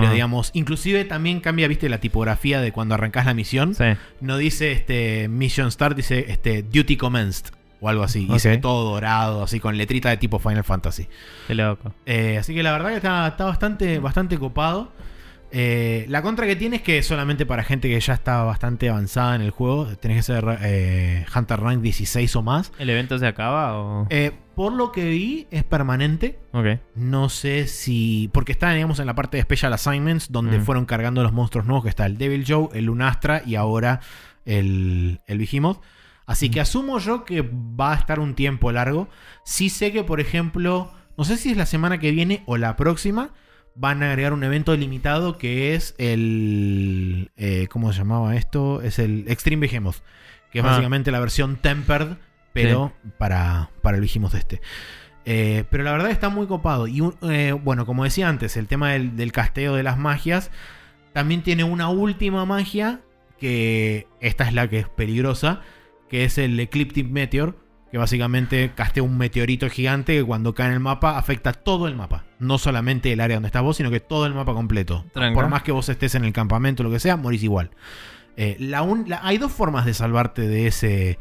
[0.00, 0.12] Pero Ah.
[0.12, 3.74] digamos, inclusive también cambia, viste, la tipografía de cuando arrancás la misión.
[3.74, 3.84] Sí.
[4.20, 7.46] No dice este Mission Start, dice este Duty Commenced.
[7.80, 8.26] O algo así.
[8.32, 11.06] Y se ve todo dorado, así con letrita de tipo Final Fantasy.
[11.46, 11.92] Qué loco.
[12.06, 14.90] Eh, así que la verdad que está, está bastante, bastante copado.
[15.56, 19.36] Eh, la contra que tiene es que solamente para gente que ya está bastante avanzada
[19.36, 22.72] en el juego, tenés que ser eh, Hunter Rank 16 o más.
[22.78, 24.06] ¿El evento se acaba o...?
[24.10, 26.38] Eh, por lo que vi, es permanente.
[26.52, 26.66] ok.
[26.96, 28.30] No sé si.
[28.32, 30.62] Porque está, digamos, en la parte de Special Assignments, donde Mm.
[30.64, 34.00] fueron cargando los monstruos nuevos, que está el Devil Joe, el Lunastra y ahora
[34.44, 35.80] el, el Behemoth.
[36.26, 36.62] Así que Mm.
[36.62, 39.08] asumo yo que va a estar un tiempo largo.
[39.44, 42.76] Sí sé que, por ejemplo, no sé si es la semana que viene o la
[42.76, 43.30] próxima,
[43.76, 47.30] van a agregar un evento limitado que es el...
[47.36, 48.82] eh, ¿Cómo se llamaba esto?
[48.82, 49.96] Es el Extreme Behemoth,
[50.50, 50.68] que es Ah.
[50.68, 52.16] básicamente la versión Tempered,
[52.52, 54.60] pero para, para el Behemoth este.
[55.26, 56.86] Eh, pero la verdad está muy copado.
[56.86, 60.50] Y un- eh, bueno, como decía antes, el tema del, del casteo de las magias
[61.12, 63.00] también tiene una última magia
[63.38, 65.62] que esta es la que es peligrosa,
[66.08, 67.56] que es el Ecliptic Meteor,
[67.94, 71.94] que básicamente castea un meteorito gigante que cuando cae en el mapa afecta todo el
[71.94, 75.04] mapa, no solamente el área donde estás vos, sino que todo el mapa completo.
[75.12, 75.32] Tranca.
[75.40, 77.70] Por más que vos estés en el campamento o lo que sea, morís igual.
[78.36, 81.20] Eh, la un- la- hay dos formas de salvarte de ese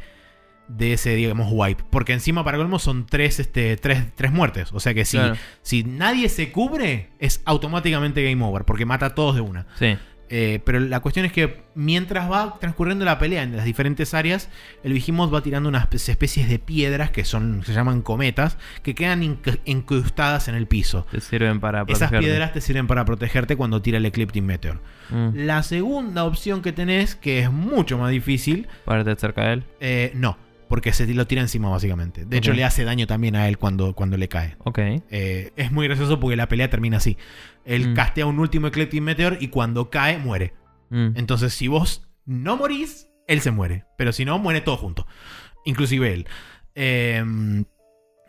[0.68, 1.84] de ese, digamos, wipe.
[1.92, 4.70] Porque encima, para colmo, son tres, este, tres, tres muertes.
[4.74, 5.36] O sea que si, Claro.
[5.62, 8.64] si nadie se cubre, es automáticamente game over.
[8.64, 9.68] Porque mata a todos de una.
[9.78, 9.96] Sí.
[10.36, 14.50] Eh, pero la cuestión es que mientras va transcurriendo la pelea en las diferentes áreas,
[14.84, 18.96] el Behemoth va tirando unas espe- especies de piedras que son se llaman cometas, que
[18.96, 21.06] quedan inc- incrustadas en el piso.
[21.12, 22.20] Te sirven para Esas protegerte.
[22.26, 24.80] piedras te sirven para protegerte cuando tira el Ecliptic Meteor.
[25.12, 25.30] Mm.
[25.46, 29.64] La segunda opción que tenés, que es mucho más difícil, Pararte cerca de él.
[29.82, 30.38] eh, no,
[30.74, 32.26] porque se lo tira encima básicamente.
[32.26, 34.56] De hecho, le hace daño también a él cuando, cuando le cae.
[34.64, 34.80] Ok.
[34.80, 37.16] Eh, es muy gracioso porque la pelea termina así.
[37.64, 37.94] Él Mm.
[37.94, 40.56] castea un último Ecliptic Meteor y cuando cae, muere.
[40.90, 41.10] Mm.
[41.16, 43.86] Entonces, si vos no morís, él se muere.
[44.00, 45.06] Pero si no, muere todo junto.
[45.64, 46.28] Inclusive él.
[46.74, 47.24] Eh,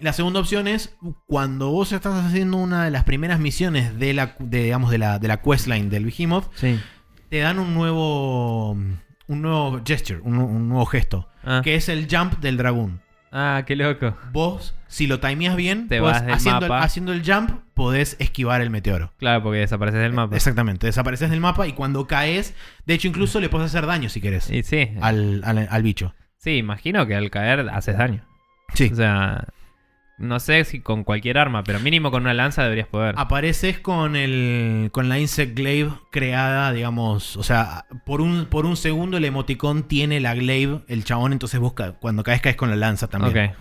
[0.01, 0.95] la segunda opción es
[1.27, 5.19] cuando vos estás haciendo una de las primeras misiones de la, de, digamos, de la,
[5.19, 6.79] de la questline del Behemoth, Sí.
[7.31, 11.61] te dan un nuevo, un nuevo gesture, un, un nuevo gesto, Ah.
[11.63, 13.01] que es el jump del dragón.
[13.33, 14.17] Ah, qué loco.
[14.33, 16.83] Vos, si lo timeas bien, Te podés- vas del haciendo, mapa.
[16.85, 19.13] haciendo el jump, podés esquivar el meteoro.
[19.19, 20.37] Claro, porque desapareces del mapa.
[20.37, 22.55] Exactamente, desapareces del mapa y cuando caes,
[22.87, 24.91] de hecho incluso le puedes hacer daño si querés Y sí.
[25.01, 26.15] al, al- al bicho.
[26.39, 28.25] Sí, imagino que al caer haces daño.
[28.75, 28.91] Sí.
[28.93, 29.49] O sea,
[30.17, 33.15] no sé si con cualquier arma, pero mínimo con una lanza deberías poder.
[33.19, 38.77] Apareces con el con la Insect Glaive creada, digamos, o sea, por un, por un
[38.77, 42.77] segundo el emoticón tiene la glaive, el chabón, entonces busca, cuando caes caes con la
[42.77, 43.51] lanza también.
[43.51, 43.57] ok.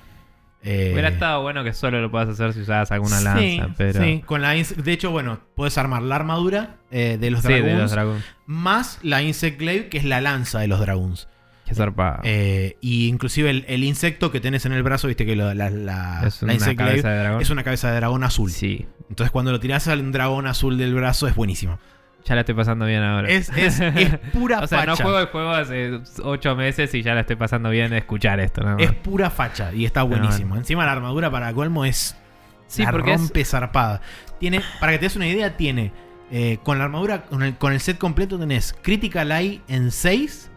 [0.65, 3.23] Eh, Hubiera estado bueno que solo lo puedas hacer si usabas alguna sí,
[3.57, 4.01] lanza, pero.
[4.01, 7.75] sí, con la de hecho, bueno, puedes armar la armadura eh, de los Sí, dragones
[7.75, 8.23] de los dragones.
[8.45, 11.27] más la Insect Glaive, que es la lanza de los dragones.
[11.65, 12.19] Qué zarpado.
[12.23, 16.23] Eh, y inclusive el, el insecto que tenés en el brazo, viste que la, la,
[16.25, 17.41] es una cabeza de dragón.
[17.41, 18.51] es una cabeza de dragón azul.
[18.51, 18.85] Sí.
[19.09, 21.79] Entonces cuando lo tirás al dragón azul del brazo es buenísimo.
[22.25, 23.27] Ya la estoy pasando bien ahora.
[23.29, 24.91] Es, es, es pura o sea, facha.
[24.91, 28.39] no juego el juego hace 8 meses y ya la estoy pasando bien de escuchar
[28.39, 28.61] esto.
[28.61, 28.83] nada más.
[28.85, 30.49] Es pura facha y está buenísimo.
[30.49, 30.61] bueno.
[30.61, 32.15] Encima la armadura para colmo es
[32.67, 34.01] Sí, la porque es- rompe zarpada.
[34.39, 35.91] Tiene, para que te des una idea, tiene
[36.31, 40.49] eh, con la armadura, con el, con el set completo tenés Critical Eye en 6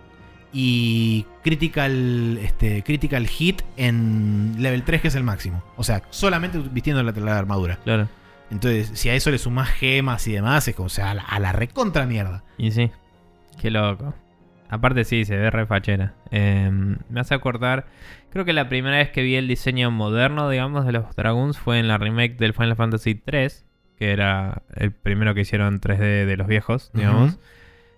[0.52, 5.62] y Critical, este, critical Hit en level 3, que es el máximo.
[5.76, 7.78] O sea, solamente vistiendo la, la armadura.
[7.84, 8.08] Claro.
[8.50, 11.22] Entonces, si a eso le sumás gemas y demás, es como, o sea, a la,
[11.22, 12.42] a la recontra mierda.
[12.58, 12.90] Y sí.
[13.60, 14.14] Qué loco.
[14.68, 16.14] Aparte sí, se ve re fachera.
[16.30, 16.70] Eh,
[17.08, 17.86] me hace acordar...
[18.30, 21.78] Creo que la primera vez que vi el diseño moderno, digamos, de los Dragoons fue
[21.78, 23.64] en la remake del Final Fantasy 3,
[23.98, 27.38] que era el primero que hicieron 3D de los viejos, digamos.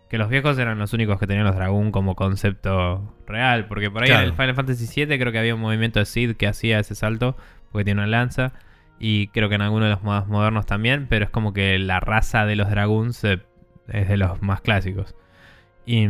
[0.08, 4.02] Que los viejos eran los únicos que tenían los Dragoon como concepto real, porque por
[4.02, 4.22] ahí Claro.
[4.22, 6.94] en el Final Fantasy 7 creo que había un movimiento de Sid que hacía ese
[6.94, 7.36] salto,
[7.70, 8.52] porque tiene una lanza.
[8.98, 12.00] Y creo que en algunos de los modos modernos también, pero es como que la
[12.00, 13.38] raza de los Dragoons es
[14.08, 15.14] de los más clásicos.
[15.86, 16.06] Y,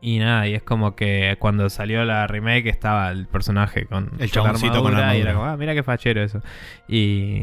[0.00, 4.30] Y nada, y es como que cuando salió la remake estaba el personaje con El
[4.30, 5.32] chaboncito con la y era armadura.
[5.34, 6.42] como, ah, mira qué fachero eso.
[6.88, 7.42] Y,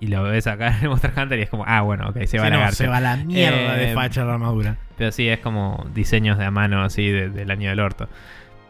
[0.00, 2.46] y lo ves acá en Monster Hunter y es como, ah, bueno, ok, se va
[2.46, 4.76] a la no, se va a la mierda de Eh, facha la armadura.
[4.96, 8.08] Pero sí, es como diseños de a mano así de- del año del orto.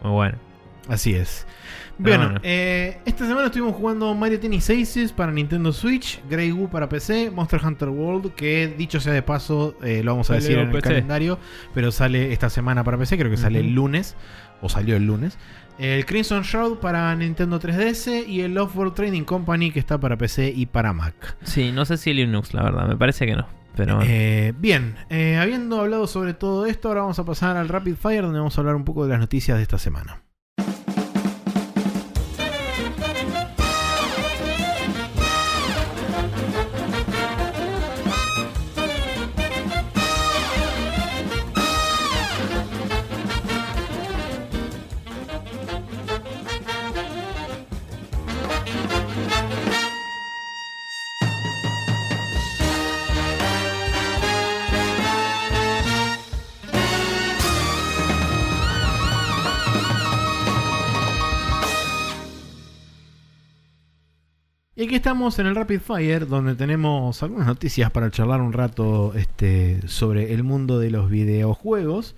[0.02, 0.38] Muy bueno.
[0.88, 1.46] Así es.
[2.02, 2.40] Pero Bueno, bueno.
[2.42, 7.30] eh, esta semana estuvimos jugando Mario Tennis Aces para Nintendo Switch, Grey Goo para PC,
[7.30, 10.82] Monster Hunter World, que dicho sea de paso, eh, lo vamos a decir en el
[10.82, 11.38] calendario,
[11.74, 14.16] pero sale esta semana para PC, creo que sale el lunes,
[14.62, 15.38] o salió el lunes.
[15.80, 20.52] El Crimson Shroud para Nintendo 3DS y el Offworld Trading Company que está para PC
[20.54, 21.38] y para Mac.
[21.42, 23.46] Sí, no sé si Linux, la verdad, me parece que no.
[23.74, 24.10] Pero bueno.
[24.12, 28.24] Eh, bien, eh, habiendo hablado sobre todo esto, ahora vamos a pasar al Rapid Fire
[28.24, 30.20] donde vamos a hablar un poco de las noticias de esta semana.
[64.90, 69.86] Aquí estamos en el Rapid Fire, donde tenemos algunas noticias para charlar un rato este,
[69.86, 72.16] sobre el mundo de los videojuegos.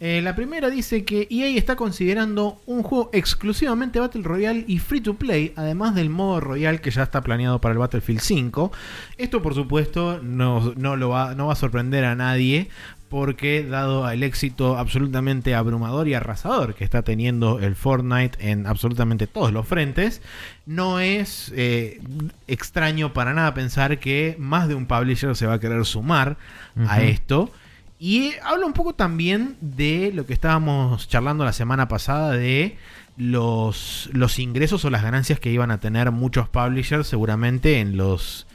[0.00, 5.00] Eh, la primera dice que EA está considerando un juego exclusivamente Battle Royale y Free
[5.00, 8.72] to Play, además del modo Royale que ya está planeado para el Battlefield 5.
[9.16, 12.70] Esto, por supuesto, no, no lo va, no va a sorprender a nadie,
[13.10, 19.26] porque dado el éxito absolutamente abrumador y arrasador que está teniendo el Fortnite en absolutamente
[19.26, 20.22] todos los frentes,
[20.64, 22.00] no es eh,
[22.46, 26.38] extraño para nada pensar que más de un publisher se va a querer sumar
[26.86, 27.50] a esto.
[27.98, 32.78] Y habla un poco también de lo que estábamos charlando la semana pasada de
[33.16, 38.46] los, los ingresos o las ganancias que iban a tener muchos publishers seguramente en los,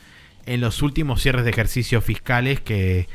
[0.45, 3.07] en los últimos cierres de ejercicios fiscales que,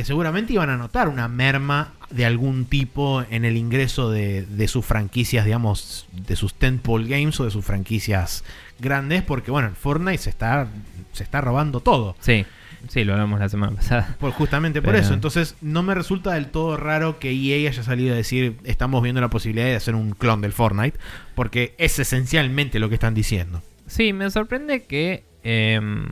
[0.00, 4.66] que seguramente iban a notar una merma de algún tipo en el ingreso de, de
[4.66, 8.42] sus franquicias, digamos, de sus tentpole games o de sus franquicias
[8.78, 10.68] grandes, porque bueno, el Fortnite se está,
[11.12, 12.16] se está robando todo.
[12.18, 12.46] Sí,
[12.88, 14.16] sí, lo hablamos la semana pasada.
[14.18, 15.12] Por, justamente por Pero- eso.
[15.12, 19.20] Entonces, no me resulta del todo raro que EA haya salido a decir, estamos viendo
[19.20, 20.98] la posibilidad de hacer un clon del Fortnite,
[21.34, 23.62] porque es esencialmente lo que están diciendo.
[23.86, 25.24] Sí, me sorprende que...
[25.42, 26.08] em,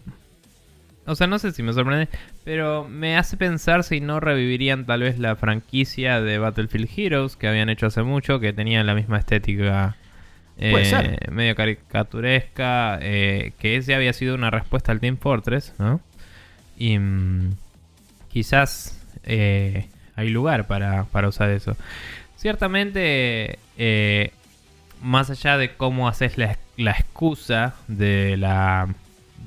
[1.08, 2.08] o sea, no sé si me sorprende,
[2.44, 7.48] pero me hace pensar si no revivirían tal vez la franquicia de Battlefield Heroes que
[7.48, 9.96] habían hecho hace mucho, que tenían la misma estética
[10.58, 16.00] eh, medio caricaturesca, eh, que ese había sido una respuesta al Team Fortress, ¿no?
[16.76, 17.54] Y mm,
[18.30, 21.74] quizás eh, hay lugar para, para usar eso.
[22.36, 24.32] Ciertamente, eh,
[25.00, 28.88] más allá de cómo haces la, la excusa de la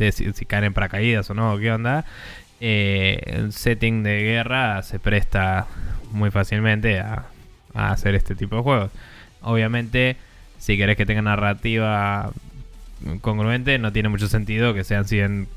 [0.05, 2.05] de si, si caen en paracaídas o no, qué onda,
[2.59, 5.67] eh, el setting de guerra se presta
[6.11, 7.25] muy fácilmente a,
[7.73, 8.91] a hacer este tipo de juegos.
[9.41, 10.17] Obviamente,
[10.59, 12.31] si querés que tenga narrativa
[13.21, 15.47] congruente, no tiene mucho sentido que sean 100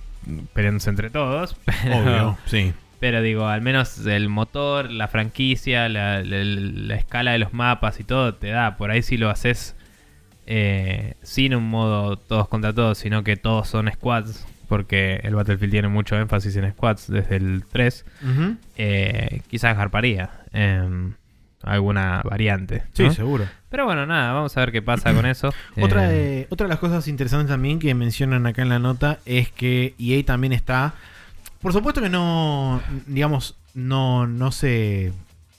[0.55, 1.57] peleándose entre todos.
[1.83, 2.73] Pero, Obvio, sí.
[3.01, 8.01] pero digo, al menos el motor, la franquicia, la, la- la escala de los mapas
[8.01, 8.77] y todo te da.
[8.79, 9.77] Por ahí si lo haces
[10.47, 15.71] eh, sin un modo todos contra todos, sino que todos son squads, porque el Battlefield
[15.73, 18.57] tiene mucho énfasis en squads desde el 3, Ujú.
[18.77, 21.13] eh, quizás garparía em,
[21.63, 22.83] alguna variante.
[22.93, 23.47] Sí, seguro.
[23.71, 25.53] Pero bueno, nada, vamos a ver qué pasa con eso.
[25.81, 29.19] Otra, Eh, de, otra de las cosas interesantes también que mencionan acá en la nota
[29.27, 30.95] es que EA también está.
[31.61, 32.81] Por supuesto que no.
[33.07, 35.13] Digamos, no, no se.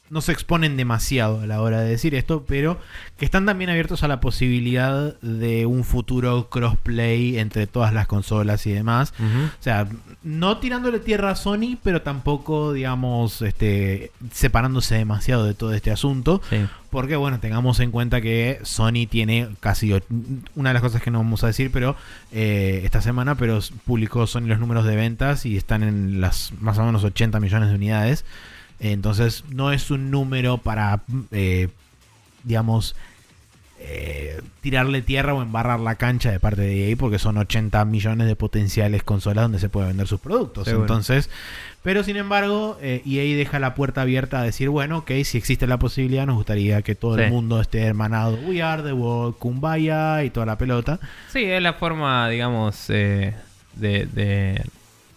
[0.09, 2.79] No se exponen demasiado a la hora de decir esto, pero
[3.17, 8.67] que están también abiertos a la posibilidad de un futuro crossplay entre todas las consolas
[8.67, 9.13] y demás.
[9.19, 9.87] O sea,
[10.21, 16.41] no tirándole tierra a Sony, pero tampoco, digamos, este, separándose demasiado de todo este asunto.
[16.49, 16.57] Sí.
[16.95, 19.91] Porque, bueno, tengamos en cuenta que Sony tiene casi.
[20.55, 21.95] Una de las cosas que no vamos a decir, pero
[22.31, 26.77] eh, esta semana, pero publicó Sony los números de ventas y están en las más
[26.77, 28.23] o menos 80 millones de unidades.
[28.79, 31.01] Entonces, no es un número para,
[31.31, 31.69] eh,
[32.43, 32.95] digamos,
[33.79, 38.25] eh, tirarle tierra o embarrar la cancha de parte de EA, porque son 80 millones
[38.27, 40.67] de potenciales consolas donde se puede vender sus productos.
[40.69, 41.29] Entonces,
[41.83, 45.67] pero sin embargo, eh, EA deja la puerta abierta a decir, bueno, ok, si existe
[45.67, 48.37] la posibilidad, nos gustaría que todo el mundo esté hermanado.
[48.47, 50.99] We are the world, Kumbaya y toda la pelota.
[51.31, 53.35] Sí, es la forma, digamos, eh,
[53.75, 54.61] de, de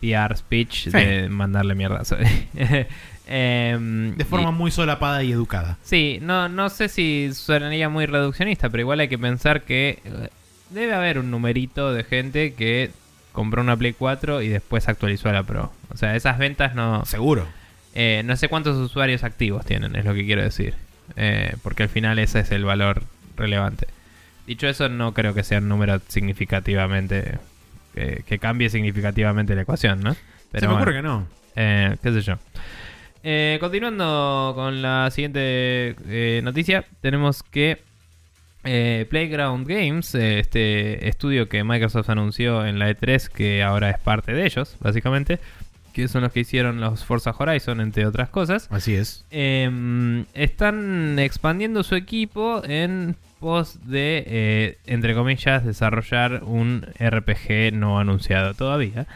[0.01, 0.91] PR speech Sí.
[0.91, 2.03] de mandarle mierda.
[3.29, 5.77] Em, De forma y- muy solapada y educada.
[5.83, 10.29] Sí, no, no sé si sonaría muy reduccionista, pero igual hay que pensar que eh,
[10.71, 12.91] debe haber un numerito de gente que
[13.33, 15.71] compró una Play 4 y después actualizó a la Pro.
[15.93, 17.05] O sea, esas ventas no...
[17.05, 17.47] Seguro.
[17.95, 20.75] eh, no sé cuántos usuarios activos tienen, es lo que quiero decir.
[21.17, 23.03] Eh, porque al final ese es el valor
[23.37, 23.87] relevante.
[24.47, 27.39] Dicho eso, no creo que sea un número significativamente...
[27.95, 30.15] que- cambie significativamente la ecuación, ¿no?
[30.15, 30.21] Se
[30.63, 30.77] me bueno.
[30.77, 31.27] ocurre que no.
[31.55, 32.39] Qué sé yo.
[33.23, 37.83] Eh, continuando con la siguiente eh, noticia, tenemos que
[38.65, 44.33] eh, Playground Games, este estudio que Microsoft anunció en la E3, que ahora es parte
[44.33, 45.39] de ellos, básicamente,
[45.93, 49.25] que son los que hicieron los Forza Horizon, entre otras cosas, Así es.
[49.31, 58.55] eh, están expandiendo su equipo en pos de, entre comillas, desarrollar un RPG no anunciado
[58.55, 59.07] todavía.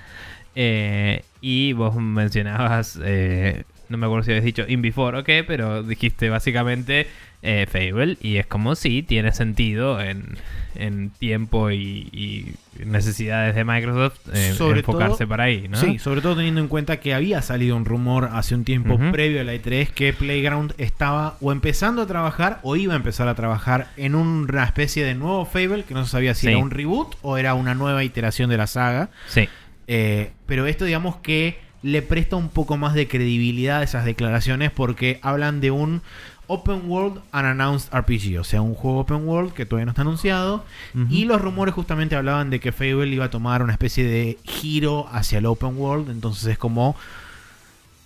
[0.55, 5.45] Eh, y vos mencionabas, eh, no me acuerdo si habías dicho In Before o qué,
[5.45, 7.07] pero dijiste básicamente
[7.43, 8.17] eh, Fable.
[8.21, 10.37] Y es como si tiene sentido en,
[10.75, 15.77] en tiempo y, y necesidades de Microsoft eh, Sobre enfocarse todo- para ahí, ¿no?
[15.77, 19.41] Sí, sobre todo teniendo en cuenta que había salido un rumor hace un tiempo previo
[19.41, 23.35] a la E3 que Playground estaba o empezando a trabajar o iba a empezar a
[23.35, 26.49] trabajar en una especie de nuevo Fable que no se sabía si Sí.
[26.49, 29.11] era un reboot o era una nueva iteración de la saga.
[29.29, 29.49] Sí.
[29.89, 34.71] Eh, pero esto digamos que le presta un poco más de credibilidad a esas declaraciones
[34.71, 36.03] porque hablan de un
[36.47, 40.65] Open World Unannounced RPG, o sea, un juego Open World que todavía no está anunciado.
[41.09, 45.09] Y los rumores justamente hablaban de que Fable iba a tomar una especie de giro
[45.11, 46.95] hacia el Open World, entonces es como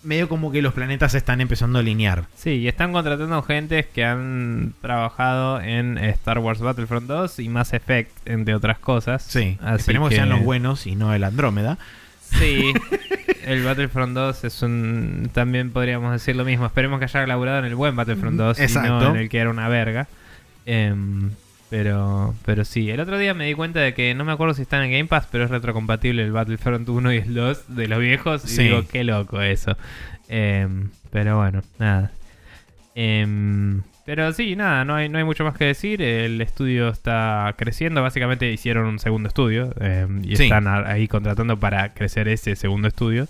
[0.05, 2.27] medio como que los planetas se están empezando a alinear.
[2.37, 7.73] Sí, y están contratando gentes que han trabajado en Star Wars Battlefront 2 y Mass
[7.73, 9.25] Effect, entre otras cosas.
[9.25, 10.17] Sí, Así esperemos que...
[10.17, 11.79] sean los buenos y no el Andrómeda.
[12.39, 12.73] Sí,
[13.47, 15.31] el Battlefront 2 es un.
[15.33, 16.67] También podríamos decir lo mismo.
[16.67, 18.89] Esperemos que haya laburado en el buen Battlefront 2 y Exacto.
[19.01, 20.09] no en el que era una verga.
[20.67, 21.31] Em,
[21.71, 24.63] pero, pero sí, el otro día me di cuenta de que no me acuerdo si
[24.63, 27.89] está en el Game Pass, pero es retrocompatible el Battlefront 1 y el 2 de
[27.89, 28.45] los viejos.
[28.45, 28.63] Y Sí.
[28.65, 29.77] digo, qué loco eso.
[30.29, 32.11] Em, pero bueno, nada.
[32.95, 36.01] Em, pero sí, nada, no hay, no hay mucho más que decir.
[36.01, 38.01] El estudio está creciendo.
[38.03, 40.45] Básicamente hicieron un segundo estudio em, y Sí.
[40.45, 43.27] están ahí contratando para crecer ese segundo estudio.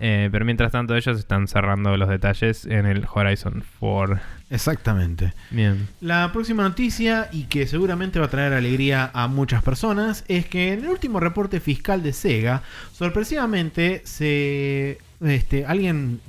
[0.00, 4.18] Eh, pero mientras tanto, ellos están cerrando los detalles en el Horizon 4.
[4.50, 5.32] Exactamente.
[5.50, 5.88] Bien.
[6.00, 10.72] La próxima noticia, y que seguramente va a traer alegría a muchas personas, es que
[10.72, 12.62] en el último reporte fiscal de Sega,
[12.92, 14.98] sorpresivamente se.
[15.20, 16.20] Este, alguien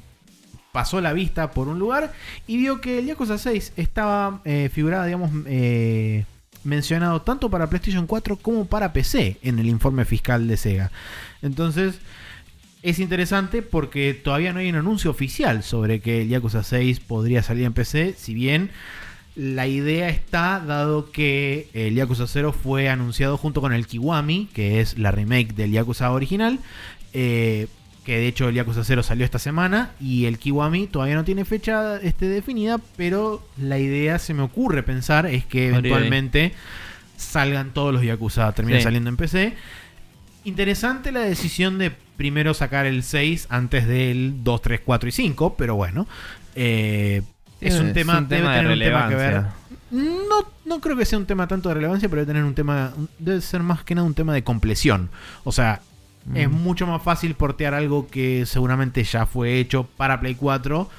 [0.71, 2.13] pasó la vista por un lugar
[2.47, 6.25] y vio que el Yakuza 6 estaba eh, figurada, digamos, eh,
[6.63, 10.91] mencionado tanto para PlayStation 4 como para PC en el informe fiscal de Sega.
[11.41, 11.99] Entonces,
[12.83, 17.43] es interesante porque todavía no hay un anuncio oficial sobre que el Yakuza 6 podría
[17.43, 18.71] salir en PC, si bien
[19.35, 24.81] la idea está dado que el Yakuza 0 fue anunciado junto con el Kiwami, que
[24.81, 26.59] es la remake del Yakuza original,
[27.13, 27.67] eh,
[28.09, 31.45] que de hecho el Yakuza 0 salió esta semana y el Kiwami todavía no tiene
[31.45, 36.53] fecha este, definida, pero la idea se me ocurre pensar es que eventualmente
[37.17, 38.83] salgan todos los Yakuza, terminen Sí.
[38.85, 39.53] saliendo en PC.
[40.43, 45.53] Interesante la decisión de primero sacar el 6 antes del 2, 3, 4 y 5,
[45.55, 46.07] pero bueno.
[46.55, 47.21] eh,
[47.61, 49.33] es un tema, debe de tener un tema que ver.
[49.33, 49.53] relevancia.
[49.91, 52.91] No, no creo que sea un tema tanto de relevancia, pero debe tener un tema.
[53.19, 55.09] Debe ser más que nada un tema de compleción.
[55.43, 55.81] O sea,
[56.35, 56.53] es Mm.
[56.53, 60.89] mucho más fácil portear algo que seguramente ya fue hecho para Play 4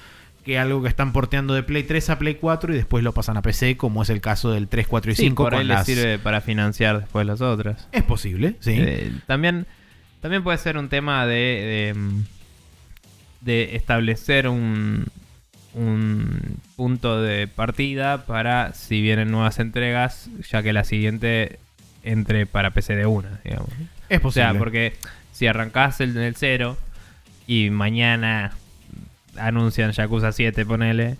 [0.45, 3.37] que algo que están porteando de Play 3 a Play 4 y después lo pasan
[3.37, 5.45] a PC, como es el caso del 3, 4 y Sí, 5.
[5.45, 7.77] por ahí las- sirve para financiar después los otros.
[7.93, 8.75] Es posible, sí.
[8.79, 9.67] Eh, también,
[10.23, 12.25] también puede ser un tema de, de, mm,
[13.43, 15.07] de establecer un,
[15.75, 21.59] un punto de partida para si vienen nuevas entregas, ya que la siguiente
[22.03, 23.69] entre para PC de una, digamos.
[24.11, 24.51] Es O posible.
[24.51, 24.93] sea, porque
[25.33, 26.77] si arrancás el, el cero
[27.47, 28.53] y mañana
[29.39, 31.17] anuncian Yakuza 7, ponele,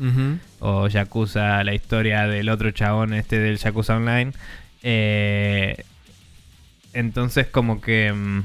[0.59, 4.33] o Yakuza, la historia del otro chabón este del Yakuza Online.
[4.83, 5.85] eh,
[6.93, 8.43] entonces como que mm,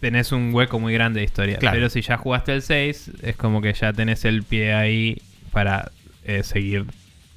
[0.00, 1.58] tenés un hueco muy grande de historia.
[1.58, 1.76] Claro.
[1.76, 5.20] Pero si ya jugaste el 6, es como que ya tenés el pie ahí
[5.52, 5.90] para
[6.24, 6.86] eh, seguir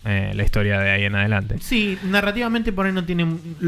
[0.06, 1.56] eh, la historia de ahí en adelante.
[1.60, 3.26] Sí, narrativamente por ahí no tiene.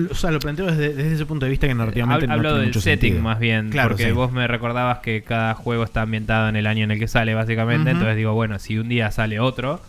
[0.10, 2.60] O sea, lo planteo desde, desde ese punto de vista que narrativamente no Hablo tiene
[2.60, 3.24] del mucho setting sentido.
[3.24, 4.12] más bien, Claro, porque sí.
[4.12, 7.34] vos me recordabas que cada juego está ambientado en el año en el que sale,
[7.34, 7.92] básicamente.
[7.92, 9.82] Entonces digo, bueno, si un día sale otro,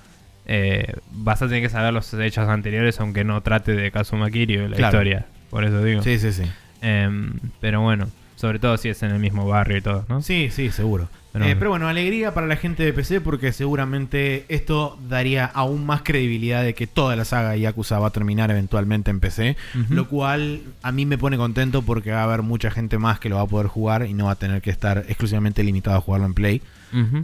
[0.46, 4.68] eh, vas a tener que saber los hechos anteriores, aunque no trate de Kazuma Kiryu
[4.68, 4.96] la Claro.
[4.98, 5.26] historia.
[5.50, 6.02] Por eso digo.
[6.02, 6.42] Sí, sí, sí.
[6.80, 10.20] Em, pero bueno, Sobre todo si es en el mismo barrio y todo, ¿no?
[10.20, 11.08] Sí, sí, seguro.
[11.32, 15.86] Pero- Eh, Pero, bueno, alegría para la gente de PC porque seguramente esto daría aún
[15.86, 19.56] más credibilidad de que toda la saga Yakuza va a terminar eventualmente en PC,
[19.88, 23.30] lo cual a mí me pone contento porque va a haber mucha gente más que
[23.30, 26.00] lo va a poder jugar y no va a tener que estar exclusivamente limitado a
[26.02, 26.60] jugarlo en Play.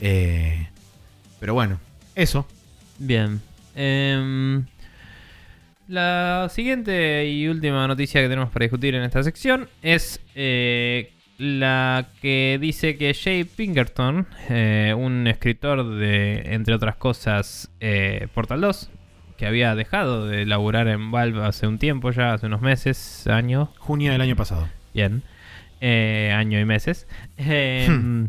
[0.01, 0.69] Eh,
[1.39, 1.79] pero bueno,
[2.15, 2.47] eso.
[2.99, 3.43] Bien.
[3.77, 4.65] Em,
[5.87, 12.09] la siguiente y última noticia que tenemos para discutir en esta sección es eh, la
[12.21, 18.91] que dice que Jay Pinkerton, eh, un escritor de, entre otras cosas, eh, Portal 2,
[19.37, 23.69] que había dejado de laburar en Valve hace un tiempo ya, hace unos meses, años,
[23.79, 24.69] Junio del año pasado.
[24.93, 25.23] Bien.
[25.81, 27.07] Eh, año y meses.
[27.37, 28.27] Eh, Hmm.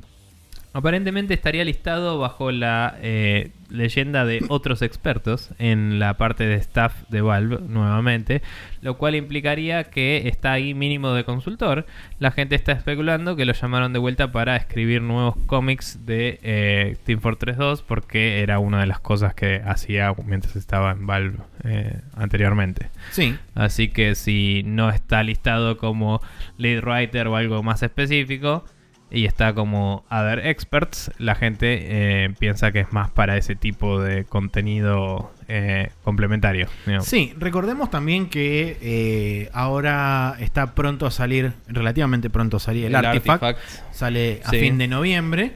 [0.80, 7.04] Aparentemente estaría listado bajo la eh, leyenda de otros expertos en la parte de staff
[7.10, 8.42] de Valve nuevamente,
[8.82, 11.86] lo cual implicaría que está ahí mínimo de consultor.
[12.20, 16.96] La gente está especulando que lo llamaron de vuelta para escribir nuevos cómics de eh,
[17.04, 21.40] Team Fortress 2 porque era una de las cosas que hacía mientras estaba en Valve
[21.66, 22.90] eh, anteriormente.
[23.12, 23.36] Sí.
[23.54, 26.22] Así que si no está listado como
[26.58, 28.64] lead writer o algo más específico
[29.12, 31.80] y está como other experts, la gente
[32.26, 36.68] eh, piensa que es más para ese tipo de contenido eh, complementario.
[36.86, 37.08] digamos.
[37.08, 42.96] Sí, recordemos también que eh, ahora está pronto a salir, relativamente pronto a salir el,
[42.96, 43.58] Artifact.
[43.92, 44.60] Sale a Sí.
[44.60, 45.54] fin de noviembre.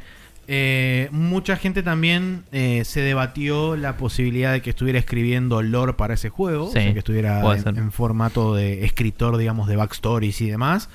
[0.47, 6.15] Eh, mucha gente también eh, se debatió la posibilidad de que estuviera escribiendo lore para
[6.15, 6.65] ese juego.
[6.71, 10.89] Sí, o sea, que estuviera en, formato de escritor, digamos, de backstories y demás.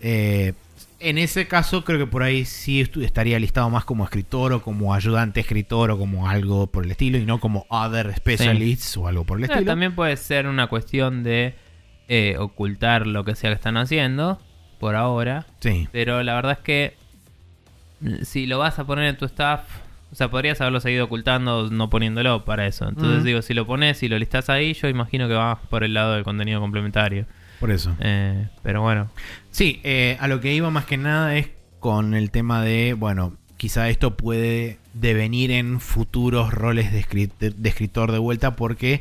[0.00, 0.54] Eh,
[1.00, 4.94] en ese caso, creo que por ahí sí estaría listado más como escritor o como
[4.94, 9.24] ayudante escritor o como algo por el estilo y no como other specialists o algo
[9.24, 9.64] por el estilo.
[9.64, 11.54] también puede ser una cuestión de
[12.08, 14.40] eh, ocultar lo que sea que están haciendo
[14.78, 15.46] por ahora.
[15.60, 15.88] Sí.
[15.90, 16.96] Pero la verdad es que
[18.00, 19.62] mm, si lo vas a poner en tu staff,
[20.12, 22.88] o sea, podrías haberlo seguido ocultando no poniéndolo para eso.
[22.88, 25.94] Entonces digo, si lo pones y lo listas ahí, yo imagino que va por el
[25.94, 27.26] lado del contenido complementario.
[27.60, 27.94] Por eso.
[28.00, 29.10] Eh, pero bueno,
[29.50, 33.36] Sí, eh, a lo que iba más que nada es con el tema de, bueno,
[33.56, 39.00] quizá esto puede devenir en futuros roles de, escrit- de- de escritor de vuelta porque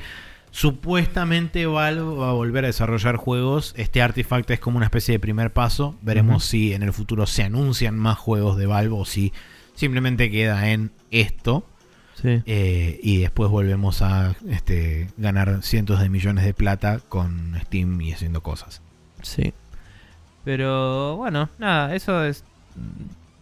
[0.52, 3.74] supuestamente Valve va a volver a desarrollar juegos.
[3.78, 5.96] Este artefacto es como una especie de primer paso.
[6.02, 9.32] Veremos si en el futuro se anuncian más juegos de Valve o si
[9.76, 11.66] simplemente queda en esto.
[12.22, 12.42] Sí.
[12.46, 18.14] Eh, y después volvemos a este, ganar cientos de millones de plata con Steam y
[18.14, 18.82] haciendo cosas.
[19.22, 19.54] Sí.
[20.44, 22.44] Pero bueno, nada, eso es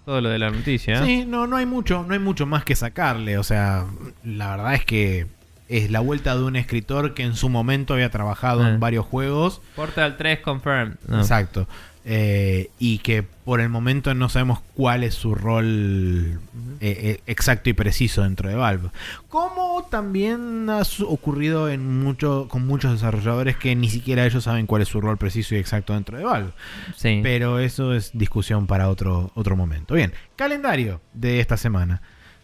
[0.06, 1.04] todo lo de la noticia.
[1.06, 3.38] Sí, no, no hay mucho, no hay mucho más que sacarle.
[3.38, 3.86] O sea,
[4.24, 5.28] la verdad es que
[5.70, 8.70] es la vuelta de un escritor que en su momento había trabajado Ah.
[8.70, 9.62] en varios juegos.
[9.76, 10.96] Portal 3 confirmed.
[11.08, 11.20] No.
[11.20, 11.68] Exacto.
[12.10, 16.40] Eh, y que por el momento no sabemos cuál es su rol
[16.80, 18.92] eh, eh, exacto y preciso dentro de Valve.
[19.28, 24.84] Como también ha ocurrido en mucho, con muchos desarrolladores que ni siquiera ellos saben cuál
[24.84, 26.52] es su rol preciso y exacto dentro de Valve.
[26.96, 27.20] Sí.
[27.22, 29.94] Pero eso es discusión para otro, otro momento.
[29.94, 32.02] Bien, calendario de esta semana.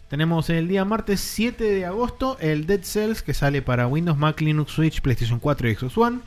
[0.08, 4.38] Tenemos el día martes 7 de agosto el Dead Cells que sale para Windows, Mac,
[4.42, 6.18] Linux, Switch, PlayStation 4 y Xbox One.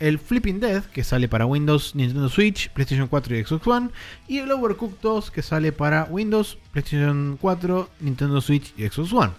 [0.00, 3.90] El Flipping Dead que sale para Windows, Nintendo Switch, PlayStation 4 y Xbox One.
[4.26, 9.32] Y el Overcooked 2 que sale para Windows, PlayStation 4, Nintendo Switch y Xbox One.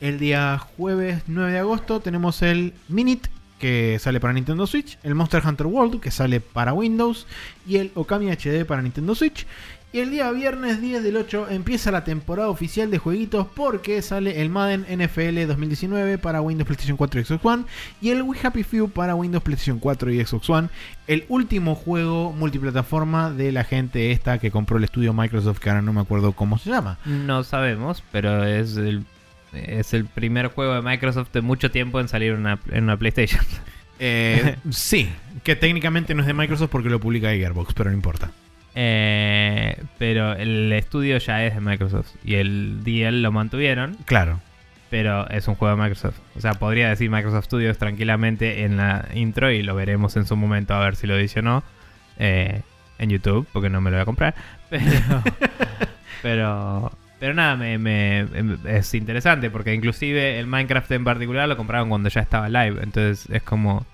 [0.00, 3.30] El día jueves 9 de agosto tenemos el Minute
[3.62, 7.28] que sale para Nintendo Switch, el Monster Hunter World que sale para Windows
[7.64, 9.46] y el Okami HD para Nintendo Switch.
[9.94, 14.40] Y el día viernes 10 del 8 empieza la temporada oficial de jueguitos porque sale
[14.40, 17.64] el Madden NFL 2019 para Windows, PlayStation 4 y Xbox One
[18.00, 20.68] y el We Happy Few para Windows, PlayStation 4 y Xbox One.
[21.06, 25.82] El último juego multiplataforma de la gente esta que compró el estudio Microsoft que ahora
[25.82, 26.98] no me acuerdo cómo se llama.
[27.04, 29.04] No sabemos, pero es el,
[29.52, 32.96] es el primer juego de Microsoft de mucho tiempo en salir en una, en una
[32.96, 33.44] PlayStation.
[34.04, 35.08] Eh, sí,
[35.44, 38.32] que técnicamente no es de Microsoft porque lo publica Gearbox, pero no importa.
[38.74, 44.40] Eh, pero el estudio ya es de Microsoft y el DL lo mantuvieron, Claro.
[44.90, 46.18] pero es un juego de Microsoft.
[46.36, 50.36] O sea, podría decir Microsoft Studios tranquilamente en la intro y lo veremos en su
[50.36, 51.62] momento a ver si lo dice o no
[52.18, 52.62] eh,
[52.98, 54.34] en YouTube, porque no me lo voy a comprar.
[54.70, 55.22] Pero,
[56.22, 61.56] pero, pero nada, me, me- em- es interesante porque inclusive el Minecraft en particular lo
[61.56, 62.80] compraron cuando ya estaba live.
[62.82, 63.84] Entonces es como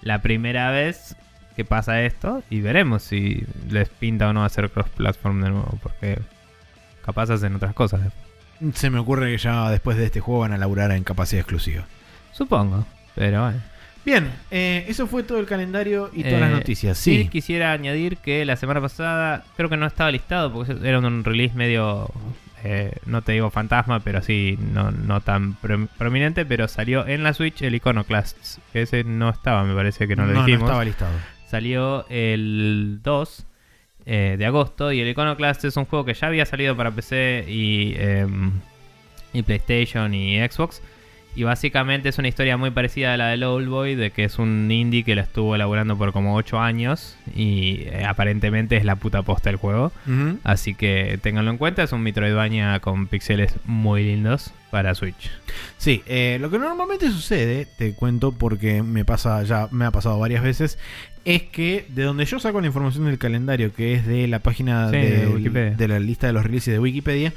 [0.00, 1.16] la primera vez
[1.56, 6.18] que pasa esto y veremos si les pinta o no hacer cross-platform de nuevo, porque
[7.04, 8.00] capaz hacen otras cosas.
[8.74, 11.84] Se me ocurre que ya después de este juego van a laburar en capacidad exclusiva.
[12.32, 13.60] Supongo, pero bueno.
[14.04, 16.98] Bien, eh, eso fue todo el calendario y todas Eh, las noticias.
[16.98, 17.28] Sí, Sí.
[17.28, 21.54] quisiera añadir que la semana pasada creo que no estaba listado porque era un release
[21.54, 22.10] medio,
[22.64, 27.22] eh, no te digo fantasma, pero sí, no, no tan pro- prominente, pero salió en
[27.22, 30.62] la Switch el Iconoclast, que ese no estaba, me parece que no lo dijimos.
[30.68, 31.12] estaba listado.
[31.52, 33.46] Salió el 2
[34.06, 37.44] eh, de agosto y el Iconoclast es un juego que ya había salido para PC
[37.46, 38.52] y, em,
[39.34, 40.80] y PlayStation y Xbox.
[41.34, 44.38] Y básicamente es una historia muy parecida a la del Old Boy, de que es
[44.38, 48.96] un indie que lo estuvo elaborando por como 8 años y eh, aparentemente es la
[48.96, 49.92] puta posta del juego.
[50.44, 55.30] Así que ténganlo en cuenta, es un Metroidvania con pixeles muy lindos para Switch.
[55.76, 60.18] Sí, eh, lo que normalmente sucede, te cuento porque me pasa ya, me ha pasado
[60.18, 60.78] varias veces,
[61.24, 64.90] es que de donde yo saco la información del calendario, que es de la página
[64.90, 67.32] Sí, de la lista de los releases de Wikipedia,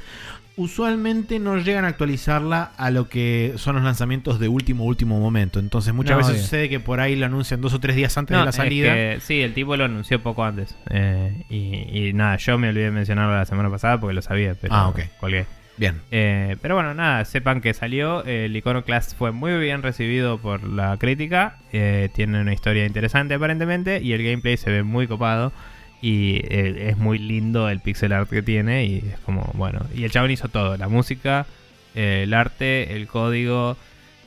[0.56, 5.58] usualmente no llegan a actualizarla a lo que son los lanzamientos de último último momento.
[5.60, 6.42] Entonces muchas No, veces obvio.
[6.42, 8.56] sucede que por ahí lo anuncian dos o tres días antes No, de la es
[8.56, 8.94] salida.
[8.94, 10.74] que, sí, el tipo lo anunció poco antes.
[10.90, 14.54] Eh, y, y nada, yo me olvidé de mencionarlo la semana pasada porque lo sabía,
[14.60, 15.00] pero Ah, ok.
[15.20, 15.44] colgué.
[15.76, 16.00] Bien.
[16.10, 18.24] Eh, pero bueno, nada, sepan que salió.
[18.24, 21.58] El Iconoclast fue muy bien recibido por la crítica.
[21.72, 24.00] eh, tiene una historia interesante aparentemente.
[24.02, 25.52] Y el gameplay se ve muy copado.
[26.00, 28.84] Y eh, es muy lindo el pixel art que tiene.
[28.86, 29.80] Y es como, bueno.
[29.94, 31.46] Y el chabón hizo todo: la música,
[31.94, 33.76] eh, el arte, el código,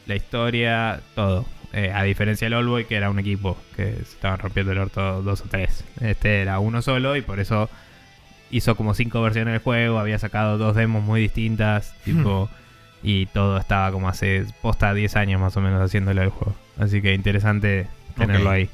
[0.05, 1.45] la historia, todo.
[1.71, 5.21] Eh, a diferencia del Oldboy, que era un equipo que se estaban rompiendo el orto
[5.21, 5.83] dos o tres.
[6.01, 7.69] Este era uno solo y por eso
[8.51, 12.49] hizo como cinco versiones del juego, había sacado dos demos muy distintas, tipo,
[13.03, 16.55] y todo estaba como hace posta 10 años más o menos haciéndolo el juego.
[16.77, 17.87] Así que interesante
[18.17, 18.69] tenerlo ahí.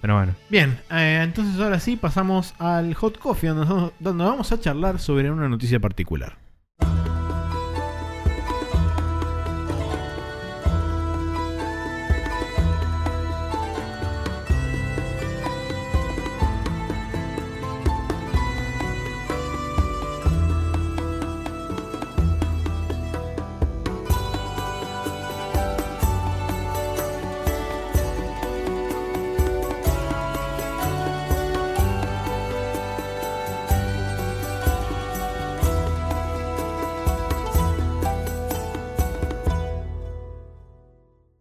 [0.00, 4.60] Pero bueno, Bien, eh, entonces ahora sí pasamos al Hot Coffee, donde, donde vamos a
[4.60, 6.36] charlar sobre una noticia particular.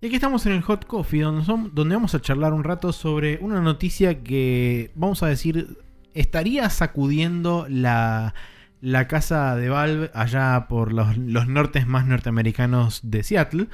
[0.04, 3.62] Y aquí estamos en el Hot Coffee, donde, vamos a charlar un rato sobre una
[3.62, 5.78] noticia que, vamos a decir,
[6.14, 8.36] estaría sacudiendo la,
[8.82, 13.68] la casa de Valve allá por los, los nortes más norteamericanos de Seattle,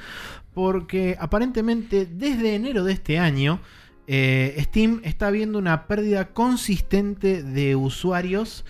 [0.54, 3.58] porque aparentemente desde enero de este año,
[4.06, 8.64] eh, Steam está viendo una pérdida consistente de usuarios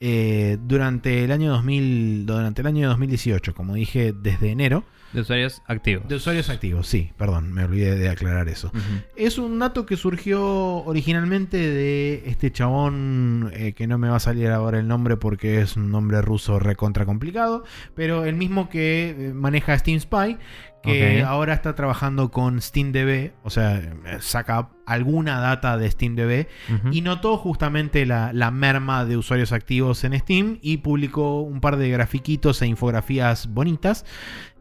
[0.00, 4.82] eh, durante el año 2000, durante el año 2018, como dije, desde enero.
[5.14, 6.08] De usuarios activos.
[6.08, 8.72] De usuarios activos, sí, perdón, me olvidé de aclarar eso.
[9.14, 10.42] Es un dato que surgió
[10.84, 15.60] originalmente de este chabón eh, que no me va a salir ahora el nombre porque
[15.60, 17.62] es un nombre ruso recontra complicado,
[17.94, 20.36] pero el mismo que eh, maneja Steam Spy,
[20.82, 26.46] que ahora está trabajando con SteamDB, o sea, eh, saca alguna data de SteamDB
[26.90, 31.78] y notó justamente la, la merma de usuarios activos en Steam y publicó un par
[31.78, 34.04] de grafiquitos e infografías bonitas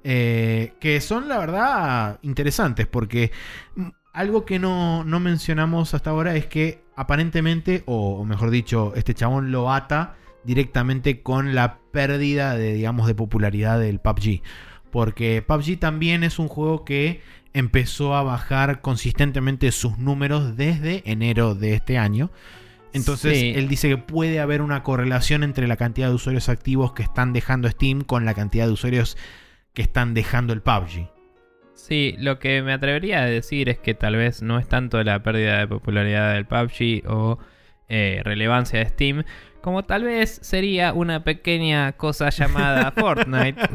[0.04, 3.32] eh, que son la verdad interesantes porque
[4.14, 9.14] algo que no, no mencionamos hasta ahora es que aparentemente, o, o mejor dicho, este
[9.14, 14.42] chabón lo ata directamente con la pérdida de, digamos, de popularidad del PUBG.
[14.92, 17.22] Porque PUBG también es un juego que
[17.54, 22.30] empezó a bajar consistentemente sus números desde enero de este año.
[22.94, 23.54] Entonces Sí.
[23.56, 27.34] él dice que puede haber una correlación entre la cantidad de usuarios activos que están
[27.34, 29.18] dejando Steam con la cantidad de usuarios
[29.74, 31.10] que están dejando el PUBG.
[31.74, 35.22] Sí, lo que me atrevería a decir es que tal vez no es tanto la
[35.24, 37.40] pérdida de popularidad del PUBG o
[37.90, 39.24] eh, relevancia de Steam,
[39.62, 43.62] como tal vez sería una pequeña cosa llamada Fortnite.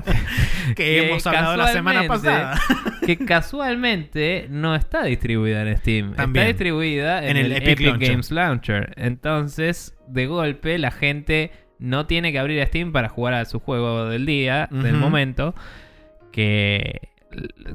[0.76, 2.60] Que hemos hablado la semana pasada.
[3.06, 6.14] que casualmente no está distribuida en Steam.
[6.14, 6.44] También.
[6.44, 8.10] Está distribuida en, En el el, Epic Epic, Launcher.
[8.10, 8.92] Games Launcher.
[8.96, 14.06] Entonces, de golpe, la gente no tiene que abrir Steam para jugar a su juego
[14.10, 15.54] del día, del momento.
[16.42, 17.08] Que,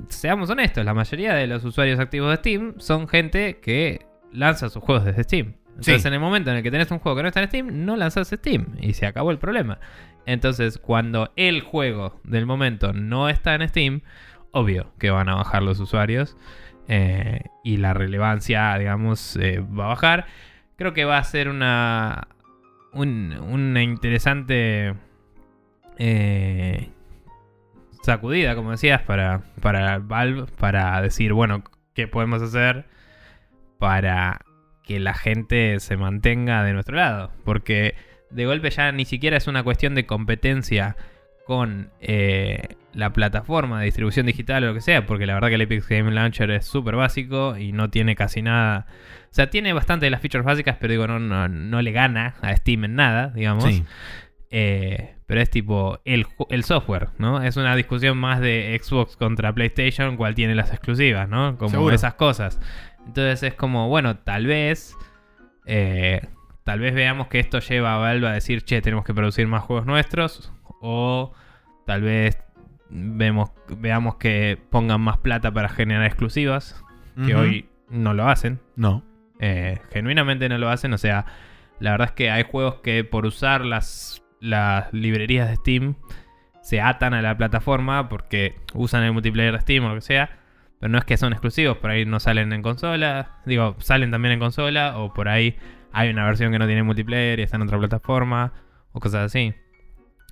[0.07, 4.81] seamos honestos, la mayoría de los usuarios activos de Steam son gente que lanza sus
[4.81, 5.55] juegos desde Steam.
[5.67, 6.07] Entonces, Sí.
[6.07, 7.97] en el momento en el que tenés un juego que no está en Steam, no
[7.97, 9.79] lanzas Steam y se acabó el problema.
[10.25, 14.01] Entonces, cuando el juego del momento no está en Steam,
[14.51, 16.37] obvio que van a bajar los usuarios
[16.87, 20.25] eh, y la relevancia, digamos, eh, va a bajar.
[20.77, 22.27] Creo que va a ser una,
[22.93, 24.93] un- una interesante
[25.97, 26.89] eh,
[28.03, 31.63] sacudida, como decías, para, para Valve, para decir, bueno,
[31.93, 32.85] qué podemos hacer
[33.79, 34.41] para
[34.83, 37.31] que la gente se mantenga de nuestro lado.
[37.43, 37.95] Porque
[38.29, 40.95] de golpe ya ni siquiera es una cuestión de competencia
[41.45, 45.55] con eh, la plataforma de distribución digital o lo que sea, porque la verdad que
[45.55, 48.85] el Epic Game Launcher es súper básico y no tiene casi nada.
[49.23, 52.35] O sea, tiene bastante de las features básicas, pero digo, no, no, no le gana
[52.41, 53.65] a Steam en nada, digamos.
[53.65, 53.83] Sí.
[54.55, 57.41] Eh, pero es tipo el, el software, ¿no?
[57.41, 61.57] Es una discusión más de Xbox contra PlayStation, cuál tiene las exclusivas, ¿no?
[61.57, 61.95] Como Seguro.
[61.95, 62.61] esas cosas.
[63.07, 64.95] Entonces es como, bueno, tal vez.
[65.65, 66.21] eh,
[66.63, 69.63] tal vez veamos que esto lleva a Valve a decir, che, tenemos que producir más
[69.63, 70.53] juegos nuestros.
[70.81, 71.33] O
[71.87, 72.37] tal vez
[72.89, 76.79] vemos, veamos que pongan más plata para generar exclusivas.
[77.25, 78.59] Que hoy no lo hacen.
[78.75, 79.03] No.
[79.39, 80.93] Eh, genuinamente no lo hacen.
[80.93, 81.25] O sea,
[81.79, 85.95] la verdad es que hay juegos que por usar las, las librerías de Steam
[86.61, 90.29] se atan a la plataforma porque usan el multiplayer de Steam o lo que sea.
[90.79, 93.37] Pero no es que son exclusivos, por ahí no salen en consola.
[93.45, 94.97] Digo, salen también en consola.
[94.97, 95.55] O por ahí
[95.93, 98.51] hay una versión que no tiene multiplayer y está en otra plataforma.
[98.91, 99.53] O cosas así.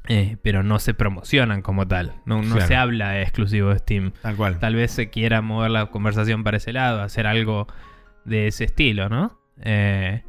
[0.08, 2.14] Eh, pero no se promocionan como tal.
[2.26, 2.68] No, no Claro.
[2.68, 4.60] se habla de exclusivo de Steam Tal cual.
[4.60, 7.68] tal vez se quiera mover la conversación para ese lado, hacer algo
[8.26, 9.40] de ese estilo, ¿no?
[9.64, 10.24] Eh,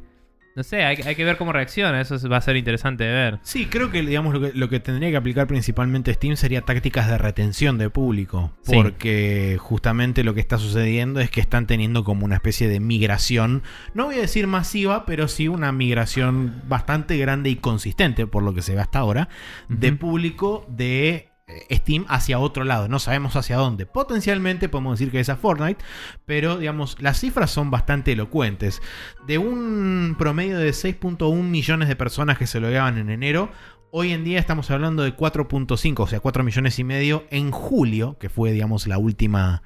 [0.54, 3.38] no sé, hay, hay que ver cómo reacciona, eso va a ser interesante de ver.
[3.42, 7.08] Sí, creo que digamos lo que, lo que tendría que aplicar principalmente Steam sería tácticas
[7.08, 8.52] de retención de público.
[8.62, 8.72] Sí.
[8.74, 13.62] Porque justamente lo que está sucediendo es que están teniendo como una especie de migración,
[13.94, 18.54] no voy a decir masiva, pero sí una migración bastante grande y consistente, por lo
[18.54, 19.28] que se ve hasta ahora,
[19.68, 21.31] de público de
[21.70, 22.88] Steam hacia otro lado.
[22.88, 23.86] No sabemos hacia dónde.
[23.86, 25.82] Potencialmente podemos decir que es a Fortnite,
[26.26, 28.82] pero digamos, las cifras son bastante elocuentes.
[29.26, 33.50] De un promedio de 6.1 millones de personas que se logueaban en enero,
[33.90, 38.16] hoy en día estamos hablando de 4.5, o sea, 4 millones y medio en julio,
[38.18, 39.62] que fue, digamos, la última.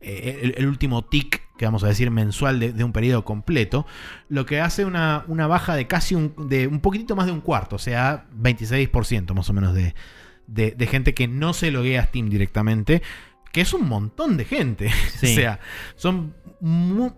[0.00, 3.86] eh, el, último tick, que vamos a decir, mensual de, de un periodo completo,
[4.28, 7.40] lo que hace una, una baja de casi un, de un poquitito más de un
[7.40, 9.94] cuarto, o sea, 26% más o menos de,
[10.50, 13.02] de, de gente que no se loguea a Steam directamente,
[13.52, 14.90] que es un montón de gente.
[15.08, 15.32] Sí.
[15.32, 15.60] o sea,
[15.96, 17.12] son mu-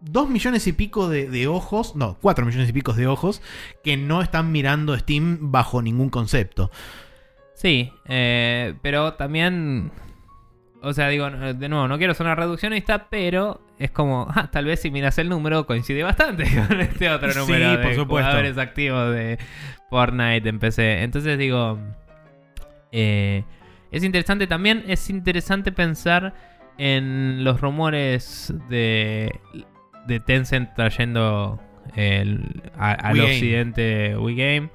[0.00, 3.42] dos millones y pico de, de ojos, no, cuatro millones y pico de ojos
[3.84, 6.70] que no están mirando Steam bajo ningún concepto.
[7.54, 9.90] Sí, eh, pero también,
[10.82, 14.80] o sea, digo, de nuevo, no quiero sonar reduccionista, pero es como, ah, tal vez
[14.80, 18.06] si miras el número coincide bastante con este otro Sí, número por de supuesto.
[18.06, 19.38] jugadores activos de
[19.90, 21.02] Fortnite en PC.
[21.02, 21.78] Entonces digo,
[22.92, 23.44] eh,
[23.90, 26.34] es interesante también, es interesante pensar
[26.78, 29.38] en los rumores de,
[30.06, 31.60] de Tencent trayendo
[31.96, 34.70] el- a- al occidente Wii Game.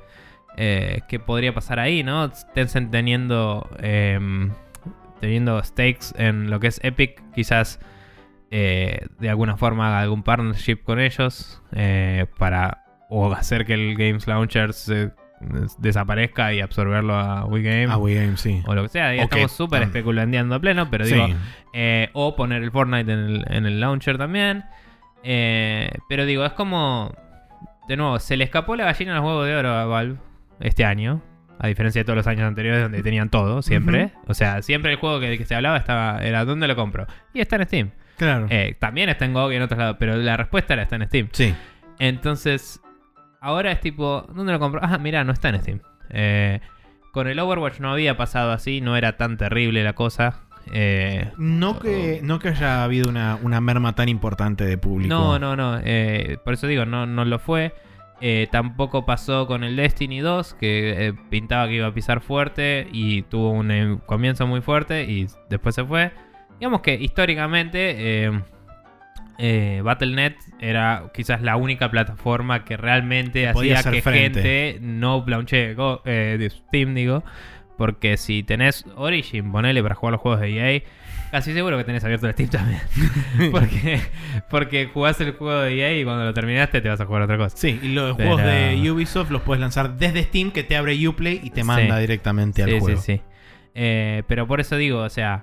[0.58, 2.30] Eh, ¿Qué podría pasar ahí, no?
[2.54, 4.52] Tencent teniendo, em,
[5.20, 7.80] teniendo stakes en lo que es Epic, quizás
[8.52, 13.96] eh, de alguna forma haga algún partnership con ellos eh, para o hacer que el
[13.98, 15.12] Games Launcher se-
[15.80, 17.88] desaparezca y absorberlo a Wii Game.
[17.90, 18.62] Ah, Wii Game, sí.
[18.66, 19.86] O lo que sea, ahí O estamos súper ah.
[19.86, 21.14] especulandeando a pleno, pero Sí.
[21.14, 21.28] digo,
[21.74, 24.64] eh, o poner el Fortnite en el, en el launcher también.
[25.24, 27.14] Eh, pero digo, es como.
[27.88, 30.18] De nuevo, se le escapó la gallina a los huevos de oro a Valve
[30.60, 31.22] este año.
[31.60, 34.12] A diferencia de todos los años anteriores donde tenían todo, siempre.
[34.28, 37.08] O sea, siempre el juego que, que se hablaba estaba era ¿dónde lo compro?
[37.34, 37.92] Y está en Steam.
[38.18, 38.48] Claro.
[38.50, 41.08] Eh, también está en GOG y en otros lados, pero la respuesta era está en
[41.08, 41.30] Steam.
[41.32, 41.54] sí.
[42.00, 42.82] Entonces,
[43.46, 44.80] ahora es tipo, ¿dónde lo compro?
[44.84, 45.80] Ah, mira, no está en Steam.
[46.10, 46.60] Eh,
[47.12, 50.42] con el Overwatch no había pasado así, no era tan terrible la cosa.
[50.72, 55.14] Eh, No que, no que haya habido una, una merma tan importante de público.
[55.14, 55.80] no, no, no.
[55.84, 57.74] eh, por eso digo, no, no lo fue.
[58.22, 63.24] Eh, tampoco pasó con el Destiny 2, que pintaba que iba a pisar fuerte y
[63.24, 66.12] tuvo un comienzo muy fuerte y después se fue.
[66.60, 68.32] Digamos que históricamente
[69.38, 74.42] eh, Battle.net era quizás la única plataforma que realmente hacía que frente.
[74.42, 77.24] gente no launche Go- eh, de Steam, digo.
[77.78, 80.82] Porque si tenés Origin, ponele para jugar los juegos de EA,
[81.30, 82.80] casi seguro que tenés abierto el Steam también.
[83.52, 84.00] porque,
[84.50, 87.38] porque jugás el juego de EA y cuando lo terminaste te vas a jugar otra
[87.38, 87.58] cosa.
[87.58, 91.06] Sí, y los Pero- juegos de Ubisoft los puedes lanzar desde Steam, que te abre
[91.06, 91.68] Uplay y te Sí.
[91.68, 93.02] manda directamente al sí, juego.
[93.02, 93.22] sí, sí.
[93.74, 95.42] Eh, pero por eso digo, o sea,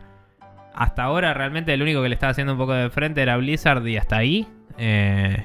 [0.74, 3.86] hasta ahora realmente el único que le estaba haciendo un poco de frente era Blizzard
[3.86, 4.48] y hasta ahí.
[4.78, 5.44] eh,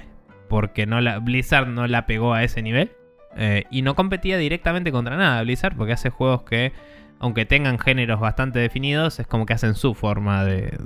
[0.50, 2.92] porque no la, Blizzard no la pegó a ese nivel.
[3.36, 6.72] eh, y no competía directamente contra nada Blizzard, porque hace juegos que,
[7.20, 10.78] aunque tengan géneros bastante definidos, es como que hacen su forma de,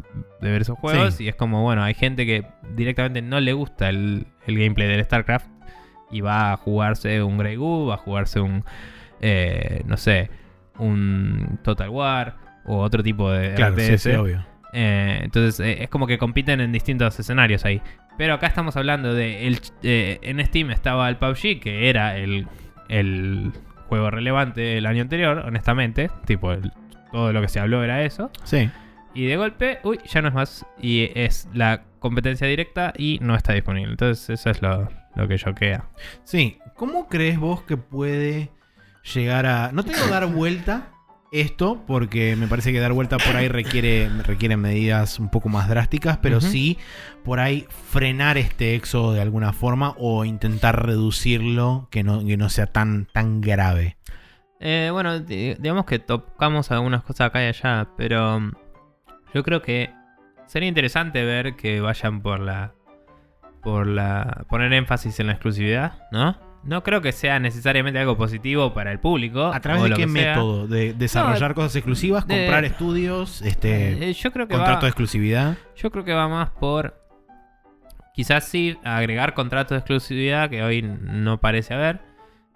[0.41, 1.13] de ver esos juegos.
[1.15, 1.25] Sí.
[1.25, 2.45] Y es como, bueno, hay gente que
[2.75, 5.47] directamente no le gusta el, el gameplay del StarCraft
[6.09, 8.65] y va a jugarse un Grey Goo, va a jugarse un,
[9.21, 10.29] eh, no sé,
[10.77, 12.35] un Total War
[12.65, 14.01] o otro tipo de Claro, sí, RTS.
[14.03, 14.45] sí, obvio.
[14.73, 17.81] Eh, entonces eh, es como que compiten en distintos escenarios ahí.
[18.17, 19.47] Pero acá estamos hablando de.
[19.47, 22.47] El, eh, en Steam estaba el PUBG, que era el,
[22.89, 23.51] el
[23.87, 26.09] juego relevante el año anterior, honestamente.
[26.25, 26.71] Tipo, el-
[27.11, 28.31] todo lo que se habló era eso.
[28.43, 28.69] Sí.
[29.13, 30.65] Y de golpe, uy, ya no es más.
[30.81, 33.91] Y es la competencia directa y no está disponible.
[33.91, 35.89] Entonces, eso es lo, lo que yo queda.
[36.23, 36.59] Sí.
[36.75, 38.51] ¿Cómo crees vos que puede
[39.13, 39.71] llegar a.
[39.73, 40.87] No te digo dar vuelta
[41.31, 45.69] esto, porque me parece que dar vuelta por ahí requiere, requiere medidas un poco más
[45.69, 46.77] drásticas, pero sí
[47.23, 52.49] por ahí frenar este éxodo de alguna forma o intentar reducirlo que no, que no
[52.49, 53.97] sea tan, tan grave.
[54.59, 58.51] Eh, bueno, di- digamos que tocamos algunas cosas acá y allá, pero mm,
[59.33, 59.89] yo creo que
[60.47, 62.73] sería interesante ver que vayan por la.
[63.63, 64.45] por la.
[64.49, 66.37] poner énfasis en la exclusividad, ¿no?
[66.63, 69.45] No creo que sea necesariamente algo positivo para el público.
[69.45, 70.67] ¿A través de qué que método?
[70.67, 72.27] ¿De desarrollar No, cosas exclusivas?
[72.27, 73.41] de- ¿Comprar estudios?
[73.41, 75.57] Este, Eh, yo creo que ¿Contrato va, de exclusividad?
[75.75, 77.01] Yo creo que va más por.
[78.13, 81.99] Quizás sí agregar contratos de exclusividad que hoy no parece haber.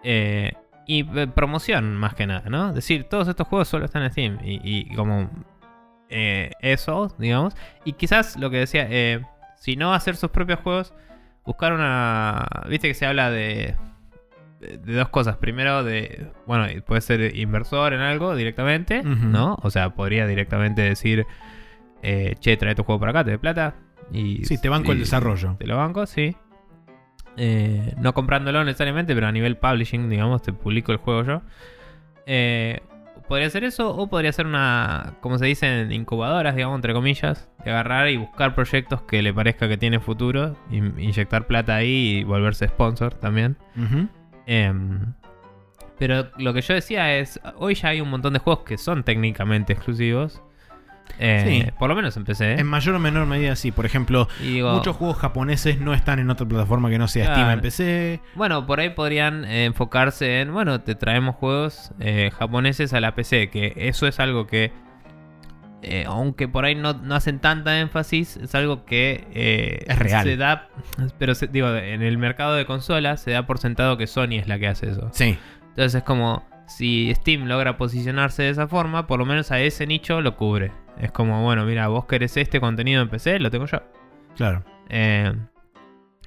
[0.03, 0.53] eh,
[0.88, 2.69] y eh, promoción más que nada, ¿no?
[2.69, 4.38] Es decir, todos estos juegos solo están en Steam.
[4.44, 5.32] Y, y como
[6.10, 7.56] eh, eso, digamos.
[7.86, 9.22] Y quizás lo que decía, eh,
[9.56, 10.94] si no hacer sus propios juegos,
[11.44, 12.45] buscar una...
[12.69, 13.73] Viste que se habla de,
[14.60, 15.38] de, de dos cosas.
[15.38, 16.27] Primero de...
[16.45, 19.02] Bueno, puede ser inversor en algo directamente.
[19.03, 19.57] ¿no?
[19.61, 21.26] O sea, podría directamente decir,
[22.03, 23.76] eh, che, trae tu juego para acá, te doy plata.
[24.11, 25.56] Y, Sí, te banco el desarrollo.
[25.57, 26.36] Te lo banco, sí.
[27.38, 31.41] Eh, no comprándolo necesariamente, pero a nivel publishing, digamos, te publico el juego yo.
[32.26, 32.80] Eh,
[33.27, 37.49] podría ser eso, o podría ser una, como se dice, en incubadoras, digamos, entre comillas,
[37.64, 42.19] de agarrar y buscar proyectos que le parezca que tienen futuro, in- inyectar plata ahí
[42.19, 43.57] y volverse sponsor también.
[43.76, 44.07] Ujú.
[44.45, 45.13] Em,
[45.97, 49.03] pero lo que yo decía es, hoy ya hay un montón de juegos que son
[49.03, 50.41] técnicamente exclusivos.
[51.19, 51.72] Eh, Sí.
[51.77, 52.53] Por lo menos empecé.
[52.59, 53.72] En mayor o menor medida, sí.
[53.72, 57.38] Por ejemplo, digo, muchos juegos japoneses no están en otra plataforma que no sea Steam
[57.41, 57.51] Claro.
[57.53, 58.19] en PC.
[58.34, 63.13] Bueno, por ahí podrían eh, enfocarse en, bueno, te traemos juegos eh, japoneses a la
[63.15, 64.73] PC, que eso es algo que,
[65.86, 70.24] eh, aunque por ahí no, no hacen tanta énfasis, es algo que eh, Es real.
[70.24, 70.70] se da,
[71.20, 74.48] pero se- digo, en el mercado de consolas se da por sentado que Sony es
[74.48, 75.10] la que hace eso.
[75.14, 75.38] Sí.
[75.70, 79.86] Entonces es como, si Steam logra posicionarse de esa forma, por lo menos a ese
[79.88, 80.72] nicho lo cubre.
[80.99, 83.82] Es como, bueno, mira, vos querés este contenido en PC, lo tengo yo.
[84.38, 84.64] Claro.
[84.90, 85.34] Eh,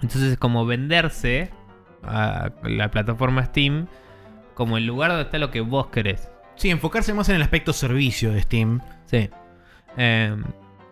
[0.02, 1.50] entonces es como venderse
[2.04, 3.86] a la plataforma Steam
[4.54, 6.30] como el lugar donde está lo que vos querés.
[6.56, 8.80] Sí, enfocarse más en el aspecto servicio de Steam.
[9.06, 9.30] Sí.
[9.98, 10.34] Eh,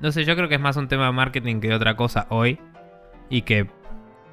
[0.01, 2.27] no sé, yo creo que es más un tema de marketing que de otra cosa
[2.29, 2.59] hoy.
[3.31, 3.67] Y que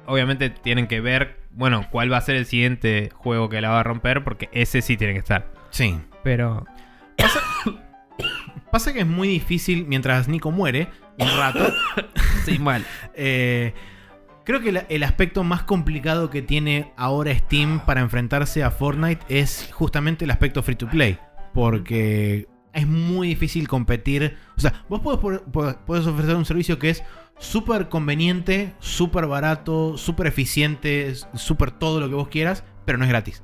[0.06, 3.80] obviamente tienen que ver, bueno, cuál va a ser el siguiente juego que la va
[3.80, 5.46] a romper, porque ese sí tiene que estar.
[5.70, 5.98] Sí.
[6.22, 6.66] Pero...
[8.70, 10.88] Pasa que es muy difícil mientras Nico muere
[11.18, 11.66] un rato.
[12.44, 12.84] Sí, mal.
[13.14, 13.72] eh,
[14.44, 19.24] creo que la- el aspecto más complicado que tiene ahora Steam para enfrentarse a Fortnite
[19.30, 21.18] es justamente el aspecto free to play.
[21.54, 24.36] Porque es muy difícil competir.
[24.56, 25.40] O sea, vos podés,
[25.86, 27.04] podés ofrecer un servicio que es
[27.38, 33.10] súper conveniente, súper barato, súper eficiente, súper todo lo que vos quieras, pero no es
[33.10, 33.42] gratis.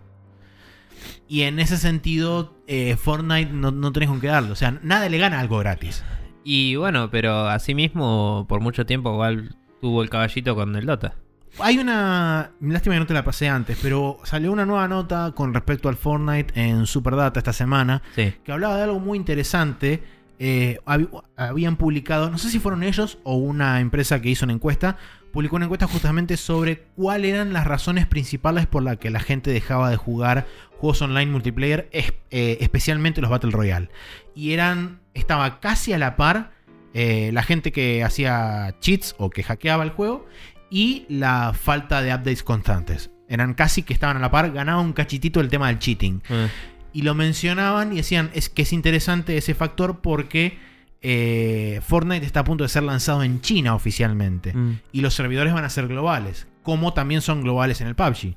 [1.28, 4.50] Y en ese sentido, eh, Fortnite no, no tenés con qué darle.
[4.50, 6.04] O sea, nada le gana algo gratis.
[6.44, 11.14] Y bueno, pero asimismo, por mucho tiempo igual tuvo el caballito con el Dota.
[11.58, 12.52] Hay una.
[12.60, 15.96] Lástima que no te la pasé antes, pero salió una nueva nota con respecto al
[15.96, 18.32] Fortnite en Superdata esta semana Sí.
[18.44, 20.02] que hablaba de algo muy interesante.
[20.38, 24.54] Eh, hab- habían publicado, no sé si fueron ellos o una empresa que hizo una
[24.54, 24.96] encuesta,
[25.32, 29.50] publicó una encuesta justamente sobre cuáles eran las razones principales por las que la gente
[29.50, 30.46] dejaba de jugar
[30.78, 33.90] juegos online multiplayer, es- eh, especialmente los Battle Royale.
[34.34, 36.52] Y eran, estaba casi a la par
[36.94, 40.26] eh, la gente que hacía cheats o que hackeaba el juego
[40.70, 43.10] y la falta de updates constantes.
[43.28, 46.22] Eran casi que estaban a la par, ganaba un cachitito el tema del cheating.
[46.30, 46.48] Eh,
[46.92, 50.58] Y lo mencionaban y decían es que es interesante ese factor porque
[51.02, 54.52] eh, Fortnite está a punto de ser lanzado en China oficialmente.
[54.52, 54.80] mm.
[54.92, 58.34] Y los servidores van a ser globales, como también son globales en el PUBG.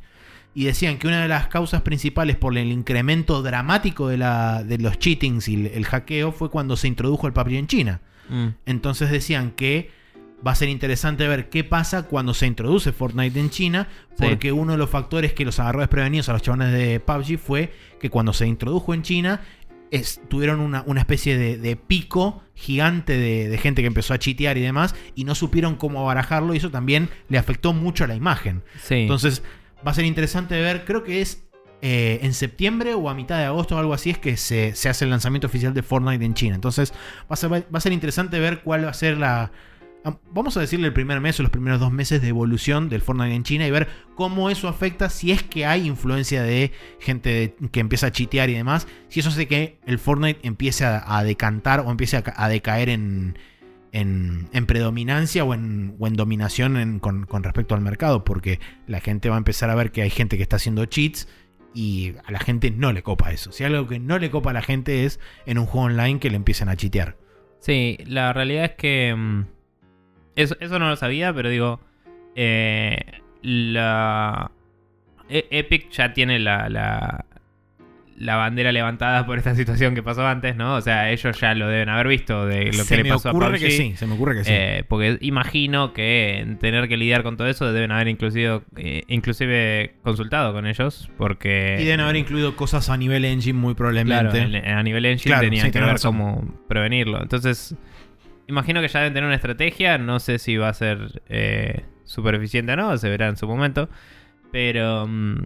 [0.55, 4.77] Y decían que una de las causas principales por el incremento dramático de, la, de
[4.77, 8.01] los cheatings y el, el hackeo fue cuando se introdujo el PUBG en China.
[8.29, 8.47] Mm.
[8.67, 9.89] Entonces decían que
[10.45, 13.87] va a ser interesante ver qué pasa cuando se introduce Fortnite en China,
[14.17, 14.25] Sí.
[14.27, 17.73] porque uno de los factores que los agarró desprevenidos a los chabones de PUBG fue
[17.99, 19.41] que cuando se introdujo en China
[19.91, 24.19] es- tuvieron una, una especie de, de pico gigante de, de gente que empezó a
[24.19, 28.07] chitear y demás, y no supieron cómo barajarlo, y eso también le afectó mucho a
[28.07, 28.63] la imagen.
[28.83, 28.95] Sí.
[28.95, 29.43] Entonces
[29.85, 31.43] va a ser interesante ver, creo que es
[31.81, 34.87] eh, en septiembre o a mitad de agosto o algo así es que se, se
[34.89, 36.55] hace el lanzamiento oficial de Fortnite en China.
[36.55, 36.93] Entonces
[37.23, 39.51] va a, ser, va a ser interesante ver cuál va a ser la...
[40.33, 43.35] Vamos a decirle el primer mes o los primeros dos meses de evolución del Fortnite
[43.35, 47.79] en China y ver cómo eso afecta si es que hay influencia de gente que
[47.79, 48.85] empieza a chitear y demás.
[49.07, 52.89] Si eso hace que el Fortnite empiece a, decantar o empiece a, ca- a decaer
[52.89, 53.37] en,
[53.93, 58.25] en, predominancia o en, dominación con, con respecto al mercado.
[58.25, 61.29] Porque la gente va a empezar a ver que hay gente que está haciendo cheats
[61.73, 63.53] y a la gente no le copa eso.
[63.53, 66.29] Si algo que no le copa a la gente es en un juego online que
[66.29, 67.15] le empiecen a chitear.
[67.59, 69.45] Sí, la realidad es que.
[70.35, 71.79] Eso, eso no lo sabía, pero digo.
[72.35, 72.97] eh,
[73.41, 74.51] la.
[75.29, 77.25] E- Epic ya tiene la, la.
[78.17, 80.75] la bandera levantada por esta situación que pasó antes, ¿no?
[80.75, 83.29] O sea, ellos ya lo deben haber visto de lo se que me le pasó
[83.29, 83.59] a ocurre PUBG.
[83.59, 84.51] que sí, se me ocurre que sí.
[84.53, 89.03] Eh, porque imagino que en tener que lidiar con todo eso deben haber inclusive, eh,
[89.07, 91.09] inclusive consultado con ellos.
[91.17, 91.77] Porque.
[91.79, 94.37] y deben haber incluido cosas a nivel engine muy probablemente.
[94.39, 96.17] en- a nivel engine Claro, tenían sí, que ver razón.
[96.17, 97.21] cómo prevenirlo.
[97.21, 97.75] Entonces,
[98.53, 99.97] imagino que ya deben tener una estrategia.
[99.97, 103.47] No sé si va a ser eh, súper eficiente o no, se verá en su
[103.47, 103.89] momento.
[104.51, 105.43] Pero, mm,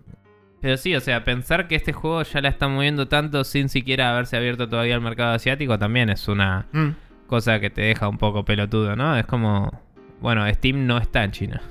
[0.62, 4.12] pero sí, o sea, pensar que este juego ya la está moviendo tanto sin siquiera
[4.12, 6.90] haberse abierto todavía al mercado asiático también es una Mm.
[7.28, 9.16] cosa que te deja un poco pelotudo, ¿no?
[9.18, 9.82] Es como,
[10.22, 11.62] bueno, Steam no está en China.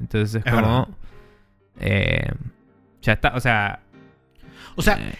[0.00, 0.88] Entonces es, Es como...
[1.80, 2.30] eh,
[3.00, 3.80] ya está, o sea...
[4.76, 5.12] O sea, eh,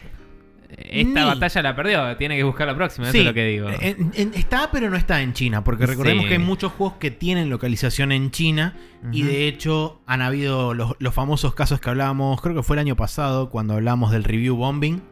[0.79, 3.45] esta ni- batalla la perdió, tiene que buscar la próxima, Sí, eso es lo que
[3.47, 3.69] digo.
[3.71, 5.63] en- en- está, pero no está en China.
[5.65, 6.29] Porque recordemos Sí.
[6.29, 8.75] que hay muchos juegos que tienen localización en China.
[9.13, 12.81] Y de hecho, han habido los, los famosos casos que hablábamos, creo que fue el
[12.81, 15.03] año pasado, cuando hablamos del review bombing.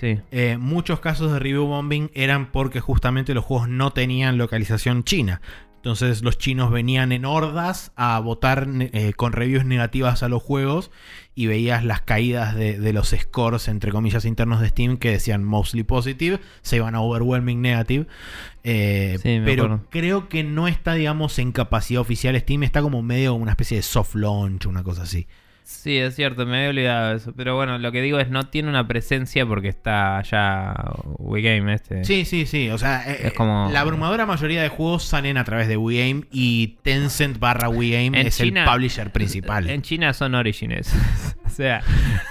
[0.00, 0.18] Sí.
[0.32, 5.40] Eh, muchos casos de review bombing eran porque justamente los juegos no tenían localización china.
[5.76, 10.90] Entonces los chinos venían en hordas a votar eh, con reviews negativas a los juegos
[11.36, 15.42] y veías las caídas de, de los scores, entre comillas, internos de Steam que decían
[15.44, 18.06] mostly positive, se iban a overwhelming negative.
[18.62, 19.86] Eh, Sí, pero acuerdo.
[19.90, 23.82] creo que no está, digamos, en capacidad oficial Steam, está como medio una especie de
[23.82, 25.26] soft launch, una cosa así.
[25.66, 27.32] Sí, es cierto, me había olvidado de eso.
[27.34, 30.74] Pero bueno, lo que digo es no tiene una presencia porque está allá
[31.18, 32.04] WeGame este.
[32.04, 32.68] Sí, sí, sí.
[32.68, 36.24] O sea, eh, Es como- la abrumadora mayoría de juegos salen a través de WeGame
[36.30, 39.70] y Tencent barra WeGame es China- el publisher principal.
[39.70, 40.94] En China son Origins.
[41.46, 41.82] o sea,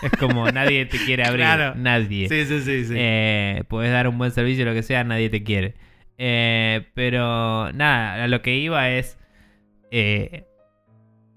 [0.04, 1.46] es como nadie te quiere abrir.
[1.46, 1.74] Claro.
[1.76, 2.30] Nadie.
[2.30, 2.86] sí, sí, sí.
[2.86, 2.94] sí.
[2.96, 5.74] Eh, puedes dar un buen servicio, lo que sea, nadie te quiere.
[6.20, 9.18] Eh, pero nada, a lo que iba es.
[9.90, 10.46] eh,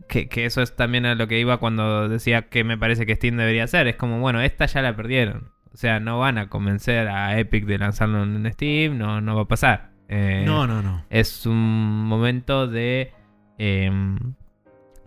[0.07, 3.17] que, que eso es también a lo que iba cuando decía que me parece que
[3.17, 3.87] Steam debería hacer.
[3.87, 5.51] Es como, bueno, esta ya la perdieron.
[5.73, 9.43] O sea, no van a convencer a Epic de lanzarlo en Steam, no, no va
[9.43, 9.91] a pasar.
[10.09, 11.05] Eh, no, no, no.
[11.11, 13.13] es un momento de
[13.59, 14.35] em,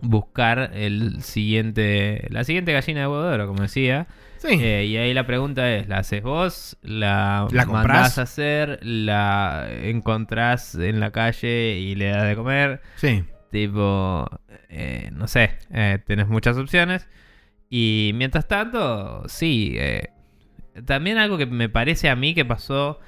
[0.00, 4.06] buscar el siguiente, la siguiente gallina de huevo de oro, como decía.
[4.36, 4.48] Sí.
[4.60, 6.76] Eh, y ahí la pregunta es, ¿la haces vos?
[6.82, 8.78] ¿La, ¿La mandás a hacer?
[8.82, 12.80] ¿La encontrás en la calle y le das de comer?
[12.96, 13.24] sí.
[13.50, 14.28] Tipo,
[14.70, 17.08] eh, no sé, eh, tenés muchas opciones.
[17.68, 19.74] Y mientras tanto, sí.
[19.76, 20.08] eh,
[20.86, 22.98] también algo que me parece a mí que pasó,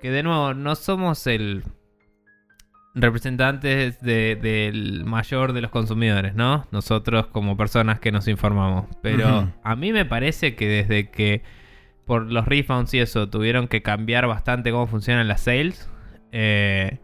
[0.00, 1.62] que de nuevo, no somos el
[2.94, 6.66] representantes de- del mayor de los consumidores, ¿no?
[6.72, 8.86] Nosotros como personas que nos informamos.
[9.00, 11.42] Pero a mí me parece que desde que
[12.04, 15.88] por los refunds y eso tuvieron que cambiar bastante cómo funcionan las sales,
[16.32, 16.98] eh,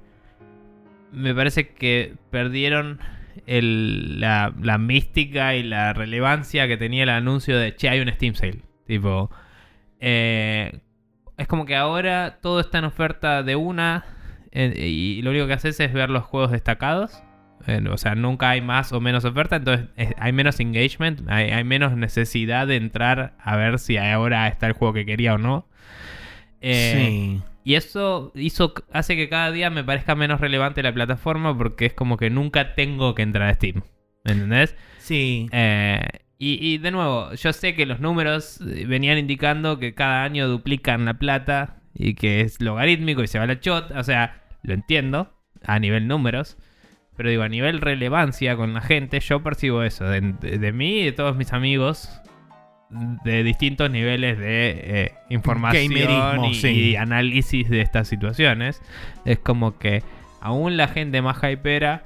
[1.13, 3.01] me parece que perdieron
[3.47, 8.63] la, mística y la relevancia que tenía el anuncio de, che, hay un Steam Sale.
[8.87, 9.31] Tipo,
[10.01, 10.81] eh,
[11.37, 14.05] es como que ahora todo está en oferta de una
[14.53, 17.23] y lo único que haces es ver los juegos destacados.
[17.91, 21.65] O sea, nunca hay más o menos oferta, entonces eh, hay menos engagement, hay, hay
[21.65, 25.67] menos necesidad de entrar a ver si ahora está el juego que quería o no.
[26.63, 27.43] Eh, sí.
[27.69, 31.93] Y eso hizo, hace que cada día me parezca menos relevante la plataforma porque es
[31.93, 33.83] como que nunca tengo que entrar a Steam.
[34.25, 34.75] ¿Me entendés?
[34.99, 35.49] Sí.
[35.53, 36.01] Eh,
[36.39, 40.49] y, y de nuevo, yo sé que los números eh, venían indicando que cada año
[40.49, 43.91] duplican la plata y que es logarítmico y se va la chot.
[43.91, 45.35] O sea, lo entiendo
[45.65, 46.57] a nivel números.
[47.17, 50.05] Pero digo, a nivel relevancia con la gente, yo percibo eso.
[50.05, 52.09] De, de- de mí y de todos mis amigos
[52.91, 56.69] de distintos niveles de eh, información y, sí.
[56.69, 58.81] y análisis de estas situaciones.
[59.25, 60.03] Es como que
[60.41, 62.05] aún la gente más hypera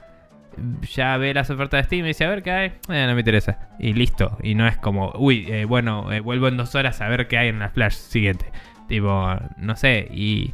[0.92, 3.20] ya ve las ofertas de Steam y dice, a ver qué hay, Eh, no me
[3.20, 3.70] interesa.
[3.78, 4.36] Y listo.
[4.42, 7.48] Y no es como, uy, eh, bueno, vuelvo en dos horas a ver qué hay
[7.48, 8.46] en la flash siguiente.
[8.88, 10.08] Tipo, no sé.
[10.12, 10.52] Y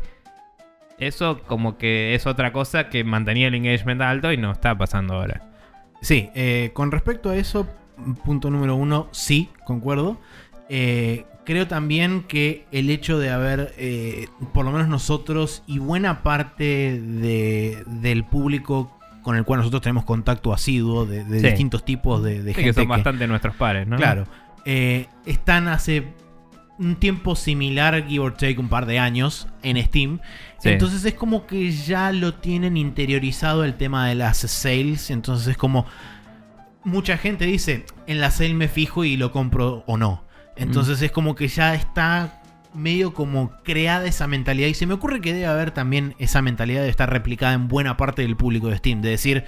[0.98, 5.14] eso como que es otra cosa que mantenía el engagement alto y no está pasando
[5.14, 5.42] ahora.
[6.00, 6.30] Sí,
[6.74, 7.66] con respecto a eso,
[8.24, 10.18] punto número uno, sí, concuerdo.
[10.68, 16.22] Eh, creo también que el hecho de haber, eh, por lo menos nosotros y buena
[16.22, 21.46] parte de- del público con el cual nosotros tenemos contacto asiduo, de, de Sí.
[21.46, 23.96] distintos tipos de, de Sí, gente que son que- bastante nuestros pares, ¿no?
[23.96, 24.26] Claro.
[24.64, 26.04] Eh, están hace
[26.78, 30.20] un tiempo similar, give or take, un par de años en Steam.
[30.60, 30.68] Sí.
[30.70, 35.10] Entonces es como que ya lo tienen interiorizado el tema de las sales.
[35.10, 35.86] Entonces es como.
[36.88, 40.24] Mucha gente dice: En la sale me fijo y lo compro o no.
[40.56, 42.42] Entonces es como que ya está
[42.74, 44.68] medio como creada esa mentalidad.
[44.68, 47.96] Y se me ocurre que debe haber también esa mentalidad de estar replicada en buena
[47.96, 49.02] parte del público de Steam.
[49.02, 49.44] De decir: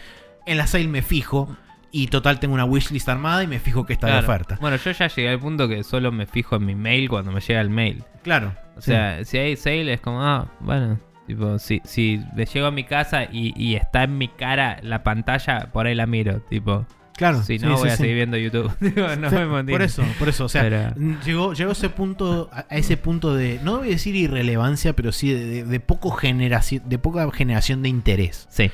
[0.47, 1.57] En la sale me fijo.
[1.93, 4.59] Y total tengo una wishlist armada y me fijo que está de oferta.
[4.61, 7.41] Bueno, yo ya llegué al punto que solo me fijo en mi mail cuando me
[7.41, 8.05] llega el mail.
[8.23, 8.55] Claro.
[8.77, 12.71] O sea, si hay sale es como, ah, bueno, tipo, si, si le llego a
[12.71, 16.87] mi casa y, y está en mi cara la pantalla, por ahí la miro, tipo.
[17.21, 17.43] Claro.
[17.45, 18.73] Si no, sí, voy a seguir viendo YouTube.
[18.81, 19.31] Digo, no
[19.63, 20.95] me por eso, por eso, o sea, Pero-
[21.25, 25.13] llegó, llegó ese punto, a a ese punto de, no voy a decir irrelevancia, pero
[25.13, 28.49] sí de, de- de poco generación, de poca generación de interés.
[28.51, 28.71] Sí.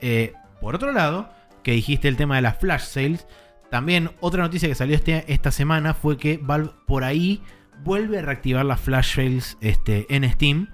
[0.00, 1.30] Eh, por otro lado,
[1.62, 3.26] que dijiste el tema de las flash sales,
[3.70, 7.40] también otra noticia que salió este, esta semana fue que Valve por ahí
[7.84, 10.68] vuelve a reactivar las flash sales este, en Steam,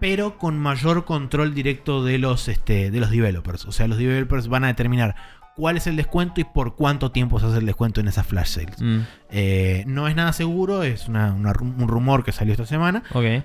[0.00, 3.66] pero con mayor control directo de los, este, de los developers.
[3.66, 5.14] O sea, los developers van a determinar
[5.56, 8.46] cuál es el descuento y por cuánto tiempo se hace el descuento en esas flash
[8.48, 8.80] sales.
[8.80, 9.00] Mm,
[9.30, 13.02] Eh, no es nada seguro, es una- una ru- un rumor que salió esta semana,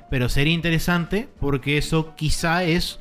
[0.09, 2.99] pero sería interesante porque eso quizá es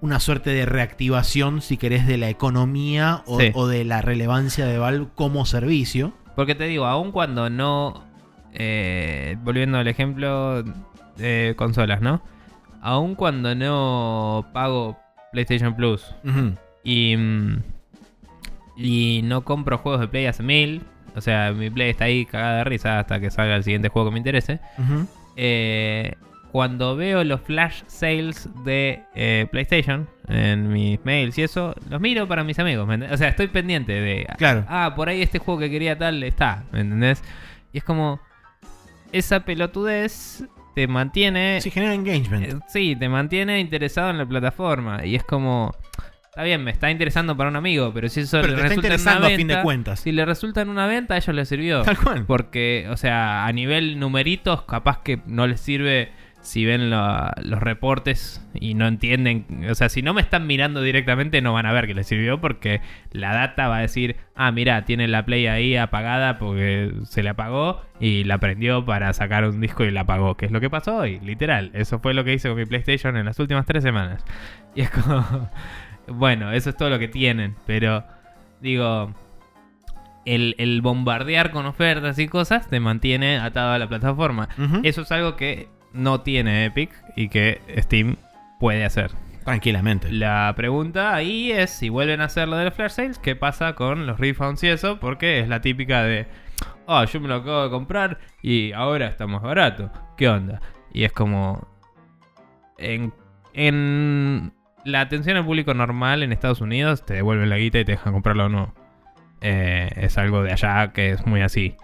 [0.00, 3.50] una suerte de reactivación, si querés, de la economía o, Sí.
[3.54, 6.12] o de la relevancia de Valve como servicio.
[6.36, 8.04] Porque te digo, aun cuando no.
[8.58, 10.62] eh, volviendo al ejemplo
[11.16, 12.22] de consolas, ¿no?
[12.80, 14.96] Aun cuando no pago
[15.32, 16.14] PlayStation Plus
[16.84, 17.14] y.
[17.16, 17.62] mm,
[18.76, 20.82] y no compro juegos de Play hace mil.
[21.14, 24.08] O sea, mi Play está ahí cagada de risa hasta que salga el siguiente juego
[24.08, 24.60] que me interese.
[25.36, 26.14] Eh,
[26.52, 32.26] cuando veo los flash sales de eh, PlayStation en mis mails y eso, los miro
[32.26, 32.88] para mis amigos.
[33.10, 34.26] O sea, estoy pendiente de.
[34.38, 34.64] Claro.
[34.68, 36.64] Ah, por ahí este juego que quería tal está.
[36.72, 37.22] ¿Me entendés?
[37.72, 38.20] Y es como.
[39.12, 40.44] Esa pelotudez
[40.74, 41.60] te mantiene.
[41.60, 42.44] Sí, genera engagement.
[42.46, 45.04] eh, sí, te mantiene interesado en la plataforma.
[45.04, 45.74] Y es como.
[46.36, 48.68] Está bien, me está interesando para un amigo, pero si eso Pero le te está
[48.68, 50.00] resulta en una interesando a fin de venta, cuentas.
[50.00, 51.80] Si le resulta en una venta, a ellos les sirvió.
[51.80, 52.26] Tal cual.
[52.26, 56.10] Porque, o sea, a nivel numeritos, capaz que no les sirve
[56.42, 59.46] si ven la- los reportes y no entienden.
[59.70, 62.38] O sea, si no me están mirando directamente, no van a ver que les sirvió
[62.38, 62.82] porque
[63.12, 67.30] la data va a decir, ah, mira, tiene la play ahí apagada porque se le
[67.30, 70.36] apagó y la prendió para sacar un disco y la apagó.
[70.36, 71.70] Que es lo que pasó hoy, literal.
[71.72, 74.22] Eso fue lo que hice con mi PlayStation en las últimas tres semanas.
[74.76, 75.48] Y es como,
[76.08, 78.04] bueno, eso es todo lo que tienen, pero
[78.60, 79.12] digo
[80.24, 84.48] el, el bombardear con ofertas y cosas te mantiene atado a la plataforma.
[84.82, 88.16] Eso es algo que no tiene Epic y que Steam
[88.60, 89.12] puede hacer.
[89.44, 90.10] Tranquilamente.
[90.10, 93.74] La pregunta ahí es si vuelven a hacer lo de los flash sales, ¿qué pasa
[93.74, 94.98] con los refunds y eso?
[94.98, 96.26] Porque es la típica de,
[96.88, 99.92] ah, yo me lo acabo de comprar y ahora está más barato.
[100.16, 100.60] ¿Qué onda?
[100.92, 101.68] Y es como,
[102.76, 103.12] en,
[103.54, 104.52] en
[104.86, 108.12] la atención al público normal en Estados Unidos te devuelven la guita y te dejan
[108.12, 108.74] comprarlo o no.
[109.40, 111.76] Eh, es algo de allá que es muy así.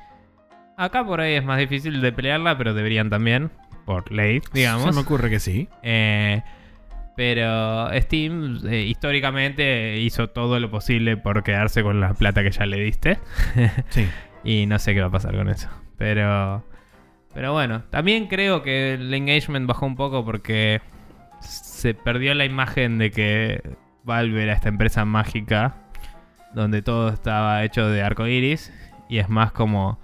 [0.76, 3.50] Acá por ahí es más difícil de pelearla, pero deberían también,
[3.84, 4.84] por ley, digamos.
[4.84, 5.68] Se me ocurre que sí.
[5.82, 6.42] Eh,
[7.16, 12.66] pero Steam eh, históricamente hizo todo lo posible por quedarse con la plata que ya
[12.66, 13.18] le diste.
[13.90, 14.08] Sí.
[14.44, 15.68] y no sé qué va a pasar con eso.
[15.98, 16.64] Pero,
[17.34, 20.80] pero bueno, también creo que el engagement bajó un poco porque
[21.42, 25.76] se perdió la imagen de que Valve era esta empresa mágica
[26.54, 28.72] donde todo estaba hecho de arco iris
[29.08, 29.98] y es más como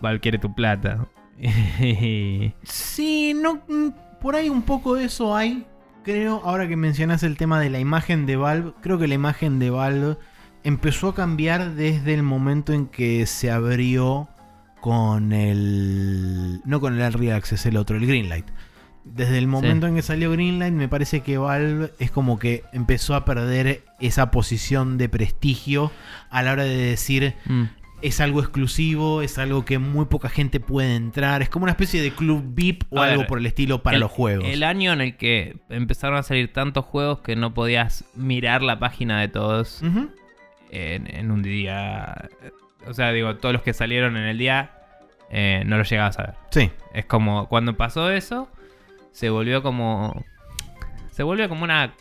[0.00, 1.06] Valve quiere tu plata.
[2.64, 3.88] Sí, no, mm,
[4.20, 5.66] por ahí un poco de eso hay.
[6.02, 9.58] Creo, ahora que mencionas el tema de la imagen de Valve, creo que la imagen
[9.58, 10.16] de Valve
[10.64, 14.28] empezó a cambiar desde el momento en que se abrió
[14.80, 16.60] con el...
[16.64, 18.46] No con el Early Access, el otro, el Greenlight.
[19.14, 23.14] Desde el momento en que salió Greenlight, me parece que Valve es como que empezó
[23.14, 25.90] a perder esa posición de prestigio
[26.30, 27.64] a la hora de decir Mm.
[28.00, 31.42] es algo exclusivo, es algo que muy poca gente puede entrar.
[31.42, 33.96] Es como una especie de club VIP o A ver, algo por el estilo para
[33.96, 34.46] el- los juegos.
[34.48, 38.78] El año en el que empezaron a salir tantos juegos que no podías mirar la
[38.78, 39.82] página de todos
[40.70, 42.28] en, en un día.
[42.86, 44.70] O sea, digo, todos los que salieron en el día
[45.30, 46.34] eh, no los llegabas a ver.
[46.50, 48.48] Sí, Es como cuando pasó eso,
[49.12, 50.24] se volvió como.
[51.10, 51.94] Se volvió como una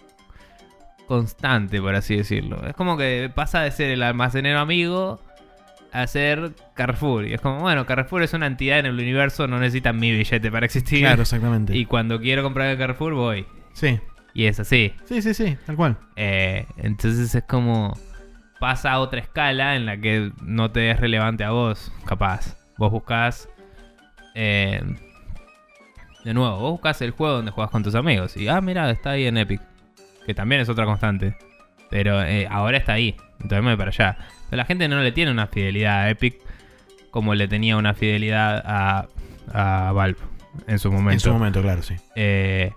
[1.08, 2.66] constante, por así decirlo.
[2.68, 5.22] Es como que pasa de ser el almacenero amigo
[5.92, 7.26] hacer Carrefour.
[7.26, 10.52] Y es como, bueno, Carrefour es una entidad en el universo, no necesita mi billete
[10.52, 11.00] para existir.
[11.00, 11.76] Claro, exactamente.
[11.76, 13.46] Y cuando quiero comprar el Carrefour, voy.
[13.74, 14.00] Sí,
[14.34, 14.94] Y es así.
[15.06, 15.98] sí, sí, sí, tal cual.
[16.16, 17.98] Eh, entonces es como
[18.60, 22.58] pasa a otra escala en la que no te es relevante a vos, capaz.
[22.78, 23.50] Vos buscás...
[24.36, 24.82] eh,
[26.28, 28.36] de nuevo, vos buscás el juego donde jugás con tus amigos.
[28.36, 29.62] Y, ah, mira, está ahí en Epic.
[30.26, 31.38] Que también es otra constante.
[31.90, 33.16] Pero eh, ahora está ahí.
[33.40, 34.18] Entonces me voy para allá.
[34.50, 36.36] Pero la gente no le tiene una fidelidad a Epic
[37.12, 39.08] como le tenía una fidelidad a,
[39.54, 40.18] a Valve
[40.68, 41.14] en su momento.
[41.14, 41.96] En su momento, claro, sí.
[42.18, 42.74] Eh,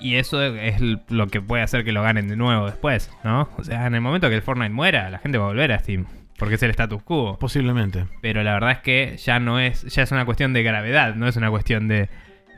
[0.00, 3.48] y eso es lo que puede hacer que lo ganen de nuevo después, ¿no?
[3.56, 5.78] O sea, en el momento que el Fortnite muera, la gente va a volver a
[5.78, 6.06] Steam.
[6.38, 7.38] Porque es el status quo.
[7.38, 8.06] Posiblemente.
[8.20, 9.82] Pero la verdad es que ya no es.
[9.82, 12.08] Ya es una cuestión de gravedad, no es una cuestión de.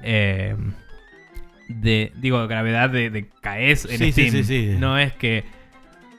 [0.03, 0.55] eh,
[1.69, 2.13] de.
[2.17, 4.31] Digo, gravedad de, de caes en Sí, sí, Steam.
[4.31, 4.77] sí, sí.
[4.79, 5.45] No es que.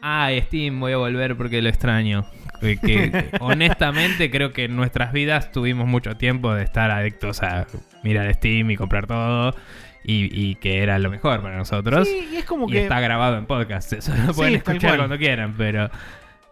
[0.01, 2.25] Ay, Steam, voy a volver porque lo extraño.
[2.59, 7.67] Que, que, honestamente creo que en nuestras vidas tuvimos mucho tiempo de estar adictos a
[8.03, 9.55] mirar Steam y comprar todo.
[10.03, 12.07] Y, y que era lo mejor para nosotros.
[12.07, 12.81] Sí, y es como y que.
[12.83, 13.93] está grabado en podcast.
[13.93, 15.91] Eso lo pueden escuchar cuando quieran, pero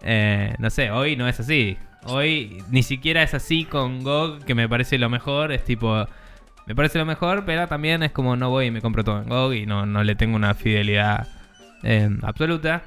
[0.01, 1.77] eh, no sé, hoy no es así.
[2.05, 5.51] Hoy ni siquiera es así con GOG, que me parece lo mejor.
[5.51, 6.05] Es tipo,
[6.65, 9.29] me parece lo mejor, pero también es como no voy y me compro todo en
[9.29, 11.27] GOG y no, no le tengo una fidelidad
[11.83, 12.83] eh, absoluta.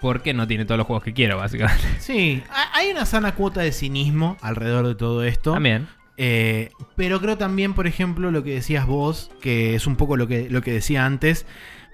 [0.00, 1.84] Porque no tiene todos los juegos que quiero, básicamente.
[1.98, 5.52] Sí, ha- hay una sana cuota de cinismo alrededor de todo esto.
[5.52, 5.88] También.
[6.16, 10.26] Eh, pero creo también, por ejemplo, lo que decías vos, que es un poco lo
[10.26, 11.44] que, lo que decía antes.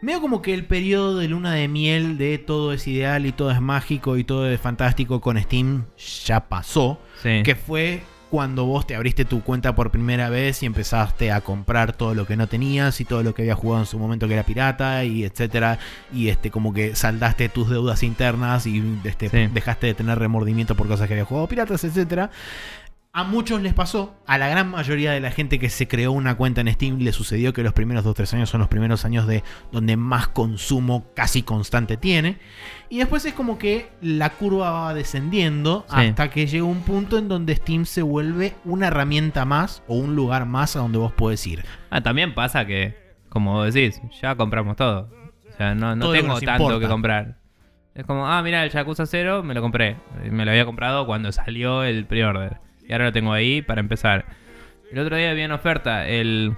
[0.02, 3.50] Medio como que el periodo de luna de miel de todo es ideal y todo
[3.50, 5.84] es mágico y todo es fantástico con Steam
[6.26, 7.00] ya pasó.
[7.22, 7.42] Sí.
[7.42, 11.92] Que fue cuando vos te abriste tu cuenta por primera vez y empezaste a comprar
[11.94, 14.34] todo lo que no tenías y todo lo que había jugado en su momento que
[14.34, 15.78] era pirata y etcétera.
[16.12, 19.46] Y este como que saldaste tus deudas internas y este, Sí.
[19.52, 22.30] dejaste de tener remordimiento por cosas que había jugado piratas, etcétera.
[23.18, 26.34] A muchos les pasó, a la gran mayoría de la gente que se creó una
[26.36, 29.42] cuenta en Steam le sucedió que los primeros 2-3 años son los primeros años de
[29.72, 32.36] donde más consumo casi constante tiene.
[32.90, 35.96] Y después es como que la curva va descendiendo Sí.
[35.96, 40.14] hasta que llega un punto en donde Steam se vuelve una herramienta más o un
[40.14, 41.64] lugar más a donde vos podés ir.
[41.88, 42.94] Ah, también pasa que,
[43.30, 45.08] como vos decís, ya compramos todo.
[45.48, 46.80] O sea, no, Todo tengo tanto importa.
[46.80, 47.38] que comprar.
[47.94, 49.96] Es como, ah, mira, el Yakuza 0 me lo compré.
[50.30, 52.58] Me lo había comprado cuando salió el pre-order.
[52.88, 54.24] Y ahora lo tengo ahí para empezar.
[54.92, 56.52] El otro día había en oferta el,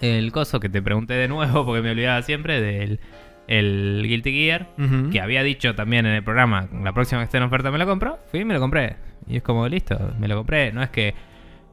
[0.00, 3.00] el coso que te pregunté de nuevo porque me olvidaba siempre del
[3.46, 4.68] el Guilty Gear.
[5.10, 7.86] Que había dicho también en el programa, la próxima que esté en oferta me lo
[7.86, 8.18] compro.
[8.30, 8.96] Fui y me lo compré.
[9.26, 10.72] Y es como, listo, me lo compré.
[10.72, 11.14] No es que,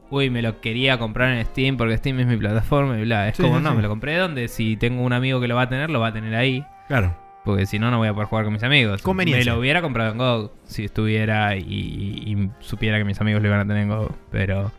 [0.10, 3.30] uy, me lo quería comprar en Steam porque Steam es mi plataforma y bla.
[3.30, 3.76] Es Sí, como, sí, no, sí.
[3.78, 6.08] me lo compré donde si tengo un amigo que lo va a tener, lo va
[6.08, 6.66] a tener ahí.
[6.88, 7.16] Claro.
[7.44, 9.02] Porque si no, no voy a poder jugar con mis amigos.
[9.16, 13.48] Me lo hubiera comprado en GOG si estuviera y, y supiera que mis amigos lo
[13.48, 14.12] iban a tener en GOG.
[14.30, 14.72] Pero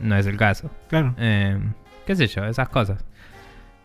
[0.00, 0.70] no es el caso.
[0.88, 1.14] Claro.
[1.18, 1.58] Eh,
[2.06, 3.04] qué sé yo, esas cosas.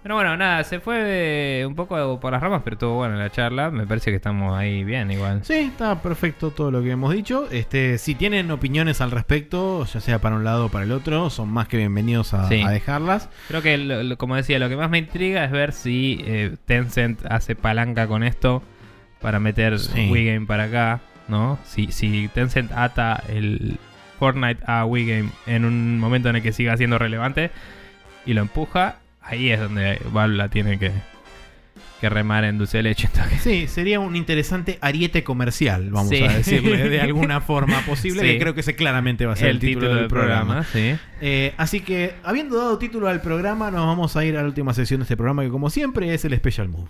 [0.03, 3.29] Pero bueno, nada, se fue de- un poco por las ramas, pero estuvo buena la
[3.29, 3.69] charla.
[3.69, 5.41] Me parece que estamos ahí bien igual.
[5.43, 7.47] Sí, está perfecto todo lo que hemos dicho.
[7.51, 11.29] Este, si tienen opiniones al respecto, ya sea para un lado o para el otro,
[11.29, 12.63] son más que bienvenidos a, Sí.
[12.63, 13.29] a dejarlas.
[13.47, 16.55] Creo que, lo- lo- como decía, lo que más me intriga es ver si eh,
[16.65, 18.63] Tencent hace palanca con esto
[19.21, 20.09] para meter Sí.
[20.11, 21.59] Wii Game para acá, ¿no?
[21.63, 23.77] Si, si Tencent ata el
[24.17, 27.51] Fortnite a Wii Game en un momento en el que siga siendo relevante
[28.25, 28.95] y lo empuja,
[29.31, 30.91] ahí es donde Valve la tiene que,
[31.99, 33.07] que remar en dulce de leche.
[33.13, 36.23] Entonces, Sí, sería un interesante ariete comercial, vamos Sí.
[36.23, 38.27] a decirle de alguna forma posible, Sí.
[38.27, 40.63] que creo que ese claramente va a ser el, título, del programa.
[40.65, 40.95] sí.
[41.21, 44.73] Eh, así que, habiendo dado título al programa, nos vamos a ir a la última
[44.73, 46.89] sección de este programa, que como siempre es el Special Move.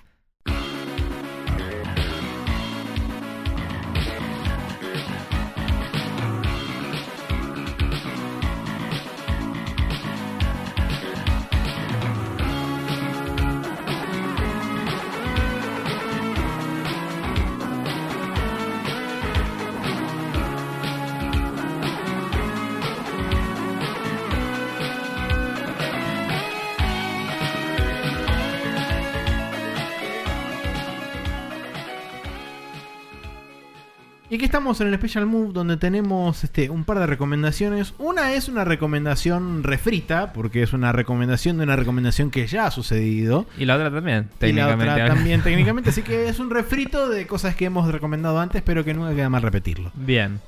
[34.32, 37.94] Y aquí estamos en el Special Move donde tenemos este, un par de recomendaciones.
[37.98, 42.72] Una es una recomendación refrita, porque es una recomendación de una recomendación que ya ha
[42.72, 43.46] sucedido.
[43.58, 44.92] Y la otra también, Y la técnicamente.
[44.94, 48.86] otra también técnicamente, así que es un refrito de cosas que hemos recomendado antes, pero
[48.86, 49.92] que nunca queda mal repetirlo.
[49.96, 50.40] Bien.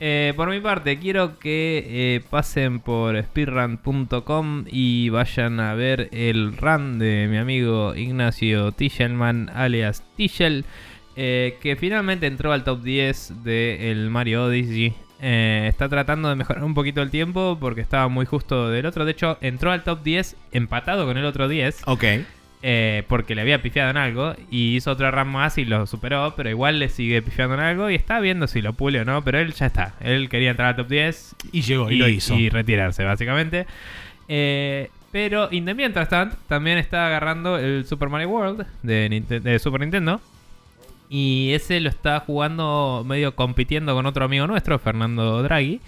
[0.00, 6.56] Eh, por mi parte, quiero que eh, pasen por speedrun.com y vayan a ver el
[6.56, 10.64] run de mi amigo Ignacio Tischelman, alias Tischel,
[11.16, 14.94] eh, que finalmente entró al top 10 del Mario Odyssey.
[15.20, 19.04] Eh, está tratando de mejorar un poquito el tiempo porque estaba muy justo del otro.
[19.04, 21.82] De hecho, entró al top 10 empatado con el otro 10.
[21.86, 22.04] Ok.
[22.64, 26.34] eh, porque le había pifiado en algo y hizo otra RAM más y lo superó,
[26.36, 29.22] pero igual le sigue pifiando en algo y está viendo si lo pule o no,
[29.22, 29.94] pero él ya está.
[30.00, 32.34] Él quería entrar al top 10 Y llegó, y, lo hizo.
[32.34, 33.66] y retirarse, básicamente.
[34.28, 39.58] Eh, pero in the mientras tanto, también está agarrando el Super Mario World de, de
[39.58, 40.20] Super Nintendo.
[41.14, 45.82] Y ese lo está jugando medio compitiendo con otro amigo nuestro, Fernando Draghi.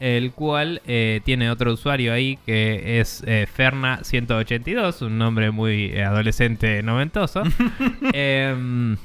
[0.00, 6.04] El cual eh, tiene otro usuario ahí que es eh, Ferna182, un nombre muy eh,
[6.04, 7.42] adolescente noventoso.
[8.12, 8.98] Em,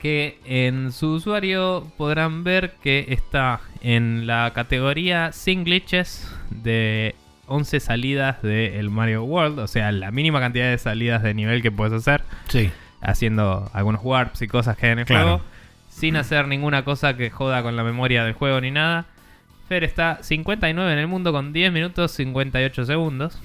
[0.00, 7.16] que en su usuario podrán ver que está en la categoría sin glitches de
[7.48, 11.72] 11 salidas del Mario World, o sea, la mínima cantidad de salidas de nivel que
[11.72, 12.70] puedes hacer, Sí.
[13.00, 15.22] Haciendo algunos warps y cosas que hay en el Claro.
[15.38, 15.42] juego,
[15.88, 19.06] sin hacer ninguna cosa que joda con la memoria del juego ni nada.
[19.68, 23.40] Fer está 59 en el mundo con 10 minutos 58 segundos.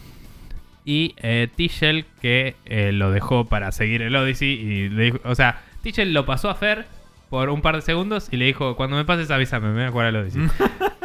[0.85, 4.49] Y eh, Tischel, que eh, lo dejó para seguir el Odyssey.
[4.51, 6.85] Y le dijo, o sea, Tischel lo pasó a Fer
[7.29, 9.91] por un par de segundos y le dijo: Cuando me pases, avísame, me voy a
[9.91, 10.41] jugar al Odyssey.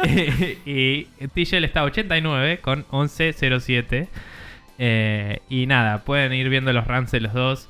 [0.65, 1.03] y
[1.33, 4.07] Tischel está 89 con 11.07.
[4.79, 7.69] Eh, y nada, pueden ir viendo los runs de los dos.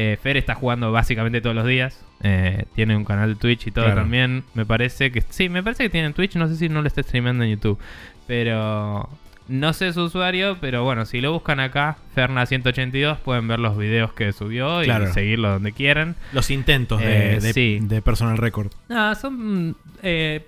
[0.00, 2.00] Eh, Fer está jugando básicamente todos los días.
[2.22, 4.02] Eh, tiene un canal de Twitch y todo Claro.
[4.02, 4.44] también.
[4.54, 5.22] Me parece que.
[5.28, 6.36] Sí, me parece que tiene Twitch.
[6.36, 7.80] No sé si no lo está streamando en YouTube.
[8.28, 9.08] Pero.
[9.48, 14.12] No sé su usuario, pero bueno, si lo buscan acá, Ferna182, pueden ver los videos
[14.12, 16.16] que subió y seguirlo donde quieran.
[16.34, 17.78] Los intentos de, Eh, de- sí.
[17.80, 18.70] de Personal Record.
[18.90, 19.74] Nada, son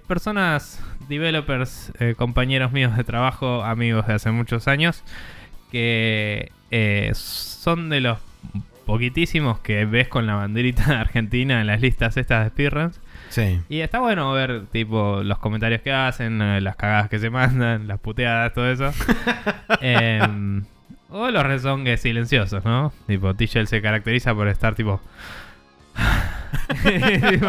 [0.06, 5.02] personas, developers, compañeros míos de trabajo, amigos de hace muchos años,
[5.72, 6.52] que
[7.14, 8.18] son de los
[8.91, 13.01] poquitísimos que ves con la banderita de Argentina en las listas estas de speedruns.
[13.29, 13.61] Sí.
[13.69, 17.87] Y está bueno ver, tipo, los comentarios que hacen, eh, las cagadas que se mandan,
[17.87, 18.93] las puteadas, todo eso.
[19.81, 20.65] Em,
[21.09, 22.93] o los rezongues silenciosos, ¿no?
[23.07, 25.01] Tipo, Tichel se caracteriza por estar, tipo...
[27.31, 27.47] Tipo,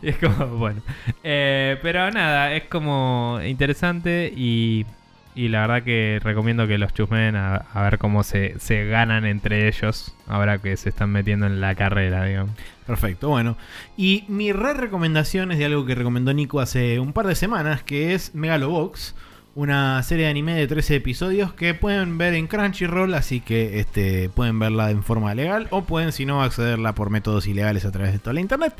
[0.00, 0.80] y es como, bueno.
[1.24, 4.86] Eh, pero nada, es como interesante y,
[5.34, 9.68] y la verdad que recomiendo que los chusmen a, ver cómo se, se ganan entre
[9.68, 12.52] ellos ahora que se están metiendo en la carrera, digamos.
[12.86, 13.56] Perfecto, bueno.
[13.96, 17.82] Y mi re recomendación es de algo que recomendó Nico hace un par de semanas,
[17.82, 19.14] que es Megalobox,
[19.54, 24.28] una serie de anime de 13 episodios que pueden ver en Crunchyroll, así que este,
[24.28, 28.12] pueden verla en forma legal o pueden, si no, accederla por métodos ilegales a través
[28.12, 28.74] de toda la internet.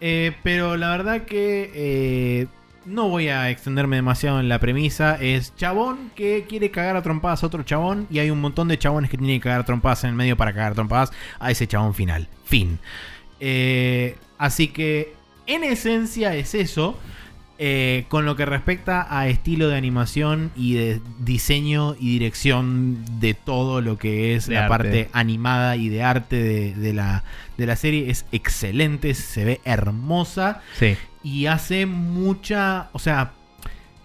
[0.00, 2.46] Eh, pero la verdad que eh,
[2.88, 5.16] no voy a extenderme demasiado en la premisa.
[5.20, 8.78] Es chabón que quiere cagar a trompadas a otro chabón y hay un montón de
[8.78, 11.50] chabones que tienen que cagar a trompadas en el medio para cagar a trompadas a
[11.50, 12.28] ese chabón final.
[12.44, 12.78] Fin.
[13.40, 15.14] Eh, así que
[15.46, 16.98] en esencia es eso.
[17.60, 23.34] Eh, con lo que respecta a estilo de animación y de diseño y dirección de
[23.34, 24.68] todo lo que es De la arte.
[24.70, 27.24] parte animada y de arte de, de la,
[27.56, 30.96] de la serie es excelente, se ve hermosa Sí.
[31.22, 33.32] Y hace mucha, o sea,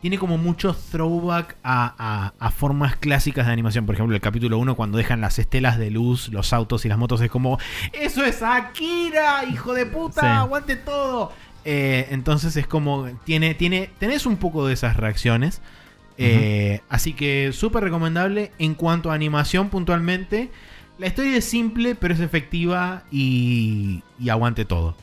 [0.02, 3.86] tiene como mucho throwback a, a- a formas clásicas de animación.
[3.86, 6.98] Por ejemplo, el capítulo 1 cuando dejan las estelas de luz, los autos y las
[6.98, 7.58] motos es como,
[7.94, 10.28] eso es Akira, hijo de puta, Sí.
[10.28, 11.32] aguante todo.
[11.66, 15.62] Eh, entonces es como, tiene, tiene, tenés un poco de esas reacciones.
[16.18, 20.52] Eh, Así que súper recomendable en cuanto a animación puntualmente.
[21.00, 24.96] La historia es simple, pero es efectiva y, y aguante todo.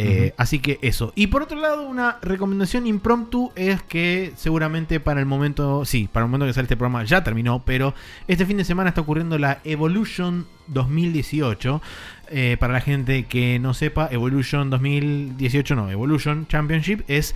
[0.00, 0.34] Eh.
[0.36, 1.12] Así que eso.
[1.16, 6.24] Y por otro lado, una recomendación impromptu es que seguramente para el momento, sí, para
[6.24, 7.94] el momento que sale este programa ya terminó, pero
[8.28, 11.82] este fin de semana está ocurriendo la Evolution 2018.
[12.30, 17.34] Eh, para la gente que no sepa, Evolution 2018 no, Evolution Championship es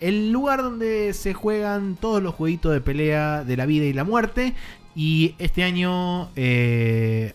[0.00, 4.04] el lugar donde se juegan todos los jueguitos de pelea de la vida y la
[4.04, 4.52] muerte.
[4.94, 7.34] Y este año eh,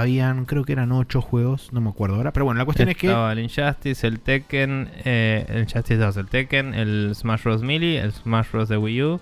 [0.00, 2.32] habían, creo que eran 8 juegos, no me acuerdo ahora.
[2.32, 3.10] Pero bueno, la cuestión es que...
[3.10, 7.62] El Injustice, el Tekken, eh, el Injustice 2, el Tekken, el Smash Bros.
[7.62, 8.68] Melee, el Smash Bros.
[8.68, 9.20] de Wii U,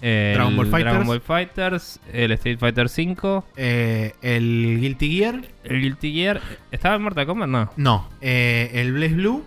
[0.00, 0.92] el Dragon Ball Fighters.
[0.92, 6.40] Dragon Ball Fighters, el Street Fighter 5, eh, el Guilty Gear, el Guilty Gear.
[6.70, 7.48] ¿Estaba en Mortal Kombat?
[7.48, 7.70] No.
[7.76, 9.44] no, eh, el Blaze Blue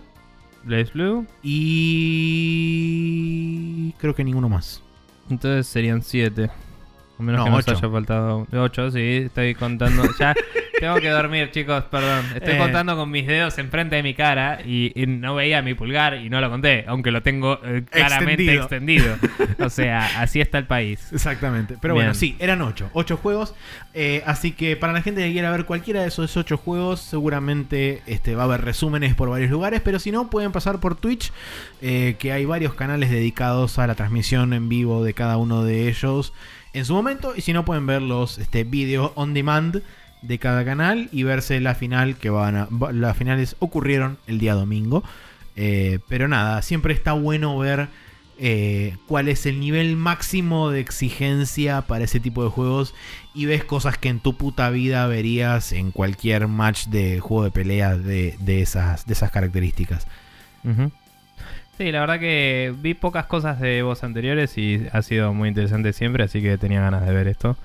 [0.64, 1.26] Blaze Blue.
[1.42, 2.72] y
[3.98, 4.82] creo que ninguno más.
[5.30, 6.50] Entonces serían 7.
[7.18, 7.78] A menos No, que nos ocho.
[7.78, 10.02] haya faltado 8, sí, estoy contando.
[10.20, 10.34] Ya,
[10.78, 12.22] Tengo que dormir, chicos, perdón.
[12.34, 12.58] Estoy Eh.
[12.58, 16.28] contando con mis dedos enfrente de mi cara y, y no veía mi pulgar y
[16.28, 19.16] no lo conté, aunque lo tengo eh, claramente extendido.
[19.58, 21.10] O sea, así está el país.
[21.14, 21.76] Exactamente.
[21.80, 22.04] Pero Bien.
[22.08, 22.90] bueno, sí, eran ocho.
[22.92, 23.54] Ocho juegos.
[23.94, 28.02] Eh, así que para la gente que quiera ver cualquiera de esos ocho juegos, seguramente
[28.06, 29.80] este, va a haber resúmenes por varios lugares.
[29.82, 31.32] Pero si no, pueden pasar por Twitch,
[31.80, 36.34] que hay varios canales dedicados a la transmisión en vivo de cada uno de ellos
[36.72, 37.34] en su momento.
[37.36, 39.82] Y si no, pueden ver los este, videos on demand
[40.22, 42.68] de cada canal y verse la final que van a.
[42.92, 45.04] Las finales ocurrieron el día domingo.
[45.56, 47.88] Eh, pero nada, siempre está bueno ver
[48.38, 52.94] eh, cuál es el nivel máximo de exigencia para ese tipo de juegos
[53.34, 57.50] y ves cosas que en tu puta vida verías en cualquier match de juego de
[57.50, 60.06] pelea de, de esas, de esas características.
[61.78, 65.92] Sí, la verdad que vi pocas cosas de vos anteriores y ha sido muy interesante
[65.92, 67.56] siempre, así que tenía ganas de ver esto.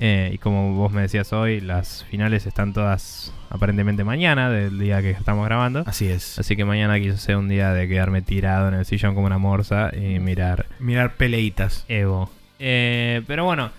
[0.00, 5.00] Eh, y como vos me decías hoy, las finales están todas aparentemente mañana, del día
[5.00, 5.84] que estamos grabando.
[5.86, 6.40] Así es.
[6.40, 9.38] Así que mañana quiso ser un día de quedarme tirado en el sillón como una
[9.38, 11.84] morsa y mirar Mirar peleitas.
[11.86, 12.30] Evo.
[12.58, 13.70] Eh, pero bueno,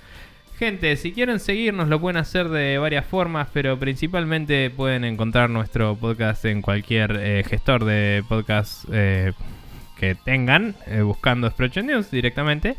[0.58, 5.98] gente, si quieren seguirnos lo pueden hacer de varias formas, pero principalmente pueden encontrar nuestro
[5.98, 9.34] podcast en cualquier eh, gestor de podcast eh,
[9.96, 12.76] que tengan, eh, buscando Spreadshot News directamente.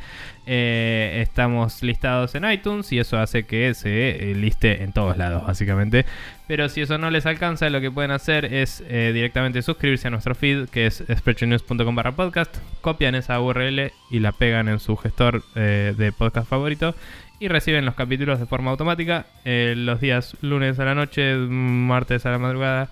[0.46, 5.46] Eh, estamos listados en iTunes y eso hace que se eh, liste en todos lados,
[5.46, 6.04] básicamente.
[6.46, 10.34] Pero si eso no les alcanza, lo que pueden hacer es directamente suscribirse a nuestro
[10.34, 12.54] feed, que es spreadshotnews.com barra podcast.
[12.82, 16.94] Copian esa URL y la pegan en su gestor de podcast favorito.
[17.38, 22.30] Y reciben los capítulos de forma automática los días lunes a la noche, martes a
[22.30, 22.90] la madrugada.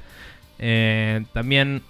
[1.34, 1.82] También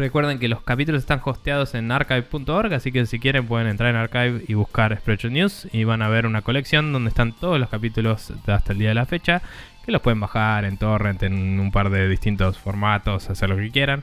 [0.00, 3.96] recuerden que los capítulos están hosteados en archive.org, así que si quieren pueden entrar en
[3.96, 7.68] archive y buscar Spreadshot News y van a ver una colección donde están todos los
[7.68, 9.42] capítulos hasta el día de la fecha,
[9.84, 13.70] que los pueden bajar en torrent en un par de distintos formatos, hacer lo que
[13.70, 14.02] quieran.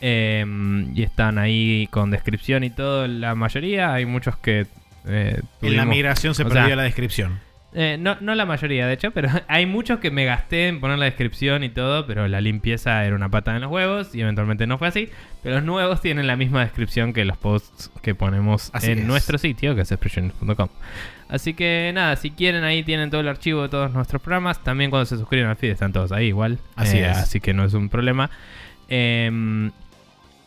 [0.00, 0.44] Eh,
[0.94, 4.66] y están ahí con descripción y todo, la mayoría, hay muchos que...
[5.06, 7.40] eh, En la migración se perdió sea, la descripción.
[7.74, 10.98] Eh, no, no la mayoría, de hecho, pero hay muchos que me gasté en poner
[10.98, 14.66] la descripción y todo, pero la limpieza era una patada en los huevos y eventualmente
[14.66, 15.08] no fue así.
[15.42, 19.04] Pero los nuevos tienen la misma descripción que los posts que ponemos Así en es.
[19.04, 20.68] nuestro sitio, que es expressions.com.
[21.28, 24.64] Así que nada, si quieren ahí tienen todo el archivo de todos nuestros programas.
[24.64, 26.58] También cuando se suscriben al feed están todos ahí igual.
[26.74, 27.18] Así Eh, es.
[27.18, 28.30] Así que no es un problema.
[28.88, 29.70] Em,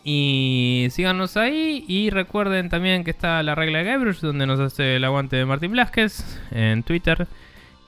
[0.03, 1.83] y síganos ahí.
[1.87, 5.45] Y recuerden también que está la regla de Guybrush, donde nos hace el aguante de
[5.45, 7.27] Martín Blasquez en Twitter.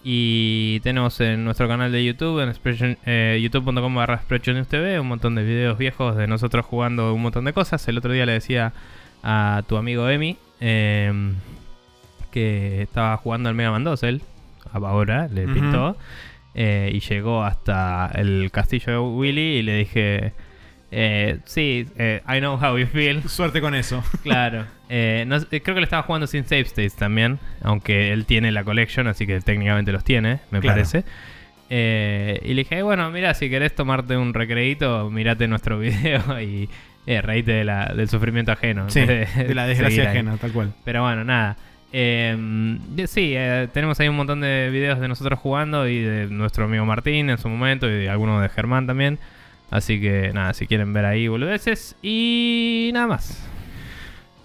[0.04, 5.44] Y tenemos en nuestro canal de YouTube, en eh, youtube.com barra TV, un montón de
[5.44, 7.88] videos viejos de nosotros jugando un montón de cosas.
[7.88, 8.74] El otro día le decía
[9.24, 11.36] a tu amigo Emi em,
[12.32, 14.22] que estaba jugando al Mega Man 2 él.
[14.74, 15.96] Ahora le pintó.
[16.56, 20.34] eh, y llegó hasta el castillo de Willy y le dije...
[20.96, 23.24] Eh, sí, eh, I know how you feel.
[23.28, 24.04] Suerte con eso.
[24.22, 24.66] Claro.
[24.90, 27.40] Eh, no creo que le estaba jugando sin save states también.
[27.62, 30.76] Aunque él tiene la collection, así que técnicamente los tiene, me Claro.
[30.76, 31.04] parece.
[31.70, 36.70] Eh, y le dije, bueno, mira, si querés tomarte un recreito, mirate nuestro video y
[37.08, 38.84] eh, reíte de la- del sufrimiento ajeno.
[38.84, 40.74] en Sí, de la desgracia ajena, tal cual.
[40.86, 41.58] Pero bueno, nada.
[41.92, 42.36] Eh,
[42.90, 46.66] de- sí, eh, tenemos ahí un montón de videos de nosotros jugando y de nuestro
[46.66, 49.18] amigo Martín en su momento y de algunos de Germán también.
[49.72, 53.50] Así que nada, si quieren ver ahí boludeces y nada más.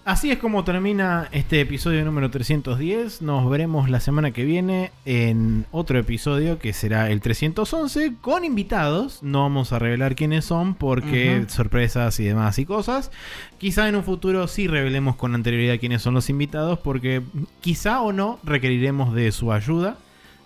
[0.09, 3.21] Así es como termina este episodio número 310.
[3.21, 9.23] Nos veremos la semana que viene en otro episodio que será el 311 con invitados.
[9.23, 13.11] No vamos a revelar quiénes son porque sorpresas y demás y cosas.
[13.59, 17.21] Quizá en un futuro sí revelemos con anterioridad quiénes son los invitados porque
[17.61, 19.99] quizá o no requeriremos de su ayuda.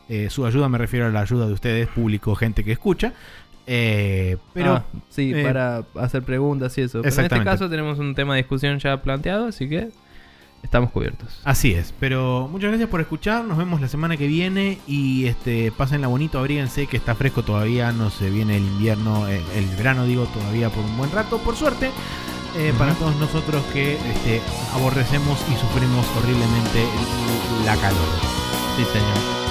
[0.08, 3.12] Eh, su ayuda me refiero a la ayuda de ustedes, público, gente que escucha.
[3.66, 7.02] Eh, pero Ah, sí, eh, para hacer preguntas y eso.
[7.02, 9.88] Pero en este caso tenemos un tema de discusión ya planteado, así que
[10.62, 11.40] estamos cubiertos.
[11.44, 15.72] Así es, pero muchas gracias por escuchar, nos vemos la semana que viene y este
[15.72, 20.06] pásenla bonito, abríguense que está fresco todavía, no se viene el invierno, el, el verano
[20.06, 21.90] digo todavía por un buen rato, por suerte,
[22.56, 24.40] eh, para todos nosotros que este,
[24.74, 26.84] aborrecemos y sufrimos horriblemente
[27.64, 28.08] la calor.
[28.76, 29.41] Sí, señor.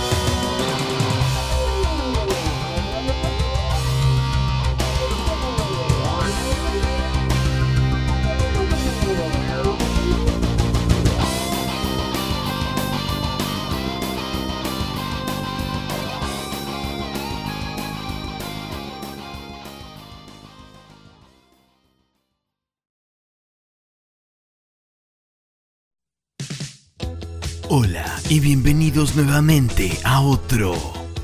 [28.30, 30.74] y bienvenidos nuevamente a otro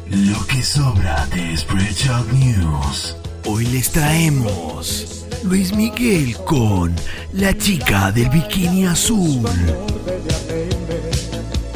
[0.10, 3.16] Lo que sobra de Spreadshot News.
[3.46, 6.96] Hoy les traemos Luis Miguel con
[7.34, 9.46] La chica del bikini azul.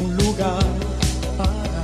[0.03, 0.64] Un lugar
[1.38, 1.84] para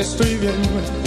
[0.00, 0.99] estoy bien